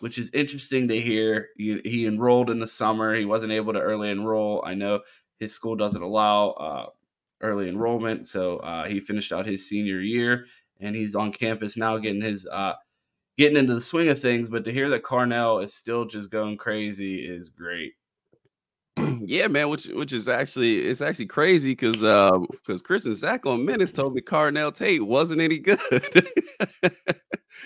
which 0.00 0.18
is 0.18 0.30
interesting 0.32 0.88
to 0.88 1.00
hear. 1.00 1.48
He, 1.56 1.80
he, 1.84 2.06
enrolled 2.06 2.50
in 2.50 2.60
the 2.60 2.66
summer. 2.66 3.14
He 3.14 3.24
wasn't 3.24 3.52
able 3.52 3.72
to 3.72 3.80
early 3.80 4.10
enroll. 4.10 4.62
I 4.64 4.74
know 4.74 5.00
his 5.38 5.54
school 5.54 5.76
doesn't 5.76 6.02
allow 6.02 6.50
uh, 6.50 6.86
early 7.40 7.68
enrollment, 7.68 8.26
so 8.26 8.58
uh, 8.58 8.84
he 8.84 9.00
finished 9.00 9.32
out 9.32 9.46
his 9.46 9.68
senior 9.68 10.00
year 10.00 10.46
and 10.80 10.94
he's 10.94 11.14
on 11.14 11.32
campus 11.32 11.76
now, 11.76 11.98
getting 11.98 12.22
his 12.22 12.46
uh, 12.46 12.74
getting 13.36 13.56
into 13.56 13.74
the 13.74 13.80
swing 13.80 14.08
of 14.08 14.20
things. 14.20 14.48
But 14.48 14.64
to 14.64 14.72
hear 14.72 14.88
that 14.90 15.02
Carnell 15.02 15.62
is 15.62 15.74
still 15.74 16.04
just 16.04 16.30
going 16.30 16.56
crazy 16.56 17.16
is 17.16 17.48
great. 17.48 17.94
yeah, 19.24 19.48
man, 19.48 19.68
which 19.68 19.86
which 19.86 20.12
is 20.12 20.28
actually 20.28 20.78
it's 20.80 21.00
actually 21.00 21.26
crazy 21.26 21.72
because 21.72 21.96
because 21.96 22.82
Chris 22.82 23.04
and 23.04 23.16
Zach 23.16 23.46
on 23.46 23.64
minutes 23.64 23.92
told 23.92 24.14
me 24.14 24.20
Carnell 24.20 24.74
Tate 24.74 25.04
wasn't 25.04 25.40
any 25.40 25.58
good. 25.58 25.80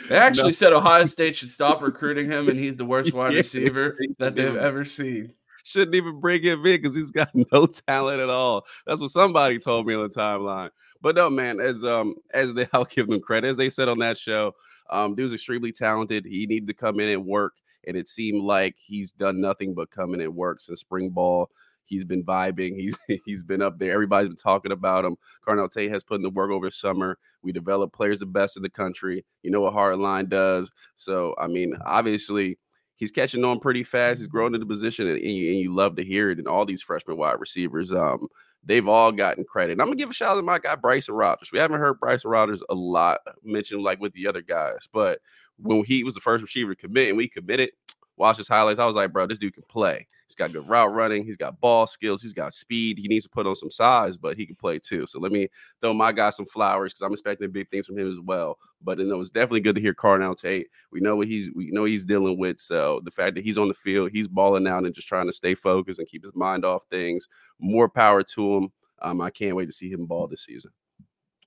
they 0.09 0.17
actually 0.17 0.45
no. 0.45 0.51
said 0.51 0.73
Ohio 0.73 1.05
State 1.05 1.37
should 1.37 1.51
stop 1.51 1.83
recruiting 1.83 2.31
him, 2.31 2.49
and 2.49 2.59
he's 2.59 2.77
the 2.77 2.85
worst 2.85 3.13
wide 3.15 3.35
receiver 3.35 3.97
that 4.19 4.35
they've 4.35 4.57
ever 4.57 4.85
seen. 4.85 5.33
Shouldn't 5.65 5.95
even 5.95 6.19
bring 6.19 6.43
him 6.43 6.59
in 6.67 6.81
because 6.81 6.95
he's 6.95 7.13
got 7.13 7.31
no 7.53 7.67
talent 7.67 8.21
at 8.21 8.31
all. 8.31 8.65
That's 8.87 9.01
what 9.01 9.11
somebody 9.11 9.59
told 9.59 9.87
me 9.87 9.95
on 9.95 10.03
the 10.03 10.15
timeline. 10.15 10.71
But 11.01 11.15
no, 11.15 11.31
man, 11.31 11.61
as 11.61 11.85
um 11.85 12.15
as 12.35 12.55
they 12.55 12.69
I'll 12.73 12.85
give 12.85 13.09
them 13.09 13.21
credit, 13.21 13.49
as 13.49 13.57
they 13.57 13.71
said 13.71 13.89
on 13.89 13.99
that 13.99 14.19
show, 14.19 14.55
um, 14.91 15.15
dude's 15.15 15.33
extremely 15.33 15.73
talented. 15.73 16.25
He 16.25 16.47
needed 16.47 16.67
to 16.69 16.75
come 16.75 17.01
in 17.01 17.09
and 17.09 17.25
work 17.25 17.55
and 17.87 17.97
it 17.97 18.09
seemed 18.09 18.43
like 18.43 18.77
he's 18.79 19.13
done 19.13 19.41
nothing 19.41 19.75
but 19.75 19.91
come 19.91 20.15
in 20.15 20.21
and 20.21 20.35
work 20.35 20.61
since 20.61 20.81
spring 20.81 21.11
ball. 21.11 21.51
He's 21.85 22.05
been 22.05 22.25
vibing. 22.25 22.77
He's 22.81 22.97
he's 23.27 23.43
been 23.43 23.61
up 23.61 23.79
there. 23.79 23.93
Everybody's 23.93 24.29
been 24.29 24.37
talking 24.37 24.73
about 24.73 25.05
him. 25.05 25.17
Carnell 25.47 25.71
Tate 25.71 25.91
has 25.91 26.05
put 26.05 26.17
in 26.17 26.23
the 26.23 26.31
work 26.31 26.51
over 26.51 26.71
summer. 26.71 27.19
We 27.43 27.53
develop 27.53 27.93
players 27.93 28.21
the 28.21 28.27
best 28.27 28.57
in 28.57 28.63
the 28.63 28.71
country. 28.71 29.25
You 29.43 29.51
know 29.51 29.61
what 29.61 29.75
Hartline 29.75 30.29
does. 30.29 30.71
So 30.97 31.35
I 31.39 31.49
mean, 31.49 31.77
obviously, 31.85 32.59
he's 32.97 33.11
catching 33.11 33.45
on 33.45 33.59
pretty 33.59 33.83
fast. 33.83 34.21
He's 34.21 34.29
growing 34.29 34.55
into 34.55 34.65
the 34.65 34.73
position, 34.73 35.09
and, 35.09 35.19
and, 35.19 35.31
you, 35.31 35.51
and 35.51 35.59
you 35.59 35.75
love 35.75 35.97
to 35.97 36.05
hear 36.05 36.31
it. 36.31 36.39
And 36.39 36.47
all 36.47 36.65
these 36.65 36.83
freshman 36.83 37.17
wide 37.17 37.41
receivers, 37.41 37.91
um, 37.91 38.29
they've 38.65 38.87
all 38.87 39.13
gotten 39.13 39.45
credit. 39.45 39.73
And 39.73 39.83
I'm 39.83 39.89
gonna 39.89 39.97
give 39.97 40.11
a 40.11 40.15
shout 40.15 40.33
out 40.33 40.37
to 40.37 40.43
my 40.43 40.59
guy 40.59 40.77
Bryson 40.77 41.15
Rodgers. 41.15 41.51
We 41.53 41.59
haven't 41.59 41.81
heard 41.81 42.01
Bryson 42.01 42.31
Rodgers 42.31 42.63
a 42.69 42.75
lot 42.75 43.21
mentioned 43.43 43.83
like 43.83 44.01
with 44.01 44.13
the 44.13 44.27
other 44.27 44.43
guys, 44.43 44.89
but 44.93 45.21
when 45.59 45.85
he 45.85 46.05
was 46.05 46.15
the 46.15 46.21
first 46.21 46.43
receiver 46.43 46.75
to 46.75 46.81
commit 46.81 47.09
and 47.09 47.17
we 47.17 47.29
committed, 47.29 47.71
watch 48.17 48.37
his 48.37 48.49
highlights. 48.49 48.79
I 48.79 48.87
was 48.87 48.97
like, 48.97 49.13
bro, 49.13 49.27
this 49.27 49.39
dude 49.39 49.55
can 49.55 49.65
play. 49.69 50.07
He's 50.33 50.37
got 50.37 50.53
good 50.53 50.67
route 50.67 50.95
running. 50.95 51.25
He's 51.25 51.37
got 51.37 51.61
ball 51.61 51.87
skills. 51.87 52.23
He's 52.23 52.33
got 52.33 52.55
speed. 52.55 52.99
He 52.99 53.07
needs 53.07 53.25
to 53.25 53.31
put 53.31 53.47
on 53.47 53.55
some 53.55 53.71
size, 53.71 54.17
but 54.17 54.35
he 54.37 54.47
can 54.47 54.57
play 54.57 54.79
too. 54.79 55.07
So 55.07 55.21
let 55.21 55.31
me 55.31 55.49
throw 55.81 55.93
my 55.93 56.11
guy 56.11 56.31
some 56.31 56.47
flowers 56.47 56.93
because 56.93 57.05
I'm 57.05 57.13
expecting 57.13 57.51
big 57.51 57.69
things 57.69 57.87
from 57.87 57.99
him 57.99 58.11
as 58.11 58.19
well. 58.19 58.59
But 58.81 58.99
you 58.99 59.05
know, 59.05 59.21
it's 59.21 59.29
definitely 59.29 59.61
good 59.61 59.75
to 59.75 59.81
hear 59.81 59.93
Carnell 59.93 60.35
Tate. 60.35 60.69
We 60.91 61.01
know 61.01 61.17
what 61.17 61.29
he's 61.29 61.51
we 61.55 61.71
know 61.71 61.85
he's 61.85 62.05
dealing 62.05 62.39
with. 62.39 62.59
So 62.59 63.03
the 63.05 63.11
fact 63.11 63.35
that 63.35 63.45
he's 63.45 63.59
on 63.59 63.69
the 63.69 63.75
field, 63.75 64.11
he's 64.11 64.27
balling 64.27 64.67
out 64.67 64.87
and 64.87 64.95
just 64.95 65.09
trying 65.09 65.27
to 65.27 65.35
stay 65.35 65.55
focused 65.55 65.99
and 65.99 66.09
keep 66.09 66.25
his 66.25 66.35
mind 66.35 66.65
off 66.65 66.85
things. 66.91 67.29
More 67.61 67.89
power 67.89 68.23
to 68.23 68.57
him. 68.57 68.73
Um, 69.03 69.21
I 69.21 69.29
can't 69.29 69.57
wait 69.57 69.67
to 69.67 69.73
see 69.73 69.91
him 69.91 70.07
ball 70.07 70.29
this 70.29 70.45
season. 70.45 70.71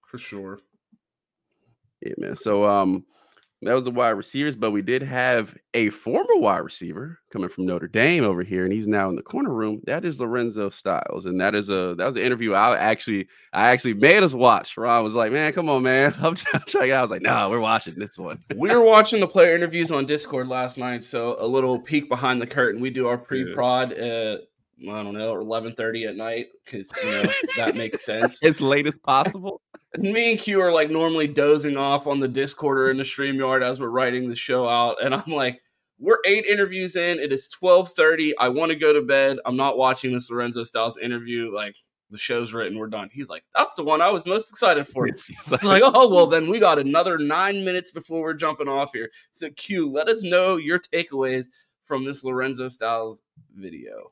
For 0.06 0.20
sure. 0.20 0.60
Yeah, 2.02 2.14
man. 2.20 2.36
So 2.36 2.66
um 2.66 3.04
that 3.66 3.74
was 3.74 3.84
the 3.84 3.92
wide 3.92 4.12
receivers, 4.12 4.56
but 4.56 4.72
we 4.72 4.82
did 4.82 5.02
have 5.02 5.56
a 5.74 5.90
former 5.90 6.36
wide 6.38 6.60
receiver 6.60 7.20
coming 7.32 7.50
from 7.50 7.66
Notre 7.66 7.88
Dame 7.88 8.24
over 8.24 8.44
here, 8.44 8.64
and 8.64 8.72
he's 8.72 8.88
now 8.88 9.10
in 9.10 9.16
the 9.16 9.22
corner 9.22 9.52
room. 9.52 9.82
That 9.86 10.06
is 10.06 10.20
Lorenzo 10.20 10.70
Styles, 10.70 11.26
and 11.26 11.40
that 11.42 11.56
is 11.56 11.70
a 11.70 11.96
that 11.98 12.06
was 12.06 12.16
an 12.16 12.22
interview 12.22 12.54
I 12.54 12.78
actually 12.78 13.28
I 13.54 13.70
actually 13.70 13.96
made 13.96 14.24
us 14.24 14.34
watch. 14.34 14.78
Ron 14.78 15.04
was 15.04 15.16
like, 15.16 15.32
"Man, 15.32 15.52
come 15.54 15.70
on, 15.70 15.84
man, 15.84 16.14
I'm 16.22 16.36
trying 16.36 16.64
to 16.64 16.72
check 16.72 16.90
out." 16.90 17.00
I 17.00 17.02
was 17.02 17.12
like, 17.12 17.22
"No, 17.22 17.50
we're 17.50 17.60
watching 17.60 17.98
this 17.98 18.18
one." 18.18 18.44
we 18.56 18.70
were 18.70 18.84
watching 18.84 19.20
the 19.20 19.28
player 19.28 19.56
interviews 19.56 19.92
on 19.92 20.06
Discord 20.06 20.48
last 20.48 20.78
night, 20.78 21.04
so 21.04 21.36
a 21.40 21.48
little 21.48 21.80
peek 21.80 22.10
behind 22.10 22.42
the 22.42 22.48
curtain. 22.48 22.82
We 22.82 22.90
do 22.90 23.08
our 23.08 23.18
pre-prod 23.18 23.94
at 23.94 24.42
I 24.82 25.04
don't 25.04 25.14
know, 25.14 25.40
eleven 25.40 25.74
thirty 25.74 26.06
at 26.06 26.16
night 26.16 26.48
because 26.64 26.90
you 27.04 27.10
know 27.10 27.32
that 27.58 27.76
makes 27.76 28.06
sense. 28.06 28.44
as 28.44 28.60
late 28.60 28.88
as 28.88 28.96
possible 29.04 29.62
me 29.98 30.32
and 30.32 30.40
Q 30.40 30.62
are 30.62 30.72
like 30.72 30.90
normally 30.90 31.28
dozing 31.28 31.78
off 31.78 32.08
on 32.08 32.20
the 32.20 32.28
Discord 32.28 32.78
or 32.78 32.92
in 32.92 32.98
the 32.98 33.04
StreamYard 33.04 33.64
as 33.64 33.80
we're 33.80 33.90
writing 33.90 34.30
the 34.30 34.36
show 34.36 34.68
out. 34.68 35.04
And 35.04 35.14
I'm 35.14 35.32
like, 35.32 35.62
we're 36.00 36.20
eight 36.26 36.46
interviews 36.46 36.96
in. 36.96 37.20
It 37.20 37.32
is 37.32 37.50
1230. 37.58 38.38
I 38.38 38.50
want 38.50 38.72
to 38.72 38.78
go 38.78 38.94
to 38.94 39.02
bed. 39.02 39.38
I'm 39.46 39.56
not 39.56 39.78
watching 39.78 40.14
this 40.14 40.30
Lorenzo 40.30 40.64
Styles 40.64 40.98
interview. 40.98 41.54
Like 41.54 41.78
the 42.10 42.18
show's 42.18 42.54
written. 42.54 42.78
We're 42.78 42.88
done. 42.88 43.10
He's 43.12 43.30
like, 43.30 43.44
that's 43.56 43.76
the 43.76 43.84
one 43.84 44.02
I 44.02 44.10
was 44.10 44.26
most 44.26 44.50
excited 44.50 44.88
for. 44.88 45.08
It's 45.08 45.30
like, 45.52 45.64
like, 45.64 45.84
oh, 45.86 46.10
well, 46.10 46.28
then 46.28 46.50
we 46.50 46.60
got 46.60 46.80
another 46.80 47.18
nine 47.18 47.64
minutes 47.64 47.92
before 47.92 48.22
we're 48.22 48.34
jumping 48.34 48.68
off 48.68 48.92
here. 48.94 49.10
So 49.32 49.50
Q, 49.52 49.92
let 49.92 50.10
us 50.10 50.24
know 50.24 50.58
your 50.58 50.80
takeaways 50.80 51.48
from 51.84 52.04
this 52.04 52.24
Lorenzo 52.24 52.68
Styles 52.68 53.22
video. 53.56 54.12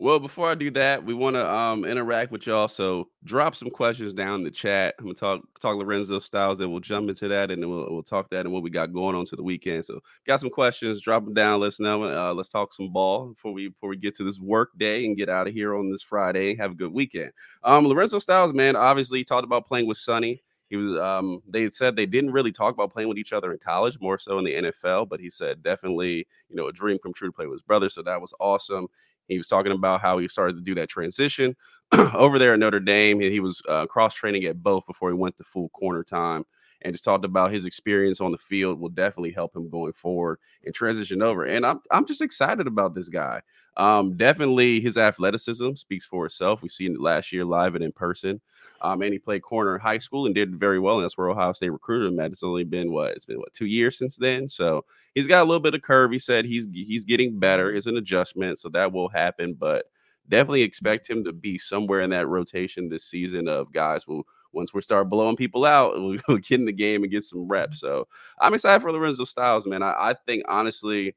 Well, 0.00 0.20
before 0.20 0.48
I 0.48 0.54
do 0.54 0.70
that, 0.72 1.04
we 1.04 1.12
want 1.12 1.34
to 1.34 1.52
um, 1.52 1.84
interact 1.84 2.30
with 2.30 2.46
y'all. 2.46 2.68
So 2.68 3.08
drop 3.24 3.56
some 3.56 3.68
questions 3.68 4.12
down 4.12 4.36
in 4.36 4.44
the 4.44 4.50
chat. 4.50 4.94
I'm 4.98 5.06
gonna 5.06 5.14
talk 5.14 5.40
talk 5.60 5.76
Lorenzo 5.76 6.20
Styles, 6.20 6.58
then 6.58 6.70
we'll 6.70 6.78
jump 6.78 7.08
into 7.08 7.26
that, 7.26 7.50
and 7.50 7.60
then 7.60 7.68
we'll, 7.68 7.86
we'll 7.90 8.04
talk 8.04 8.30
that 8.30 8.42
and 8.46 8.52
what 8.52 8.62
we 8.62 8.70
got 8.70 8.92
going 8.92 9.16
on 9.16 9.24
to 9.24 9.34
the 9.34 9.42
weekend. 9.42 9.84
So 9.84 10.00
got 10.24 10.38
some 10.38 10.50
questions, 10.50 11.00
drop 11.00 11.24
them 11.24 11.34
down. 11.34 11.58
Let 11.60 11.68
us 11.68 11.80
know. 11.80 12.04
Uh, 12.04 12.32
let's 12.32 12.48
talk 12.48 12.72
some 12.72 12.92
ball 12.92 13.30
before 13.30 13.52
we 13.52 13.68
before 13.68 13.88
we 13.88 13.96
get 13.96 14.14
to 14.16 14.24
this 14.24 14.38
work 14.38 14.70
day 14.78 15.04
and 15.04 15.16
get 15.16 15.28
out 15.28 15.48
of 15.48 15.52
here 15.54 15.74
on 15.74 15.90
this 15.90 16.02
Friday. 16.02 16.54
Have 16.54 16.70
a 16.72 16.76
good 16.76 16.92
weekend. 16.92 17.32
Um, 17.64 17.84
Lorenzo 17.84 18.20
Styles, 18.20 18.52
man, 18.52 18.76
obviously 18.76 19.24
talked 19.24 19.44
about 19.44 19.66
playing 19.66 19.88
with 19.88 19.98
Sonny. 19.98 20.42
He 20.70 20.76
was 20.76 20.96
um 21.00 21.42
they 21.48 21.70
said 21.70 21.96
they 21.96 22.06
didn't 22.06 22.32
really 22.32 22.52
talk 22.52 22.74
about 22.74 22.92
playing 22.92 23.08
with 23.08 23.18
each 23.18 23.32
other 23.32 23.52
in 23.52 23.58
college, 23.58 23.98
more 24.00 24.18
so 24.18 24.38
in 24.38 24.44
the 24.44 24.54
NFL, 24.54 25.08
but 25.08 25.18
he 25.18 25.28
said 25.30 25.62
definitely, 25.62 26.26
you 26.48 26.56
know, 26.56 26.68
a 26.68 26.72
dream 26.72 26.98
come 27.02 27.14
true 27.14 27.28
to 27.28 27.32
play 27.32 27.46
with 27.46 27.54
his 27.54 27.62
brother. 27.62 27.88
So 27.88 28.02
that 28.02 28.20
was 28.20 28.32
awesome. 28.38 28.86
He 29.28 29.38
was 29.38 29.48
talking 29.48 29.72
about 29.72 30.00
how 30.00 30.18
he 30.18 30.28
started 30.28 30.56
to 30.56 30.62
do 30.62 30.74
that 30.76 30.88
transition 30.88 31.56
over 32.14 32.38
there 32.38 32.54
at 32.54 32.58
Notre 32.58 32.80
Dame. 32.80 33.20
He 33.20 33.40
was 33.40 33.62
uh, 33.68 33.86
cross 33.86 34.14
training 34.14 34.44
at 34.44 34.62
both 34.62 34.86
before 34.86 35.10
he 35.10 35.16
went 35.16 35.36
to 35.36 35.44
full 35.44 35.68
corner 35.70 36.02
time 36.02 36.44
and 36.82 36.94
just 36.94 37.04
talked 37.04 37.24
about 37.24 37.52
his 37.52 37.64
experience 37.64 38.20
on 38.20 38.32
the 38.32 38.38
field 38.38 38.78
will 38.78 38.88
definitely 38.88 39.32
help 39.32 39.54
him 39.54 39.68
going 39.68 39.92
forward 39.92 40.38
and 40.64 40.74
transition 40.74 41.22
over. 41.22 41.44
And 41.44 41.66
I'm, 41.66 41.80
I'm 41.90 42.06
just 42.06 42.22
excited 42.22 42.66
about 42.66 42.94
this 42.94 43.08
guy. 43.08 43.42
Um, 43.76 44.16
definitely 44.16 44.80
his 44.80 44.96
athleticism 44.96 45.74
speaks 45.74 46.04
for 46.04 46.26
itself. 46.26 46.62
We've 46.62 46.70
seen 46.70 46.94
it 46.94 47.00
last 47.00 47.32
year 47.32 47.44
live 47.44 47.74
and 47.74 47.84
in 47.84 47.92
person. 47.92 48.40
Um, 48.80 49.02
and 49.02 49.12
he 49.12 49.18
played 49.18 49.42
corner 49.42 49.74
in 49.74 49.80
high 49.80 49.98
school 49.98 50.26
and 50.26 50.34
did 50.34 50.58
very 50.58 50.78
well. 50.78 50.96
And 50.96 51.04
that's 51.04 51.16
where 51.16 51.30
Ohio 51.30 51.52
State 51.52 51.70
recruited 51.70 52.12
him 52.12 52.20
at. 52.20 52.32
It's 52.32 52.42
only 52.42 52.64
been 52.64 52.92
what 52.92 53.12
it's 53.12 53.24
been 53.24 53.38
what 53.38 53.52
two 53.52 53.66
years 53.66 53.98
since 53.98 54.16
then. 54.16 54.48
So 54.48 54.84
he's 55.14 55.26
got 55.26 55.42
a 55.42 55.44
little 55.44 55.60
bit 55.60 55.74
of 55.74 55.82
curve. 55.82 56.10
He 56.12 56.18
said 56.18 56.44
he's 56.44 56.66
he's 56.72 57.04
getting 57.04 57.38
better. 57.38 57.74
It's 57.74 57.86
an 57.86 57.96
adjustment, 57.96 58.58
so 58.58 58.68
that 58.70 58.92
will 58.92 59.08
happen. 59.08 59.54
But 59.54 59.86
definitely 60.28 60.62
expect 60.62 61.08
him 61.08 61.24
to 61.24 61.32
be 61.32 61.58
somewhere 61.58 62.00
in 62.00 62.10
that 62.10 62.28
rotation 62.28 62.88
this 62.88 63.04
season 63.04 63.48
of 63.48 63.72
guys 63.72 64.04
who 64.04 64.24
once 64.52 64.72
we 64.72 64.80
start 64.80 65.08
blowing 65.08 65.36
people 65.36 65.64
out, 65.64 65.94
we'll 66.28 66.38
get 66.38 66.60
in 66.60 66.64
the 66.64 66.72
game 66.72 67.02
and 67.02 67.12
get 67.12 67.24
some 67.24 67.46
reps. 67.46 67.80
So 67.80 68.08
I'm 68.40 68.54
excited 68.54 68.82
for 68.82 68.92
Lorenzo 68.92 69.24
Styles, 69.24 69.66
man. 69.66 69.82
I, 69.82 69.94
I 69.98 70.14
think 70.26 70.44
honestly, 70.48 71.14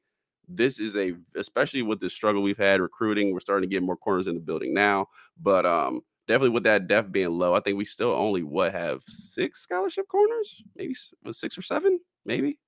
this 0.48 0.78
is 0.78 0.96
a 0.96 1.14
especially 1.36 1.82
with 1.82 2.00
the 2.00 2.10
struggle 2.10 2.42
we've 2.42 2.58
had 2.58 2.80
recruiting. 2.80 3.32
We're 3.32 3.40
starting 3.40 3.68
to 3.68 3.74
get 3.74 3.82
more 3.82 3.96
corners 3.96 4.26
in 4.26 4.34
the 4.34 4.40
building 4.40 4.74
now, 4.74 5.08
but 5.40 5.64
um, 5.64 6.02
definitely 6.26 6.50
with 6.50 6.64
that 6.64 6.88
depth 6.88 7.12
being 7.12 7.30
low, 7.30 7.54
I 7.54 7.60
think 7.60 7.76
we 7.76 7.84
still 7.84 8.10
only 8.10 8.42
what 8.42 8.72
have 8.72 9.02
six 9.08 9.60
scholarship 9.60 10.08
corners, 10.08 10.62
maybe 10.76 10.94
six 11.30 11.56
or 11.56 11.62
seven, 11.62 12.00
maybe. 12.24 12.58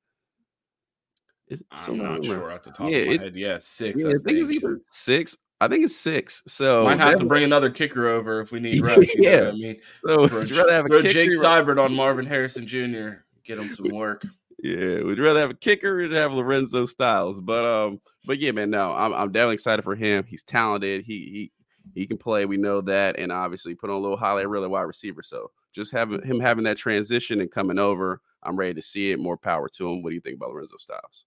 I'm 1.73 1.99
not 1.99 2.25
sure 2.25 2.51
at 2.51 2.65
the 2.65 2.71
top 2.71 2.91
yeah, 2.91 2.99
of 2.99 3.07
my 3.07 3.13
it, 3.13 3.21
head. 3.21 3.37
Yeah, 3.37 3.59
six. 3.61 4.03
Yeah, 4.03 4.11
I, 4.11 4.13
think 4.25 4.39
it's 4.39 4.51
either 4.51 4.81
six. 4.91 5.37
I 5.65 5.69
think 5.69 5.85
it's 5.85 5.97
six. 5.97 6.43
So 6.47 6.85
might 6.85 7.01
have 7.01 7.19
to 7.19 7.25
bring 7.25 7.45
another 7.45 7.71
kicker 7.71 8.07
over 8.07 8.41
if 8.41 8.53
we 8.53 8.61
need 8.61 8.81
reps. 8.85 9.15
yeah, 9.17 9.49
I 9.49 9.53
mean, 9.53 9.81
so 10.07 10.29
throw, 10.29 10.41
rather 10.65 10.73
have 10.73 10.89
Jake 11.05 11.31
Seibert 11.31 11.83
on 11.83 11.95
Marvin 11.97 12.27
Harrison 12.27 12.67
Jr. 12.67 13.23
Get 13.45 13.59
him 13.59 13.73
some 13.73 13.89
work. 13.89 14.25
Yeah, 14.63 15.03
we'd 15.03 15.19
rather 15.19 15.41
have 15.41 15.51
a 15.51 15.55
kicker 15.55 16.07
than 16.09 16.17
have 16.17 16.33
Lorenzo 16.33 16.87
Styles. 16.87 17.41
But 17.41 17.65
um, 17.65 18.01
but 18.27 18.39
yeah, 18.39 18.53
man, 18.53 18.71
no, 18.71 18.93
I'm 18.93 19.13
I'm 19.15 19.33
definitely 19.33 19.55
excited 19.55 19.83
for 19.83 19.95
him. 19.95 20.25
He's 20.25 20.43
talented. 20.43 21.05
He 21.05 21.51
he 21.95 22.01
he 22.01 22.07
can 22.07 22.19
play. 22.19 22.45
We 22.45 22.57
know 22.57 22.81
that, 22.83 23.19
and 23.19 23.33
obviously 23.33 23.75
put 23.75 23.91
on 23.91 23.97
a 23.97 24.01
little 24.01 24.17
highlight 24.17 24.49
really 24.49 24.69
wide 24.69 24.83
receiver. 24.83 25.23
So 25.23 25.51
just 25.73 25.93
having 25.93 26.23
him 26.23 26.41
having 26.41 26.65
that 26.65 26.77
transition 26.79 27.41
and 27.41 27.51
coming 27.51 27.79
over, 27.79 28.21
I'm 28.43 28.57
ready 28.57 28.75
to 28.75 28.83
see 28.83 29.13
it. 29.13 29.19
More 29.19 29.37
power 29.37 29.69
to 29.69 29.89
him. 29.91 30.03
What 30.03 30.11
do 30.11 30.15
you 30.15 30.21
think 30.21 30.37
about 30.37 30.51
Lorenzo 30.51 30.77
Styles? 30.79 31.25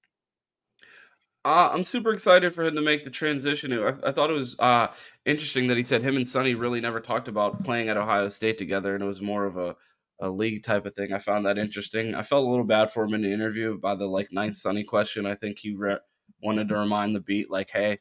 Uh, 1.48 1.70
I'm 1.74 1.86
super 1.86 2.12
excited 2.12 2.54
for 2.54 2.66
him 2.66 2.76
to 2.76 2.82
make 2.82 3.06
the 3.06 3.10
transition. 3.10 3.72
I, 3.72 3.93
I 4.06 4.12
thought 4.12 4.30
it 4.30 4.34
was 4.34 4.58
uh, 4.60 4.88
interesting 5.26 5.68
that 5.68 5.78
he 5.78 5.84
said 5.84 6.02
him 6.02 6.18
and 6.18 6.28
Sonny 6.28 6.56
really 6.56 6.82
never 6.82 7.00
talked 7.00 7.30
about 7.30 7.64
playing 7.64 7.88
at 7.88 7.95
Ohio 7.95 8.28
State 8.28 8.58
together, 8.58 8.93
and 8.93 9.02
it 9.02 9.08
was 9.08 9.22
more 9.22 9.45
of 9.45 9.56
a, 9.56 9.78
a 10.20 10.30
league 10.30 10.64
type 10.64 10.86
of 10.86 10.93
thing. 10.93 11.14
I 11.14 11.20
found 11.20 11.45
that 11.45 11.58
interesting. 11.58 12.16
I 12.16 12.24
felt 12.24 12.45
a 12.45 12.50
little 12.50 12.66
bad 12.66 12.91
for 12.91 13.06
him 13.06 13.14
in 13.14 13.22
the 13.22 13.32
interview 13.32 13.80
by 13.80 13.95
the 13.95 14.08
like 14.08 14.28
ninth 14.30 14.58
Sonny 14.58 14.84
question. 14.84 15.26
I 15.26 15.36
think 15.36 15.60
he 15.60 15.74
re- 15.74 16.00
wanted 16.43 16.68
to 16.68 16.76
remind 16.78 17.16
the 17.16 17.22
beat 17.22 17.50
like, 17.50 17.70
"Hey, 17.72 18.00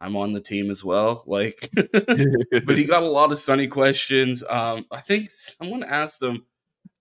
I'm 0.00 0.16
on 0.16 0.32
the 0.32 0.40
team 0.40 0.70
as 0.70 0.82
well." 0.82 1.24
Like, 1.28 1.70
but 1.74 2.78
he 2.78 2.86
got 2.86 3.02
a 3.02 3.10
lot 3.10 3.32
of 3.32 3.38
Sonny 3.38 3.66
questions. 3.66 4.42
Um, 4.48 4.86
I 4.90 5.00
think 5.00 5.28
someone 5.30 5.82
asked 5.82 6.22
him, 6.22 6.46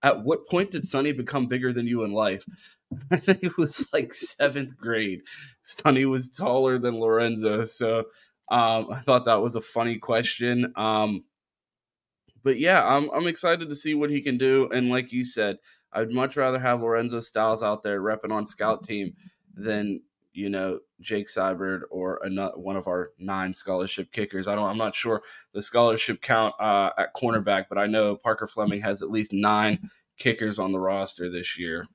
"At 0.04 0.24
what 0.24 0.48
point 0.48 0.72
did 0.72 0.86
Sonny 0.88 1.12
become 1.12 1.48
bigger 1.48 1.74
than 1.74 1.88
you 1.88 2.04
in 2.04 2.12
life?" 2.12 2.46
I 3.12 3.18
think 3.18 3.44
it 3.44 3.58
was 3.58 3.88
like 3.94 4.14
seventh 4.14 4.78
grade. 4.78 5.22
Sonny 5.64 6.06
was 6.06 6.30
taller 6.30 6.78
than 6.80 7.00
Lorenzo, 7.00 7.66
so 7.66 8.06
um, 8.50 8.88
I 8.92 9.00
thought 9.00 9.26
that 9.26 9.42
was 9.42 9.56
a 9.56 9.62
funny 9.62 9.98
question. 9.98 10.74
Um, 10.76 11.24
but 12.44 12.60
yeah, 12.60 12.86
I'm 12.86 13.10
I'm 13.12 13.28
excited 13.28 13.70
to 13.70 13.76
see 13.76 13.94
what 13.94 14.10
he 14.10 14.22
can 14.22 14.38
do. 14.38 14.70
And 14.72 14.90
like 14.90 15.12
you 15.12 15.26
said, 15.26 15.58
I'd 15.94 16.12
much 16.12 16.38
rather 16.38 16.60
have 16.60 16.82
Lorenzo 16.82 17.20
Styles 17.20 17.64
out 17.64 17.84
there 17.84 18.02
repping 18.02 18.32
on 18.32 18.46
scout 18.46 18.84
team 18.84 19.14
than 19.54 20.02
you 20.34 20.50
know 20.50 20.80
Jake 21.00 21.28
Seibert 21.28 21.82
or 21.90 22.20
another, 22.24 22.58
one 22.58 22.76
of 22.76 22.88
our 22.88 23.12
nine 23.20 23.54
scholarship 23.54 24.12
kickers. 24.12 24.48
I 24.48 24.56
don't. 24.56 24.68
I'm 24.68 24.78
not 24.78 24.96
sure 24.96 25.22
the 25.54 25.64
scholarship 25.64 26.22
count 26.22 26.56
uh, 26.60 26.92
at 26.98 27.14
cornerback, 27.16 27.66
but 27.70 27.78
I 27.78 27.88
know 27.88 28.16
Parker 28.16 28.48
Fleming 28.48 28.82
has 28.82 29.02
at 29.02 29.12
least 29.12 29.34
nine 29.34 29.90
kickers 30.18 30.60
on 30.60 30.72
the 30.72 30.80
roster 30.80 31.30
this 31.30 31.58
year. 31.58 31.88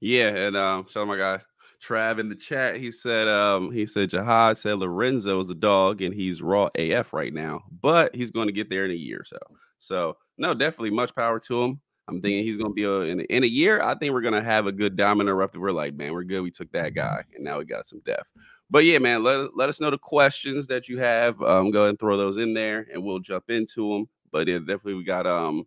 Yeah, 0.00 0.28
and 0.28 0.56
um, 0.56 0.86
shout 0.88 1.02
out 1.02 1.08
my 1.08 1.18
guy 1.18 1.40
Trav 1.82 2.18
in 2.18 2.28
the 2.28 2.34
chat. 2.34 2.76
He 2.76 2.92
said 2.92 3.28
um 3.28 3.72
he 3.72 3.86
said 3.86 4.10
Jihad 4.10 4.58
said 4.58 4.78
Lorenzo 4.78 5.40
is 5.40 5.50
a 5.50 5.54
dog 5.54 6.02
and 6.02 6.14
he's 6.14 6.42
raw 6.42 6.68
AF 6.74 7.12
right 7.12 7.32
now, 7.32 7.62
but 7.70 8.14
he's 8.14 8.30
going 8.30 8.48
to 8.48 8.52
get 8.52 8.68
there 8.68 8.84
in 8.84 8.90
a 8.90 8.94
year 8.94 9.20
or 9.20 9.24
so. 9.24 9.38
So 9.78 10.16
no, 10.36 10.52
definitely 10.52 10.90
much 10.90 11.14
power 11.14 11.40
to 11.40 11.62
him. 11.62 11.80
I'm 12.08 12.20
thinking 12.20 12.44
he's 12.44 12.56
going 12.56 12.70
to 12.70 12.74
be 12.74 12.84
a, 12.84 13.00
in, 13.02 13.20
in 13.20 13.44
a 13.44 13.46
year. 13.46 13.80
I 13.80 13.94
think 13.94 14.12
we're 14.12 14.20
going 14.20 14.34
to 14.34 14.42
have 14.42 14.66
a 14.66 14.72
good 14.72 14.96
dominant 14.96 15.36
rep 15.36 15.52
that 15.52 15.60
we're 15.60 15.70
like, 15.70 15.94
man, 15.94 16.12
we're 16.12 16.24
good. 16.24 16.40
We 16.40 16.50
took 16.50 16.72
that 16.72 16.94
guy, 16.94 17.22
and 17.34 17.44
now 17.44 17.58
we 17.58 17.64
got 17.64 17.86
some 17.86 18.00
depth. 18.00 18.28
But 18.68 18.84
yeah, 18.84 18.98
man, 18.98 19.22
let, 19.22 19.56
let 19.56 19.68
us 19.68 19.80
know 19.80 19.90
the 19.90 19.98
questions 19.98 20.66
that 20.68 20.88
you 20.88 20.98
have. 20.98 21.40
Um, 21.42 21.70
go 21.70 21.80
ahead 21.82 21.90
and 21.90 21.98
throw 21.98 22.16
those 22.16 22.36
in 22.36 22.54
there, 22.54 22.86
and 22.92 23.02
we'll 23.02 23.18
jump 23.20 23.50
into 23.50 23.92
them. 23.92 24.08
But 24.32 24.48
yeah, 24.48 24.58
definitely 24.58 24.94
we 24.94 25.04
got 25.04 25.26
um 25.26 25.66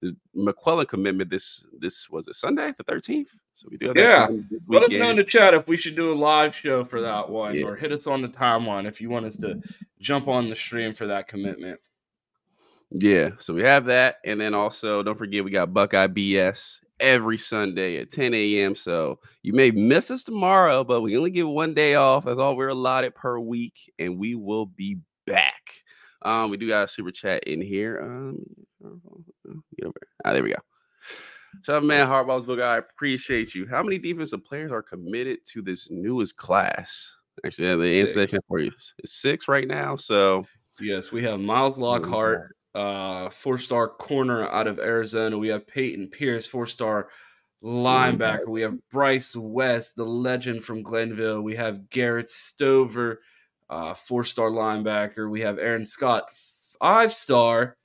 the 0.00 0.16
McClellan 0.34 0.86
commitment. 0.86 1.30
This 1.30 1.64
this 1.78 2.08
was 2.10 2.28
it 2.28 2.36
Sunday 2.36 2.72
the 2.76 2.84
13th. 2.84 3.26
So 3.54 3.68
we 3.70 3.76
do 3.76 3.88
have 3.88 3.96
yeah. 3.96 4.28
Let 4.68 4.82
us 4.82 4.92
know 4.92 5.10
in 5.10 5.16
the 5.16 5.24
chat 5.24 5.54
if 5.54 5.66
we 5.66 5.76
should 5.76 5.96
do 5.96 6.12
a 6.12 6.14
live 6.14 6.54
show 6.54 6.84
for 6.84 7.00
that 7.00 7.30
one, 7.30 7.54
yeah. 7.54 7.64
or 7.64 7.76
hit 7.76 7.92
us 7.92 8.06
on 8.06 8.22
the 8.22 8.28
timeline 8.28 8.86
if 8.86 9.00
you 9.00 9.10
want 9.10 9.26
us 9.26 9.36
to 9.38 9.60
jump 10.00 10.28
on 10.28 10.48
the 10.48 10.56
stream 10.56 10.92
for 10.92 11.06
that 11.06 11.28
commitment. 11.28 11.80
Yeah, 12.96 13.30
so 13.38 13.52
we 13.52 13.62
have 13.62 13.86
that, 13.86 14.16
and 14.24 14.40
then 14.40 14.54
also 14.54 15.02
don't 15.02 15.18
forget 15.18 15.44
we 15.44 15.50
got 15.50 15.74
Buckeye 15.74 16.06
BS 16.06 16.76
every 17.00 17.38
Sunday 17.38 17.98
at 17.98 18.12
10 18.12 18.32
a.m. 18.34 18.76
So 18.76 19.18
you 19.42 19.52
may 19.52 19.72
miss 19.72 20.12
us 20.12 20.22
tomorrow, 20.22 20.84
but 20.84 21.00
we 21.00 21.16
only 21.16 21.30
get 21.30 21.48
one 21.48 21.74
day 21.74 21.96
off. 21.96 22.24
That's 22.24 22.38
all 22.38 22.56
we're 22.56 22.68
allotted 22.68 23.16
per 23.16 23.36
week, 23.40 23.74
and 23.98 24.16
we 24.16 24.36
will 24.36 24.66
be 24.66 24.98
back. 25.26 25.60
Um, 26.22 26.50
we 26.50 26.56
do 26.56 26.68
got 26.68 26.84
a 26.84 26.88
super 26.88 27.10
chat 27.10 27.42
in 27.44 27.60
here. 27.60 28.00
Um, 28.00 28.38
ah, 30.24 30.32
there 30.32 30.44
we 30.44 30.50
go. 30.50 30.60
So, 31.64 31.80
man, 31.80 32.06
Hardball's 32.06 32.46
book. 32.46 32.60
I 32.60 32.78
appreciate 32.78 33.54
you. 33.54 33.66
How 33.68 33.82
many 33.82 33.98
defensive 33.98 34.44
players 34.44 34.70
are 34.70 34.82
committed 34.82 35.40
to 35.52 35.62
this 35.62 35.88
newest 35.90 36.36
class? 36.36 37.12
Actually, 37.44 37.68
yeah, 37.68 37.76
the 37.76 38.20
answer 38.20 38.38
for 38.48 38.60
you 38.60 38.70
is 39.02 39.12
six 39.12 39.48
right 39.48 39.66
now. 39.66 39.96
So, 39.96 40.44
yes, 40.80 41.12
we 41.12 41.22
have 41.24 41.40
Miles 41.40 41.76
Lockhart, 41.76 42.54
uh, 42.74 43.30
four 43.30 43.58
star 43.58 43.88
corner 43.88 44.48
out 44.48 44.66
of 44.66 44.78
Arizona. 44.78 45.38
We 45.38 45.48
have 45.48 45.66
Peyton 45.66 46.08
Pierce, 46.08 46.46
four 46.46 46.66
star 46.66 47.08
linebacker. 47.62 48.48
We 48.48 48.62
have 48.62 48.76
Bryce 48.90 49.34
West, 49.34 49.96
the 49.96 50.04
legend 50.04 50.64
from 50.64 50.82
Glenville. 50.82 51.42
We 51.42 51.56
have 51.56 51.88
Garrett 51.88 52.30
Stover, 52.30 53.20
uh, 53.70 53.94
four 53.94 54.24
star 54.24 54.50
linebacker. 54.50 55.30
We 55.30 55.40
have 55.42 55.58
Aaron 55.58 55.86
Scott, 55.86 56.24
five 56.80 57.12
star 57.12 57.76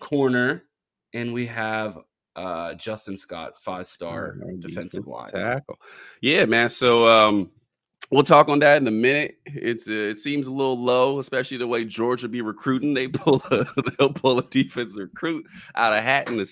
corner. 0.00 0.64
And 1.12 1.32
we 1.32 1.46
have 1.46 1.98
uh, 2.34 2.74
Justin 2.74 3.16
Scott, 3.16 3.60
five 3.60 3.86
star 3.86 4.36
defensive 4.58 5.06
line 5.06 5.30
tackle. 5.30 5.78
Yeah, 6.20 6.44
man. 6.46 6.68
So 6.68 7.08
um, 7.08 7.50
we'll 8.10 8.22
talk 8.22 8.48
on 8.48 8.58
that 8.60 8.80
in 8.80 8.86
a 8.86 8.92
minute. 8.92 9.38
It's 9.46 9.86
uh, 9.86 9.92
it 9.92 10.18
seems 10.18 10.46
a 10.46 10.52
little 10.52 10.78
low, 10.78 11.18
especially 11.18 11.56
the 11.56 11.66
way 11.66 11.84
Georgia 11.84 12.28
be 12.28 12.42
recruiting. 12.42 12.94
They 12.94 13.08
pull 13.08 13.42
a, 13.50 13.66
they'll 13.98 14.12
pull 14.12 14.38
a 14.38 14.44
defensive 14.44 14.98
recruit 14.98 15.46
out 15.74 15.92
of 15.92 16.02
hat 16.02 16.28
in. 16.28 16.44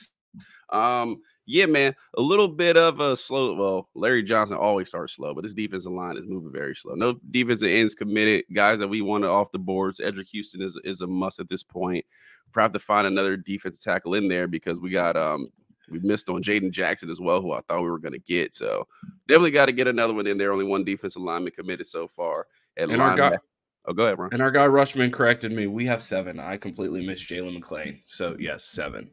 Um, 0.70 1.20
yeah, 1.44 1.66
man, 1.66 1.94
a 2.16 2.20
little 2.20 2.48
bit 2.48 2.76
of 2.76 3.00
a 3.00 3.16
slow. 3.16 3.54
Well, 3.54 3.88
Larry 3.94 4.22
Johnson 4.22 4.56
always 4.56 4.88
starts 4.88 5.14
slow, 5.14 5.34
but 5.34 5.42
this 5.42 5.54
defensive 5.54 5.92
line 5.92 6.16
is 6.16 6.26
moving 6.26 6.52
very 6.52 6.74
slow. 6.74 6.94
No 6.94 7.18
defensive 7.30 7.68
ends 7.68 7.94
committed. 7.94 8.44
Guys 8.52 8.78
that 8.78 8.88
we 8.88 9.02
wanted 9.02 9.28
off 9.28 9.52
the 9.52 9.58
boards. 9.58 10.00
Eddrick 10.00 10.28
Houston 10.28 10.62
is 10.62 10.78
is 10.84 11.00
a 11.00 11.06
must 11.06 11.40
at 11.40 11.48
this 11.48 11.62
point. 11.62 12.04
Probably 12.52 12.66
have 12.66 12.80
to 12.80 12.86
find 12.86 13.06
another 13.06 13.36
defensive 13.36 13.82
tackle 13.82 14.14
in 14.14 14.28
there 14.28 14.46
because 14.46 14.78
we 14.78 14.90
got 14.90 15.16
um 15.16 15.48
we 15.90 15.98
missed 16.00 16.28
on 16.28 16.42
Jaden 16.42 16.70
Jackson 16.70 17.10
as 17.10 17.20
well, 17.20 17.40
who 17.40 17.52
I 17.52 17.60
thought 17.62 17.82
we 17.82 17.90
were 17.90 17.98
going 17.98 18.12
to 18.12 18.18
get. 18.18 18.54
So 18.54 18.86
definitely 19.28 19.50
got 19.50 19.66
to 19.66 19.72
get 19.72 19.86
another 19.88 20.14
one 20.14 20.26
in 20.26 20.38
there. 20.38 20.52
Only 20.52 20.64
one 20.64 20.84
defensive 20.84 21.22
lineman 21.22 21.52
committed 21.52 21.86
so 21.86 22.08
far. 22.08 22.46
and 22.76 23.00
our 23.00 23.16
guy, 23.16 23.38
Oh, 23.84 23.92
go 23.92 24.04
ahead, 24.04 24.18
Ron. 24.18 24.30
And 24.32 24.42
our 24.42 24.50
guy 24.50 24.66
Rushman 24.66 25.12
corrected 25.12 25.50
me. 25.50 25.66
We 25.66 25.86
have 25.86 26.02
seven. 26.02 26.38
I 26.38 26.56
completely 26.56 27.04
missed 27.04 27.28
Jalen 27.28 27.54
McLean. 27.54 28.00
So 28.04 28.36
yes, 28.38 28.64
seven. 28.64 29.10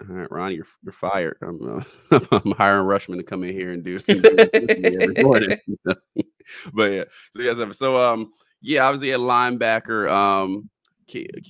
All 0.00 0.14
right, 0.14 0.30
Ron, 0.30 0.54
you're 0.54 0.66
you're 0.82 0.92
fired. 0.92 1.38
I'm, 1.42 1.84
uh, 2.10 2.20
I'm 2.32 2.52
hiring 2.52 2.86
Rushman 2.86 3.18
to 3.18 3.22
come 3.22 3.44
in 3.44 3.52
here 3.52 3.72
and 3.72 3.84
do, 3.84 3.98
do 4.08 4.18
every 5.00 5.14
morning. 5.22 5.58
but 5.84 6.84
yeah, 6.92 7.04
so 7.32 7.42
yes, 7.42 7.78
so 7.78 8.12
um, 8.12 8.32
yeah, 8.60 8.86
obviously 8.86 9.12
a 9.12 9.18
linebacker. 9.18 10.10
Um, 10.10 10.68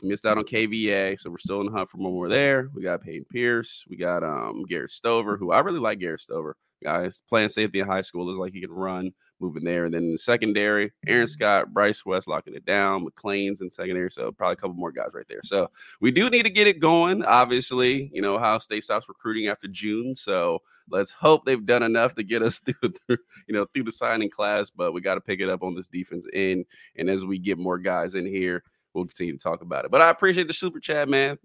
missed 0.02 0.26
out 0.26 0.38
on 0.38 0.44
KVA, 0.44 1.18
so 1.20 1.30
we're 1.30 1.38
still 1.38 1.60
in 1.60 1.66
the 1.66 1.72
hunt 1.72 1.90
for 1.90 1.98
one 1.98 2.12
more 2.12 2.28
there. 2.28 2.70
We 2.74 2.82
got 2.82 3.02
Peyton 3.02 3.26
Pierce. 3.30 3.84
We 3.88 3.96
got 3.96 4.22
um 4.22 4.64
Garrett 4.68 4.90
Stover, 4.90 5.36
who 5.36 5.52
I 5.52 5.60
really 5.60 5.80
like. 5.80 5.98
Garrett 5.98 6.20
Stover, 6.20 6.56
guys 6.82 7.22
playing 7.28 7.48
safety 7.48 7.80
in 7.80 7.86
high 7.86 8.02
school 8.02 8.26
looks 8.26 8.38
like 8.38 8.52
he 8.52 8.60
can 8.60 8.72
run 8.72 9.12
moving 9.40 9.64
there. 9.64 9.84
And 9.84 9.94
then 9.94 10.04
in 10.04 10.12
the 10.12 10.18
secondary, 10.18 10.92
Aaron 11.06 11.26
mm-hmm. 11.26 11.32
Scott, 11.32 11.72
Bryce 11.72 12.04
West 12.04 12.28
locking 12.28 12.54
it 12.54 12.64
down, 12.64 13.04
McLean's 13.04 13.60
in 13.60 13.70
secondary. 13.70 14.10
So 14.10 14.32
probably 14.32 14.54
a 14.54 14.56
couple 14.56 14.74
more 14.74 14.92
guys 14.92 15.10
right 15.14 15.26
there. 15.28 15.42
So 15.44 15.70
we 16.00 16.10
do 16.10 16.28
need 16.30 16.42
to 16.44 16.50
get 16.50 16.66
it 16.66 16.80
going. 16.80 17.24
Obviously, 17.24 18.10
you 18.12 18.22
know, 18.22 18.36
Ohio 18.36 18.58
State 18.58 18.84
stops 18.84 19.08
recruiting 19.08 19.48
after 19.48 19.68
June. 19.68 20.16
So 20.16 20.60
let's 20.90 21.10
hope 21.10 21.44
they've 21.44 21.64
done 21.64 21.82
enough 21.82 22.14
to 22.16 22.22
get 22.22 22.42
us 22.42 22.58
through, 22.80 22.94
through 23.06 23.18
you 23.46 23.54
know, 23.54 23.66
through 23.72 23.84
the 23.84 23.92
signing 23.92 24.30
class. 24.30 24.70
But 24.70 24.92
we 24.92 25.00
got 25.00 25.14
to 25.14 25.20
pick 25.20 25.40
it 25.40 25.48
up 25.48 25.62
on 25.62 25.74
this 25.74 25.88
defense 25.88 26.26
end. 26.32 26.64
And 26.96 27.08
as 27.08 27.24
we 27.24 27.38
get 27.38 27.58
more 27.58 27.78
guys 27.78 28.14
in 28.14 28.26
here, 28.26 28.64
we'll 28.94 29.06
continue 29.06 29.32
to 29.32 29.38
talk 29.38 29.62
about 29.62 29.84
it. 29.84 29.90
But 29.90 30.02
I 30.02 30.10
appreciate 30.10 30.46
the 30.46 30.52
super 30.52 30.80
chat, 30.80 31.08
man. 31.08 31.38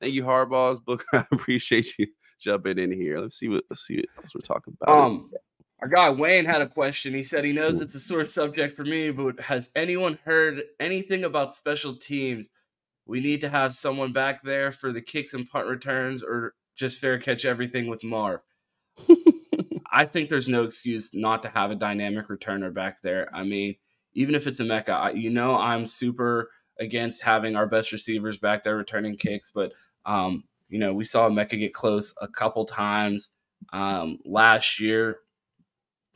Thank 0.00 0.14
you, 0.14 0.22
Hardballs 0.24 0.84
book. 0.84 1.04
I 1.12 1.24
appreciate 1.32 1.92
you 1.98 2.06
jumping 2.40 2.78
in 2.78 2.92
here. 2.92 3.20
Let's 3.20 3.38
see 3.38 3.48
what 3.48 3.64
let's 3.68 3.86
see 3.86 3.96
what 3.96 4.24
else 4.24 4.34
we're 4.34 4.40
talking 4.40 4.76
about. 4.80 4.96
Um, 4.96 5.30
our 5.80 5.88
guy 5.88 6.10
Wayne 6.10 6.44
had 6.44 6.62
a 6.62 6.68
question. 6.68 7.14
He 7.14 7.22
said 7.22 7.44
he 7.44 7.52
knows 7.52 7.80
it's 7.80 7.94
a 7.94 8.00
sore 8.00 8.26
subject 8.26 8.74
for 8.74 8.84
me, 8.84 9.10
but 9.10 9.40
has 9.40 9.70
anyone 9.76 10.18
heard 10.24 10.62
anything 10.80 11.24
about 11.24 11.54
special 11.54 11.96
teams? 11.96 12.50
We 13.06 13.20
need 13.20 13.40
to 13.40 13.48
have 13.48 13.74
someone 13.74 14.12
back 14.12 14.42
there 14.42 14.70
for 14.70 14.92
the 14.92 15.00
kicks 15.00 15.34
and 15.34 15.48
punt 15.48 15.66
returns, 15.66 16.22
or 16.22 16.54
just 16.76 16.98
fair 16.98 17.18
catch 17.18 17.44
everything 17.44 17.88
with 17.88 18.04
Marv. 18.04 18.40
I 19.90 20.04
think 20.04 20.28
there's 20.28 20.48
no 20.48 20.64
excuse 20.64 21.14
not 21.14 21.42
to 21.42 21.48
have 21.48 21.70
a 21.70 21.76
dynamic 21.76 22.28
returner 22.28 22.72
back 22.72 23.00
there. 23.00 23.34
I 23.34 23.44
mean, 23.44 23.76
even 24.12 24.34
if 24.34 24.46
it's 24.46 24.60
Emeka, 24.60 25.18
you 25.18 25.30
know, 25.30 25.56
I'm 25.56 25.86
super 25.86 26.50
against 26.80 27.22
having 27.22 27.56
our 27.56 27.66
best 27.66 27.92
receivers 27.92 28.38
back 28.38 28.64
there 28.64 28.76
returning 28.76 29.16
kicks, 29.16 29.50
but 29.54 29.72
um, 30.06 30.44
you 30.68 30.78
know, 30.78 30.94
we 30.94 31.04
saw 31.04 31.28
Mecca 31.28 31.56
get 31.56 31.74
close 31.74 32.14
a 32.20 32.28
couple 32.28 32.64
times 32.64 33.30
um, 33.72 34.18
last 34.24 34.80
year 34.80 35.18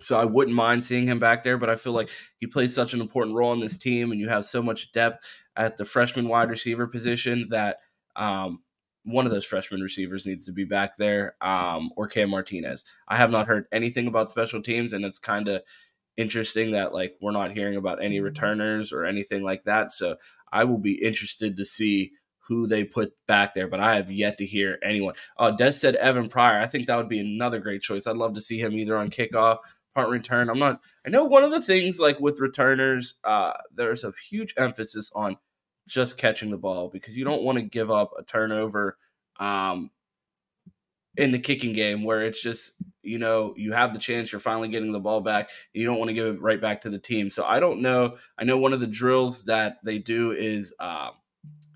so 0.02 0.18
I 0.18 0.24
wouldn't 0.24 0.56
mind 0.56 0.84
seeing 0.84 1.06
him 1.06 1.18
back 1.18 1.44
there, 1.44 1.56
but 1.56 1.70
I 1.70 1.76
feel 1.76 1.92
like 1.92 2.10
he 2.38 2.46
plays 2.46 2.74
such 2.74 2.92
an 2.92 3.00
important 3.00 3.36
role 3.36 3.52
in 3.52 3.60
this 3.60 3.78
team, 3.78 4.10
and 4.10 4.20
you 4.20 4.28
have 4.28 4.44
so 4.44 4.62
much 4.62 4.92
depth 4.92 5.24
at 5.56 5.76
the 5.76 5.84
freshman 5.84 6.28
wide 6.28 6.50
receiver 6.50 6.86
position 6.86 7.48
that 7.50 7.78
um, 8.16 8.62
one 9.04 9.26
of 9.26 9.32
those 9.32 9.44
freshman 9.44 9.80
receivers 9.80 10.26
needs 10.26 10.44
to 10.46 10.52
be 10.52 10.64
back 10.64 10.96
there, 10.96 11.36
um, 11.40 11.90
or 11.96 12.08
Cam 12.08 12.30
Martinez. 12.30 12.84
I 13.08 13.16
have 13.16 13.30
not 13.30 13.46
heard 13.46 13.66
anything 13.72 14.06
about 14.08 14.30
special 14.30 14.60
teams, 14.60 14.92
and 14.92 15.04
it's 15.04 15.18
kind 15.18 15.48
of 15.48 15.62
interesting 16.16 16.72
that 16.72 16.92
like 16.92 17.14
we're 17.22 17.32
not 17.32 17.52
hearing 17.52 17.76
about 17.76 18.02
any 18.02 18.20
returners 18.20 18.92
or 18.92 19.04
anything 19.04 19.42
like 19.42 19.64
that. 19.64 19.92
So 19.92 20.16
I 20.52 20.64
will 20.64 20.78
be 20.78 21.02
interested 21.02 21.56
to 21.56 21.64
see 21.64 22.12
who 22.48 22.66
they 22.66 22.84
put 22.84 23.14
back 23.26 23.54
there, 23.54 23.68
but 23.68 23.80
I 23.80 23.96
have 23.96 24.10
yet 24.10 24.38
to 24.38 24.46
hear 24.46 24.78
anyone. 24.82 25.14
Oh, 25.38 25.56
Des 25.56 25.72
said 25.72 25.94
Evan 25.96 26.28
Pryor. 26.28 26.60
I 26.60 26.66
think 26.66 26.86
that 26.86 26.96
would 26.96 27.08
be 27.08 27.20
another 27.20 27.60
great 27.60 27.82
choice. 27.82 28.06
I'd 28.06 28.16
love 28.16 28.34
to 28.34 28.40
see 28.40 28.58
him 28.58 28.76
either 28.76 28.96
on 28.96 29.10
kickoff 29.10 29.58
punt 29.94 30.10
return. 30.10 30.50
I'm 30.50 30.58
not. 30.58 30.80
I 31.06 31.10
know 31.10 31.24
one 31.24 31.44
of 31.44 31.50
the 31.50 31.62
things 31.62 32.00
like 32.00 32.20
with 32.20 32.40
returners, 32.40 33.14
uh, 33.24 33.52
there's 33.74 34.04
a 34.04 34.12
huge 34.30 34.54
emphasis 34.56 35.10
on 35.14 35.36
just 35.86 36.18
catching 36.18 36.50
the 36.50 36.58
ball 36.58 36.88
because 36.88 37.16
you 37.16 37.24
don't 37.24 37.42
want 37.42 37.58
to 37.58 37.62
give 37.62 37.90
up 37.90 38.12
a 38.18 38.22
turnover 38.22 38.96
um, 39.40 39.90
in 41.16 41.30
the 41.30 41.38
kicking 41.38 41.72
game 41.72 42.04
where 42.04 42.22
it's 42.22 42.40
just 42.40 42.74
you 43.02 43.18
know 43.18 43.52
you 43.56 43.72
have 43.72 43.92
the 43.92 43.98
chance 43.98 44.32
you're 44.32 44.40
finally 44.40 44.68
getting 44.68 44.92
the 44.92 45.00
ball 45.00 45.20
back 45.20 45.50
you 45.72 45.84
don't 45.84 45.98
want 45.98 46.08
to 46.08 46.14
give 46.14 46.26
it 46.26 46.40
right 46.40 46.60
back 46.60 46.80
to 46.80 46.90
the 46.90 46.98
team 46.98 47.28
so 47.28 47.44
i 47.44 47.60
don't 47.60 47.82
know 47.82 48.16
i 48.38 48.44
know 48.44 48.56
one 48.56 48.72
of 48.72 48.80
the 48.80 48.86
drills 48.86 49.44
that 49.44 49.78
they 49.84 49.98
do 49.98 50.30
is 50.30 50.74
uh, 50.78 51.10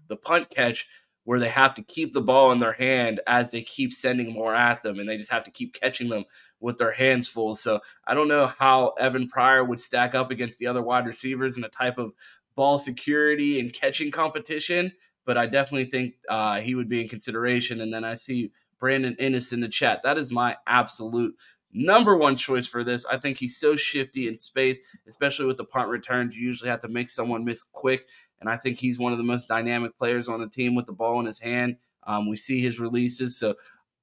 the 0.09 0.17
punt 0.17 0.49
catch 0.49 0.87
where 1.25 1.41
they 1.41 1.49
have 1.49 1.75
to 1.75 1.83
keep 1.83 2.15
the 2.15 2.21
ball 2.21 2.53
in 2.53 2.61
their 2.61 2.73
hand 2.75 3.21
as 3.27 3.51
they 3.51 3.61
keep 3.61 3.93
sending 3.93 4.33
more 4.33 4.55
at 4.55 4.85
them 4.85 5.01
and 5.01 5.09
they 5.09 5.17
just 5.17 5.33
have 5.33 5.43
to 5.43 5.51
keep 5.51 5.75
catching 5.75 6.09
them 6.09 6.25
with 6.61 6.79
their 6.79 6.93
hands 6.93 7.27
full. 7.27 7.57
So 7.57 7.81
I 8.07 8.15
don't 8.15 8.29
know 8.29 8.47
how 8.47 8.91
Evan 8.91 9.27
Pryor 9.27 9.65
would 9.65 9.81
stack 9.81 10.15
up 10.15 10.31
against 10.31 10.61
the 10.61 10.69
other 10.69 10.83
wide 10.83 11.05
receivers 11.05 11.57
in 11.57 11.65
a 11.65 11.69
type 11.69 11.99
of 11.99 12.13
ball 12.55 12.79
security 12.79 13.59
and 13.59 13.73
catching 13.73 14.13
competition, 14.13 14.93
but 15.25 15.37
I 15.37 15.47
definitely 15.47 15.91
think 15.91 16.15
uh, 16.29 16.61
he 16.61 16.77
would 16.77 16.89
be 16.89 17.03
in 17.03 17.09
consideration. 17.09 17.81
And 17.81 17.93
then 17.93 18.05
I 18.05 18.15
see 18.15 18.53
Brandon 18.79 19.17
Inniss 19.21 19.53
in 19.53 19.61
the 19.61 19.69
chat. 19.69 20.03
That 20.03 20.19
is 20.19 20.33
my 20.33 20.57
absolute 20.67 21.35
number 21.73 22.17
one 22.17 22.37
choice 22.37 22.67
for 22.67 22.85
this. 22.85 23.05
I 23.07 23.19
think 23.19 23.39
he's 23.39 23.57
so 23.57 23.77
shifty 23.77 24.29
in 24.29 24.37
space, 24.37 24.79
especially 25.07 25.47
with 25.47 25.57
the 25.57 25.65
punt 25.65 25.89
returns. 25.89 26.35
You 26.35 26.43
usually 26.43 26.71
have 26.71 26.83
to 26.83 26.89
make 26.89 27.11
someone 27.11 27.45
miss 27.45 27.63
quick. 27.63 28.07
And 28.41 28.49
I 28.49 28.57
think 28.57 28.79
he's 28.79 28.99
one 28.99 29.13
of 29.13 29.19
the 29.19 29.25
most 29.25 29.49
dynamic 29.49 29.97
players 29.99 30.29
on 30.29 30.41
the 30.41 30.49
team 30.49 30.75
with 30.75 30.87
the 30.87 30.93
ball 30.93 31.21
in 31.21 31.27
his 31.27 31.39
hand. 31.39 31.77
Um, 32.07 32.29
we 32.29 32.37
see 32.37 32.63
his 32.63 32.79
releases. 32.79 33.39
So 33.39 33.55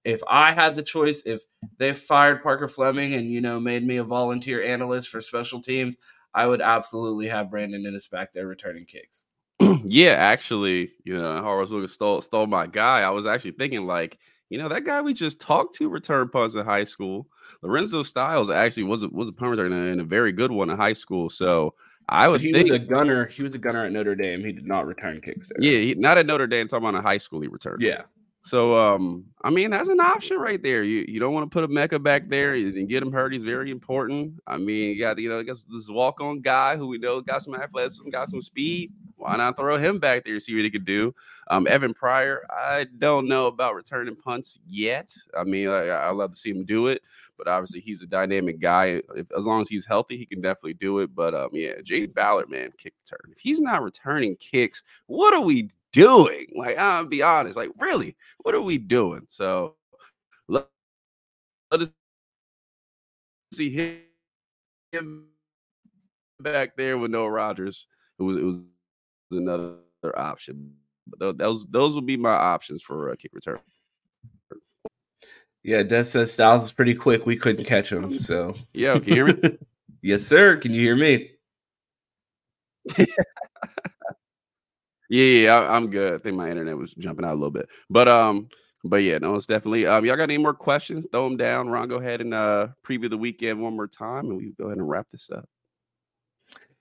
if 0.04 0.22
I 0.28 0.52
had 0.52 0.76
the 0.76 0.82
choice, 0.82 1.24
if 1.26 1.42
they 1.78 1.94
fired 1.94 2.44
Parker 2.44 2.68
Fleming 2.68 3.14
and 3.14 3.32
you 3.32 3.42
know 3.42 3.60
made 3.60 3.86
me 3.86 3.98
a 3.98 4.04
volunteer 4.04 4.62
analyst 4.62 5.08
for 5.10 5.22
special 5.22 5.62
teams, 5.62 5.96
I 6.34 6.48
would 6.48 6.62
absolutely 6.62 7.28
have 7.28 7.52
Brandon 7.52 7.84
Inniss 7.84 8.10
back 8.10 8.34
there 8.34 8.48
returning 8.48 8.86
kicks. 8.86 9.26
yeah, 9.84 10.14
actually, 10.14 10.92
you 11.04 11.18
know, 11.18 11.42
Horace 11.42 11.70
Lucas 11.70 11.94
stole 11.94 12.22
stole 12.22 12.48
my 12.48 12.68
guy. 12.68 13.02
I 13.02 13.12
was 13.12 13.26
actually 13.26 13.52
thinking 13.52 13.86
like, 13.86 14.18
you 14.54 14.60
know, 14.60 14.70
that 14.70 14.86
guy 14.86 15.02
we 15.02 15.16
just 15.16 15.40
talked 15.40 15.74
to 15.78 15.90
return 15.90 16.30
punts 16.30 16.54
in 16.54 16.64
high 16.64 16.84
school. 16.84 17.26
Lorenzo 17.64 18.04
Styles 18.04 18.52
actually 18.52 18.84
was 18.84 19.02
a, 19.02 19.08
was 19.08 19.28
a 19.28 19.32
punt 19.32 19.58
returner 19.58 19.92
and 19.92 20.00
a 20.00 20.04
very 20.04 20.32
good 20.32 20.52
one 20.52 20.70
in 20.70 20.78
high 20.78 20.94
school. 20.94 21.28
So 21.28 21.74
I 22.08 22.28
would 22.28 22.40
he 22.40 22.54
think, 22.54 22.70
was 22.70 22.80
a 22.80 22.84
gunner. 22.84 23.26
He 23.26 23.42
was 23.42 23.56
a 23.56 23.58
gunner 23.58 23.84
at 23.84 23.92
Notre 23.92 24.14
Dame. 24.14 24.46
He 24.46 24.52
did 24.52 24.68
not 24.68 24.86
return 24.86 25.22
kicks 25.22 25.48
there. 25.48 25.58
Yeah, 25.60 25.80
he, 25.80 25.96
not 25.96 26.20
at 26.20 26.28
Notre 26.28 26.46
Dame. 26.46 26.68
Talking 26.68 26.88
about 26.88 27.00
a 27.00 27.02
high 27.02 27.18
school, 27.18 27.42
he 27.42 27.48
returned. 27.48 27.82
Yeah, 27.82 28.04
so 28.46 28.78
um, 28.78 29.26
I 29.42 29.50
mean, 29.50 29.72
that's 29.72 29.88
an 29.88 30.02
option 30.02 30.38
right 30.38 30.62
there. 30.62 30.84
You 30.84 31.06
you 31.08 31.20
don't 31.20 31.34
want 31.34 31.50
to 31.50 31.54
put 31.54 31.64
a 31.64 31.68
Mecca 31.68 31.98
back 32.00 32.28
there 32.28 32.54
and 32.54 32.90
get 32.90 33.02
him 33.02 33.12
hurt. 33.12 33.32
He's 33.32 33.44
very 33.44 33.72
important. 33.72 34.34
I 34.46 34.58
mean, 34.58 34.90
you 34.90 35.00
got 35.00 35.18
you 35.18 35.30
know, 35.30 35.40
I 35.40 35.44
guess 35.44 35.64
this 35.70 35.88
walk 35.88 36.20
on 36.20 36.42
guy 36.42 36.76
who 36.76 36.88
we 36.88 36.98
know 36.98 37.22
got 37.22 37.42
some 37.42 37.56
athleticism, 37.56 38.10
got 38.10 38.30
some 38.30 38.42
speed. 38.42 38.92
Why 39.16 39.38
not 39.38 39.56
throw 39.56 39.78
him 39.78 40.00
back 40.00 40.26
there 40.26 40.38
see 40.42 40.54
what 40.54 40.66
he 40.66 40.70
could 40.70 40.84
do? 40.84 41.16
Um, 41.50 41.66
Evan 41.68 41.94
Pryor, 41.94 42.42
I 42.50 42.88
don't 42.98 43.30
know 43.30 43.48
about 43.48 43.76
returning 43.76 44.18
punts 44.18 44.60
yet. 44.68 45.14
I 45.38 45.46
mean, 45.46 45.70
I, 45.70 45.88
I 45.88 46.12
love 46.12 46.34
to 46.34 46.38
see 46.38 46.50
him 46.50 46.66
do 46.66 46.88
it, 46.88 47.02
but 47.38 47.48
obviously 47.48 47.80
he's 47.80 48.02
a 48.02 48.06
dynamic 48.06 48.60
guy. 48.60 49.02
If, 49.16 49.28
as 49.38 49.46
long 49.46 49.62
as 49.62 49.70
he's 49.70 49.86
healthy, 49.86 50.18
he 50.18 50.26
can 50.26 50.42
definitely 50.42 50.74
do 50.74 51.00
it. 51.00 51.16
But 51.16 51.34
um, 51.34 51.50
yeah, 51.54 51.76
Jay 51.82 52.06
Ballard, 52.06 52.50
man, 52.50 52.72
kick 52.78 52.94
return. 53.06 53.32
If 53.32 53.40
he's 53.40 53.62
not 53.62 53.82
returning 53.82 54.36
kicks, 54.36 54.84
what 55.08 55.34
are 55.34 55.42
we 55.42 55.70
doing? 55.94 56.48
Like, 56.56 56.78
I'll 56.78 57.06
be 57.06 57.22
honest, 57.22 57.56
like, 57.56 57.70
really, 57.80 58.18
what 58.40 58.54
are 58.56 58.62
we 58.62 58.78
doing? 58.78 59.26
So 59.30 59.76
let, 60.50 60.68
let 61.72 61.82
us 61.82 61.92
see 63.54 64.04
him 64.92 65.26
back 66.40 66.76
there 66.76 66.98
with 66.98 67.12
Noah 67.12 67.32
Rogers. 67.32 67.88
It 68.20 68.24
was 68.24 68.38
it 68.38 68.44
was 68.44 68.60
another 69.32 69.78
option. 70.16 70.74
But 71.08 71.38
those 71.38 71.66
those 71.66 71.96
would 71.96 72.06
be 72.06 72.18
my 72.18 72.34
options 72.34 72.82
for 72.82 73.10
a 73.10 73.18
kick 73.18 73.32
return. 73.34 73.60
Yeah, 75.64 75.84
Des 75.84 76.04
says 76.04 76.34
Styles 76.34 76.66
is 76.66 76.72
pretty 76.74 76.94
quick. 76.94 77.26
We 77.26 77.38
couldn't 77.38 77.66
catch 77.66 77.92
him. 77.92 78.18
So 78.18 78.56
yeah, 78.74 79.00
can 79.00 79.08
you 79.08 79.26
hear 79.26 79.26
me? 79.28 79.58
yes, 80.02 80.24
sir. 80.24 80.58
Can 80.58 80.74
you 80.74 80.82
hear 80.82 80.96
me? 80.96 81.32
Yeah, 85.14 85.26
yeah, 85.26 85.60
I, 85.60 85.78
am 85.78 85.92
good. 85.92 86.16
I 86.16 86.18
think 86.18 86.36
my 86.36 86.50
internet 86.50 86.76
was 86.76 86.92
jumping 86.96 87.24
out 87.24 87.34
a 87.34 87.36
little 87.36 87.52
bit, 87.52 87.70
but 87.88 88.08
um, 88.08 88.50
but 88.84 89.04
yeah, 89.04 89.20
no, 89.20 89.36
it's 89.36 89.46
definitely. 89.46 89.86
Um, 89.86 90.04
y'all 90.06 90.16
got 90.16 90.24
any 90.24 90.40
more 90.40 90.56
questions? 90.56 91.06
Throw 91.12 91.30
them 91.30 91.38
down. 91.38 91.70
Ron, 91.70 91.88
go 91.88 91.98
ahead 91.98 92.20
and 92.20 92.34
uh 92.34 92.70
preview 92.84 93.12
the 93.12 93.18
weekend 93.18 93.62
one 93.62 93.76
more 93.76 93.86
time, 93.86 94.30
and 94.30 94.38
we 94.38 94.54
go 94.60 94.66
ahead 94.66 94.80
and 94.80 94.90
wrap 94.90 95.06
this 95.12 95.30
up. 95.30 95.48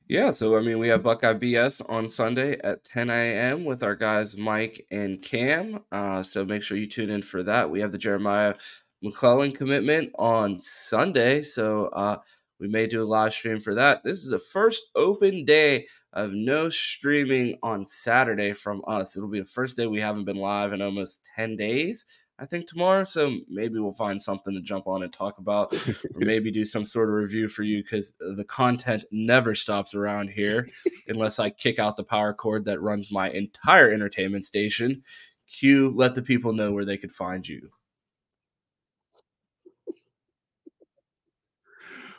Yeah, 0.08 0.30
so 0.30 0.56
I 0.56 0.62
mean, 0.62 0.78
we 0.78 0.88
have 0.88 1.02
Buckeye 1.02 1.34
BS 1.34 1.82
on 1.90 2.08
Sunday 2.08 2.58
at 2.64 2.84
10 2.84 3.10
a.m. 3.10 3.66
with 3.66 3.82
our 3.82 3.94
guys 3.94 4.34
Mike 4.34 4.86
and 4.90 5.20
Cam. 5.20 5.80
Uh, 5.92 6.22
so 6.22 6.42
make 6.42 6.62
sure 6.62 6.78
you 6.78 6.88
tune 6.88 7.10
in 7.10 7.20
for 7.20 7.42
that. 7.42 7.70
We 7.70 7.82
have 7.82 7.92
the 7.92 7.98
Jeremiah 7.98 8.54
McClellan 9.02 9.52
commitment 9.52 10.10
on 10.18 10.58
Sunday, 10.58 11.42
so 11.42 11.88
uh, 11.88 12.16
we 12.58 12.68
may 12.68 12.86
do 12.86 13.02
a 13.02 13.04
live 13.04 13.34
stream 13.34 13.60
for 13.60 13.74
that. 13.74 14.02
This 14.04 14.22
is 14.22 14.30
the 14.30 14.38
first 14.38 14.84
open 14.94 15.44
day 15.44 15.86
of 16.12 16.32
no 16.32 16.68
streaming 16.68 17.58
on 17.62 17.86
Saturday 17.86 18.52
from 18.52 18.82
us. 18.86 19.16
It'll 19.16 19.28
be 19.28 19.40
the 19.40 19.46
first 19.46 19.76
day 19.76 19.86
we 19.86 20.00
haven't 20.00 20.24
been 20.24 20.36
live 20.36 20.72
in 20.72 20.82
almost 20.82 21.20
10 21.36 21.56
days. 21.56 22.06
I 22.38 22.46
think 22.46 22.66
tomorrow. 22.66 23.04
So 23.04 23.38
maybe 23.48 23.78
we'll 23.78 23.92
find 23.92 24.20
something 24.20 24.52
to 24.54 24.60
jump 24.60 24.88
on 24.88 25.02
and 25.02 25.12
talk 25.12 25.38
about, 25.38 25.74
or 25.74 25.96
maybe 26.16 26.50
do 26.50 26.64
some 26.64 26.84
sort 26.84 27.08
of 27.08 27.14
review 27.14 27.46
for 27.48 27.62
you 27.62 27.82
because 27.82 28.14
the 28.18 28.44
content 28.44 29.04
never 29.12 29.54
stops 29.54 29.94
around 29.94 30.30
here 30.30 30.68
unless 31.08 31.38
I 31.38 31.50
kick 31.50 31.78
out 31.78 31.96
the 31.96 32.04
power 32.04 32.34
cord 32.34 32.64
that 32.64 32.80
runs 32.80 33.12
my 33.12 33.30
entire 33.30 33.92
entertainment 33.92 34.44
station. 34.44 35.02
Q, 35.46 35.92
let 35.94 36.14
the 36.14 36.22
people 36.22 36.52
know 36.52 36.72
where 36.72 36.84
they 36.84 36.96
could 36.96 37.12
find 37.12 37.46
you. 37.46 37.70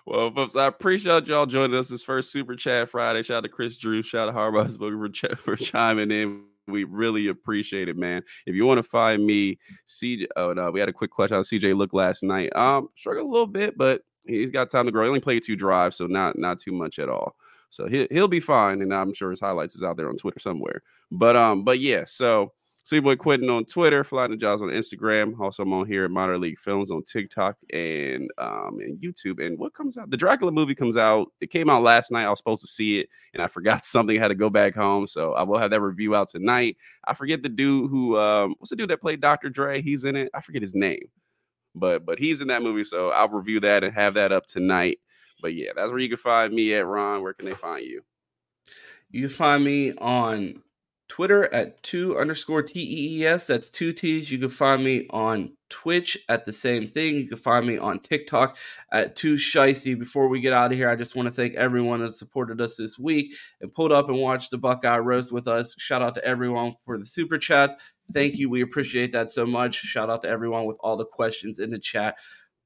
Well, 0.06 0.32
folks, 0.34 0.58
I 0.58 0.66
appreciate 0.66 1.28
y'all 1.28 1.46
joining 1.46 1.78
us 1.78 1.88
this 1.88 2.04
first 2.04 2.30
Super 2.32 2.56
Chat 2.58 2.90
Friday. 2.90 3.24
Shout 3.24 3.38
out 3.38 3.44
to 3.44 3.50
Chris 3.50 3.78
Drew. 3.78 4.04
Shout 4.04 4.28
out 4.28 4.32
to 4.34 4.38
Harbaugh's 4.38 4.76
for, 4.76 5.10
ch- 5.10 5.40
for 5.44 5.56
chiming 5.56 6.12
in. 6.12 6.44
We 6.68 6.84
really 6.84 7.28
appreciate 7.28 7.88
it, 7.88 7.98
man. 7.98 8.22
If 8.46 8.56
you 8.56 8.66
want 8.66 8.80
to 8.80 8.84
find 8.84 9.26
me, 9.26 9.60
CJ. 9.88 10.28
Oh 10.36 10.54
no, 10.54 10.72
we 10.72 10.80
had 10.80 10.90
a 10.90 10.94
quick 10.94 11.12
question 11.12 11.38
on 11.38 11.44
CJ 11.44 11.78
look 11.78 11.94
last 11.94 12.22
night. 12.24 12.54
Um, 12.56 12.90
struggled 12.98 13.28
a 13.28 13.30
little 13.30 13.48
bit, 13.48 13.78
but 13.78 14.02
he's 14.26 14.52
got 14.52 14.70
time 14.70 14.86
to 14.86 14.92
grow. 14.92 15.04
He 15.04 15.10
only 15.10 15.20
played 15.20 15.44
two 15.46 15.56
drives, 15.56 15.98
so 15.98 16.06
not 16.08 16.38
not 16.38 16.60
too 16.60 16.72
much 16.72 17.00
at 17.00 17.10
all. 17.10 17.36
So 17.70 17.88
he 17.88 18.08
he'll 18.12 18.28
be 18.28 18.40
fine, 18.40 18.82
and 18.82 18.94
I'm 18.94 19.14
sure 19.14 19.32
his 19.32 19.40
highlights 19.40 19.76
is 19.76 19.84
out 19.84 19.98
there 19.98 20.10
on 20.10 20.16
Twitter 20.16 20.40
somewhere. 20.40 20.84
But 21.12 21.36
um, 21.36 21.64
but 21.64 21.80
yeah, 21.80 22.04
so 22.06 22.54
City 22.86 23.00
Boy 23.00 23.16
Quinton 23.16 23.50
on 23.50 23.64
Twitter, 23.64 24.04
Flyknit 24.04 24.42
Johnson 24.42 24.68
on 24.68 24.74
Instagram. 24.76 25.40
Also, 25.40 25.64
I'm 25.64 25.72
on 25.72 25.88
here 25.88 26.04
at 26.04 26.12
Minor 26.12 26.38
League 26.38 26.60
Films 26.60 26.92
on 26.92 27.04
TikTok 27.04 27.56
and 27.72 28.30
um 28.38 28.80
and 28.82 29.02
YouTube. 29.02 29.46
And 29.46 29.58
what 29.58 29.74
comes 29.74 29.98
out? 29.98 30.10
The 30.10 30.18
Dracula 30.18 30.52
movie 30.52 30.76
comes 30.76 30.98
out. 30.98 31.32
It 31.40 31.50
came 31.50 31.70
out 31.70 31.82
last 31.82 32.12
night. 32.12 32.26
I 32.26 32.30
was 32.30 32.40
supposed 32.40 32.62
to 32.62 32.68
see 32.68 33.00
it, 33.00 33.10
and 33.34 33.42
I 33.42 33.48
forgot 33.54 33.86
something. 33.86 34.18
I 34.18 34.22
had 34.22 34.28
to 34.30 34.36
go 34.36 34.50
back 34.50 34.76
home, 34.76 35.08
so 35.08 35.34
I 35.34 35.44
will 35.44 35.60
have 35.60 35.72
that 35.72 35.82
review 35.82 36.14
out 36.14 36.30
tonight. 36.30 36.76
I 37.06 37.14
forget 37.14 37.42
the 37.42 37.50
dude 37.50 37.90
who 37.90 38.18
um 38.18 38.56
what's 38.60 38.70
the 38.70 38.76
dude 38.76 38.90
that 38.90 39.02
played 39.02 39.22
Dr. 39.22 39.50
Dre? 39.50 39.82
He's 39.82 40.04
in 40.04 40.18
it. 40.18 40.30
I 40.34 40.42
forget 40.42 40.62
his 40.62 40.76
name, 40.76 41.06
but 41.76 42.06
but 42.06 42.20
he's 42.20 42.42
in 42.42 42.50
that 42.50 42.64
movie. 42.64 42.84
So 42.84 43.12
I'll 43.12 43.30
review 43.30 43.62
that 43.62 43.86
and 43.86 43.94
have 43.94 44.16
that 44.16 44.34
up 44.34 44.46
tonight. 44.46 45.00
But 45.42 45.54
yeah, 45.56 45.72
that's 45.74 45.90
where 45.90 46.00
you 46.00 46.10
can 46.10 46.18
find 46.18 46.54
me 46.54 46.74
at 46.74 46.86
Ron. 46.86 47.22
Where 47.22 47.34
can 47.34 47.46
they 47.46 47.56
find 47.56 47.86
you? 47.86 48.02
You 49.10 49.22
can 49.22 49.30
find 49.30 49.64
me 49.64 49.94
on 49.94 50.63
Twitter 51.14 51.54
at 51.54 51.84
two 51.84 52.18
underscore 52.18 52.64
T 52.64 52.80
E 52.80 53.20
E 53.20 53.26
S. 53.28 53.46
That's 53.46 53.70
two 53.70 53.94
T's. 53.94 54.32
You 54.32 54.40
can 54.40 54.50
find 54.50 54.84
me 54.84 55.06
on 55.12 55.52
Twitch 55.70 56.18
at 56.28 56.44
the 56.44 56.52
same 56.52 56.88
thing. 56.88 57.18
You 57.18 57.28
can 57.28 57.38
find 57.38 57.68
me 57.68 57.78
on 57.78 58.00
TikTok 58.00 58.58
at 58.92 59.16
two 59.16 59.36
Shiesty. 59.36 59.98
Before 59.98 60.28
we 60.28 60.40
get 60.40 60.54
out 60.54 60.72
of 60.72 60.78
here, 60.80 60.90
I 60.90 60.96
just 60.96 61.16
want 61.16 61.28
to 61.28 61.32
thank 61.32 61.54
everyone 61.54 62.00
that 62.00 62.18
supported 62.18 62.60
us 62.62 62.78
this 62.78 62.98
week 62.98 63.36
and 63.62 63.72
pulled 63.72 63.92
up 63.92 64.10
and 64.10 64.18
watched 64.18 64.50
the 64.50 64.58
Buckeye 64.58 64.98
roast 64.98 65.32
with 65.32 65.48
us. 65.48 65.76
Shout 65.78 66.02
out 66.02 66.16
to 66.16 66.26
everyone 66.26 66.74
for 66.84 66.98
the 66.98 67.06
super 67.06 67.38
chats. 67.38 67.76
Thank 68.12 68.34
you. 68.38 68.50
We 68.50 68.62
appreciate 68.62 69.12
that 69.12 69.30
so 69.30 69.46
much. 69.46 69.76
Shout 69.76 70.10
out 70.10 70.24
to 70.24 70.30
everyone 70.30 70.66
with 70.66 70.78
all 70.80 70.98
the 70.98 71.06
questions 71.06 71.60
in 71.60 71.70
the 71.70 71.78
chat. 71.78 72.16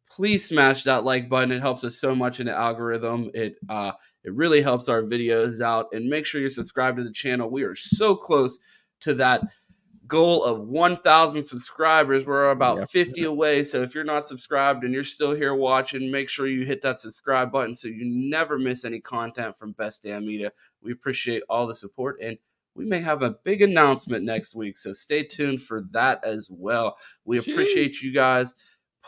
Please 0.09 0.47
smash 0.47 0.83
that 0.83 1.03
like 1.03 1.27
button. 1.27 1.51
It 1.51 1.59
helps 1.59 1.83
us 1.83 1.99
so 1.99 2.15
much 2.15 2.39
in 2.39 2.45
the 2.45 2.53
algorithm. 2.53 3.29
It 3.33 3.57
uh 3.67 3.91
it 4.23 4.33
really 4.33 4.61
helps 4.61 4.89
our 4.89 5.03
videos 5.03 5.61
out. 5.61 5.87
And 5.91 6.09
make 6.09 6.25
sure 6.25 6.41
you're 6.41 6.49
subscribed 6.49 6.97
to 6.97 7.03
the 7.03 7.11
channel. 7.11 7.49
We 7.49 7.63
are 7.63 7.75
so 7.75 8.15
close 8.15 8.59
to 9.01 9.13
that 9.15 9.43
goal 10.07 10.43
of 10.43 10.61
1,000 10.61 11.43
subscribers. 11.43 12.25
We're 12.25 12.51
about 12.51 12.77
yep. 12.77 12.89
50 12.89 13.23
away. 13.23 13.63
So 13.63 13.81
if 13.81 13.93
you're 13.93 14.03
not 14.03 14.27
subscribed 14.27 14.83
and 14.83 14.93
you're 14.93 15.03
still 15.03 15.35
here 15.35 15.53
watching, 15.53 16.09
make 16.11 16.29
sure 16.29 16.47
you 16.47 16.65
hit 16.65 16.81
that 16.81 16.99
subscribe 16.99 17.51
button 17.51 17.75
so 17.75 17.87
you 17.87 18.05
never 18.05 18.57
miss 18.57 18.85
any 18.85 18.99
content 18.99 19.57
from 19.57 19.73
Best 19.73 20.03
Damn 20.03 20.25
Media. 20.25 20.51
We 20.81 20.91
appreciate 20.91 21.43
all 21.49 21.67
the 21.67 21.75
support 21.75 22.17
and 22.21 22.37
we 22.75 22.85
may 22.85 22.99
have 22.99 23.23
a 23.23 23.35
big 23.43 23.63
announcement 23.63 24.23
next 24.23 24.55
week. 24.55 24.77
So 24.77 24.93
stay 24.93 25.23
tuned 25.23 25.61
for 25.61 25.85
that 25.91 26.23
as 26.23 26.47
well. 26.51 26.97
We 27.25 27.39
appreciate 27.39 28.01
you 28.01 28.13
guys 28.13 28.53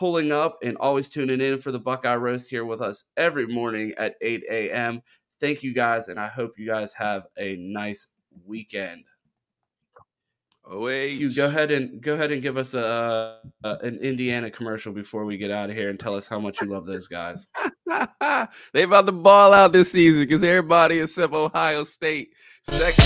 pulling 0.00 0.32
up 0.32 0.58
and 0.62 0.78
always 0.78 1.10
tuning 1.10 1.42
in 1.42 1.58
for 1.58 1.70
the 1.70 1.78
Buckeye 1.78 2.16
Roast 2.16 2.48
here 2.48 2.64
with 2.64 2.80
us 2.80 3.04
every 3.18 3.46
morning 3.46 3.92
at 3.98 4.14
8 4.22 4.44
a.m. 4.50 5.02
Thank 5.40 5.62
you 5.62 5.74
guys, 5.74 6.08
and 6.08 6.18
I 6.18 6.26
hope 6.26 6.58
you 6.58 6.66
guys 6.66 6.94
have 6.94 7.26
a 7.36 7.56
nice 7.56 8.06
weekend. 8.46 9.04
Oh, 10.64 10.80
wait. 10.80 11.18
You 11.18 11.34
go 11.34 11.44
ahead 11.44 11.70
and 11.70 12.00
go 12.00 12.14
ahead 12.14 12.32
and 12.32 12.40
give 12.40 12.56
us 12.56 12.72
a, 12.72 13.40
a, 13.62 13.74
an 13.82 13.98
Indiana 13.98 14.50
commercial 14.50 14.94
before 14.94 15.26
we 15.26 15.36
get 15.36 15.50
out 15.50 15.68
of 15.68 15.76
here 15.76 15.90
and 15.90 16.00
tell 16.00 16.14
us 16.14 16.26
how 16.26 16.40
much 16.40 16.62
you 16.62 16.68
love 16.68 16.86
those 16.86 17.06
guys. 17.06 17.48
they 18.72 18.84
about 18.84 19.04
to 19.04 19.12
ball 19.12 19.52
out 19.52 19.74
this 19.74 19.92
season 19.92 20.22
because 20.22 20.42
everybody 20.42 21.00
except 21.00 21.34
Ohio 21.34 21.84
State 21.84 22.30
second 22.62 23.04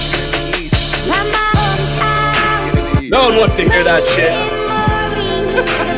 No 3.11 3.24
one 3.24 3.36
wants 3.36 3.57
to 3.57 3.62
hear 3.62 3.82
that 3.82 4.05
shit. 5.74 5.90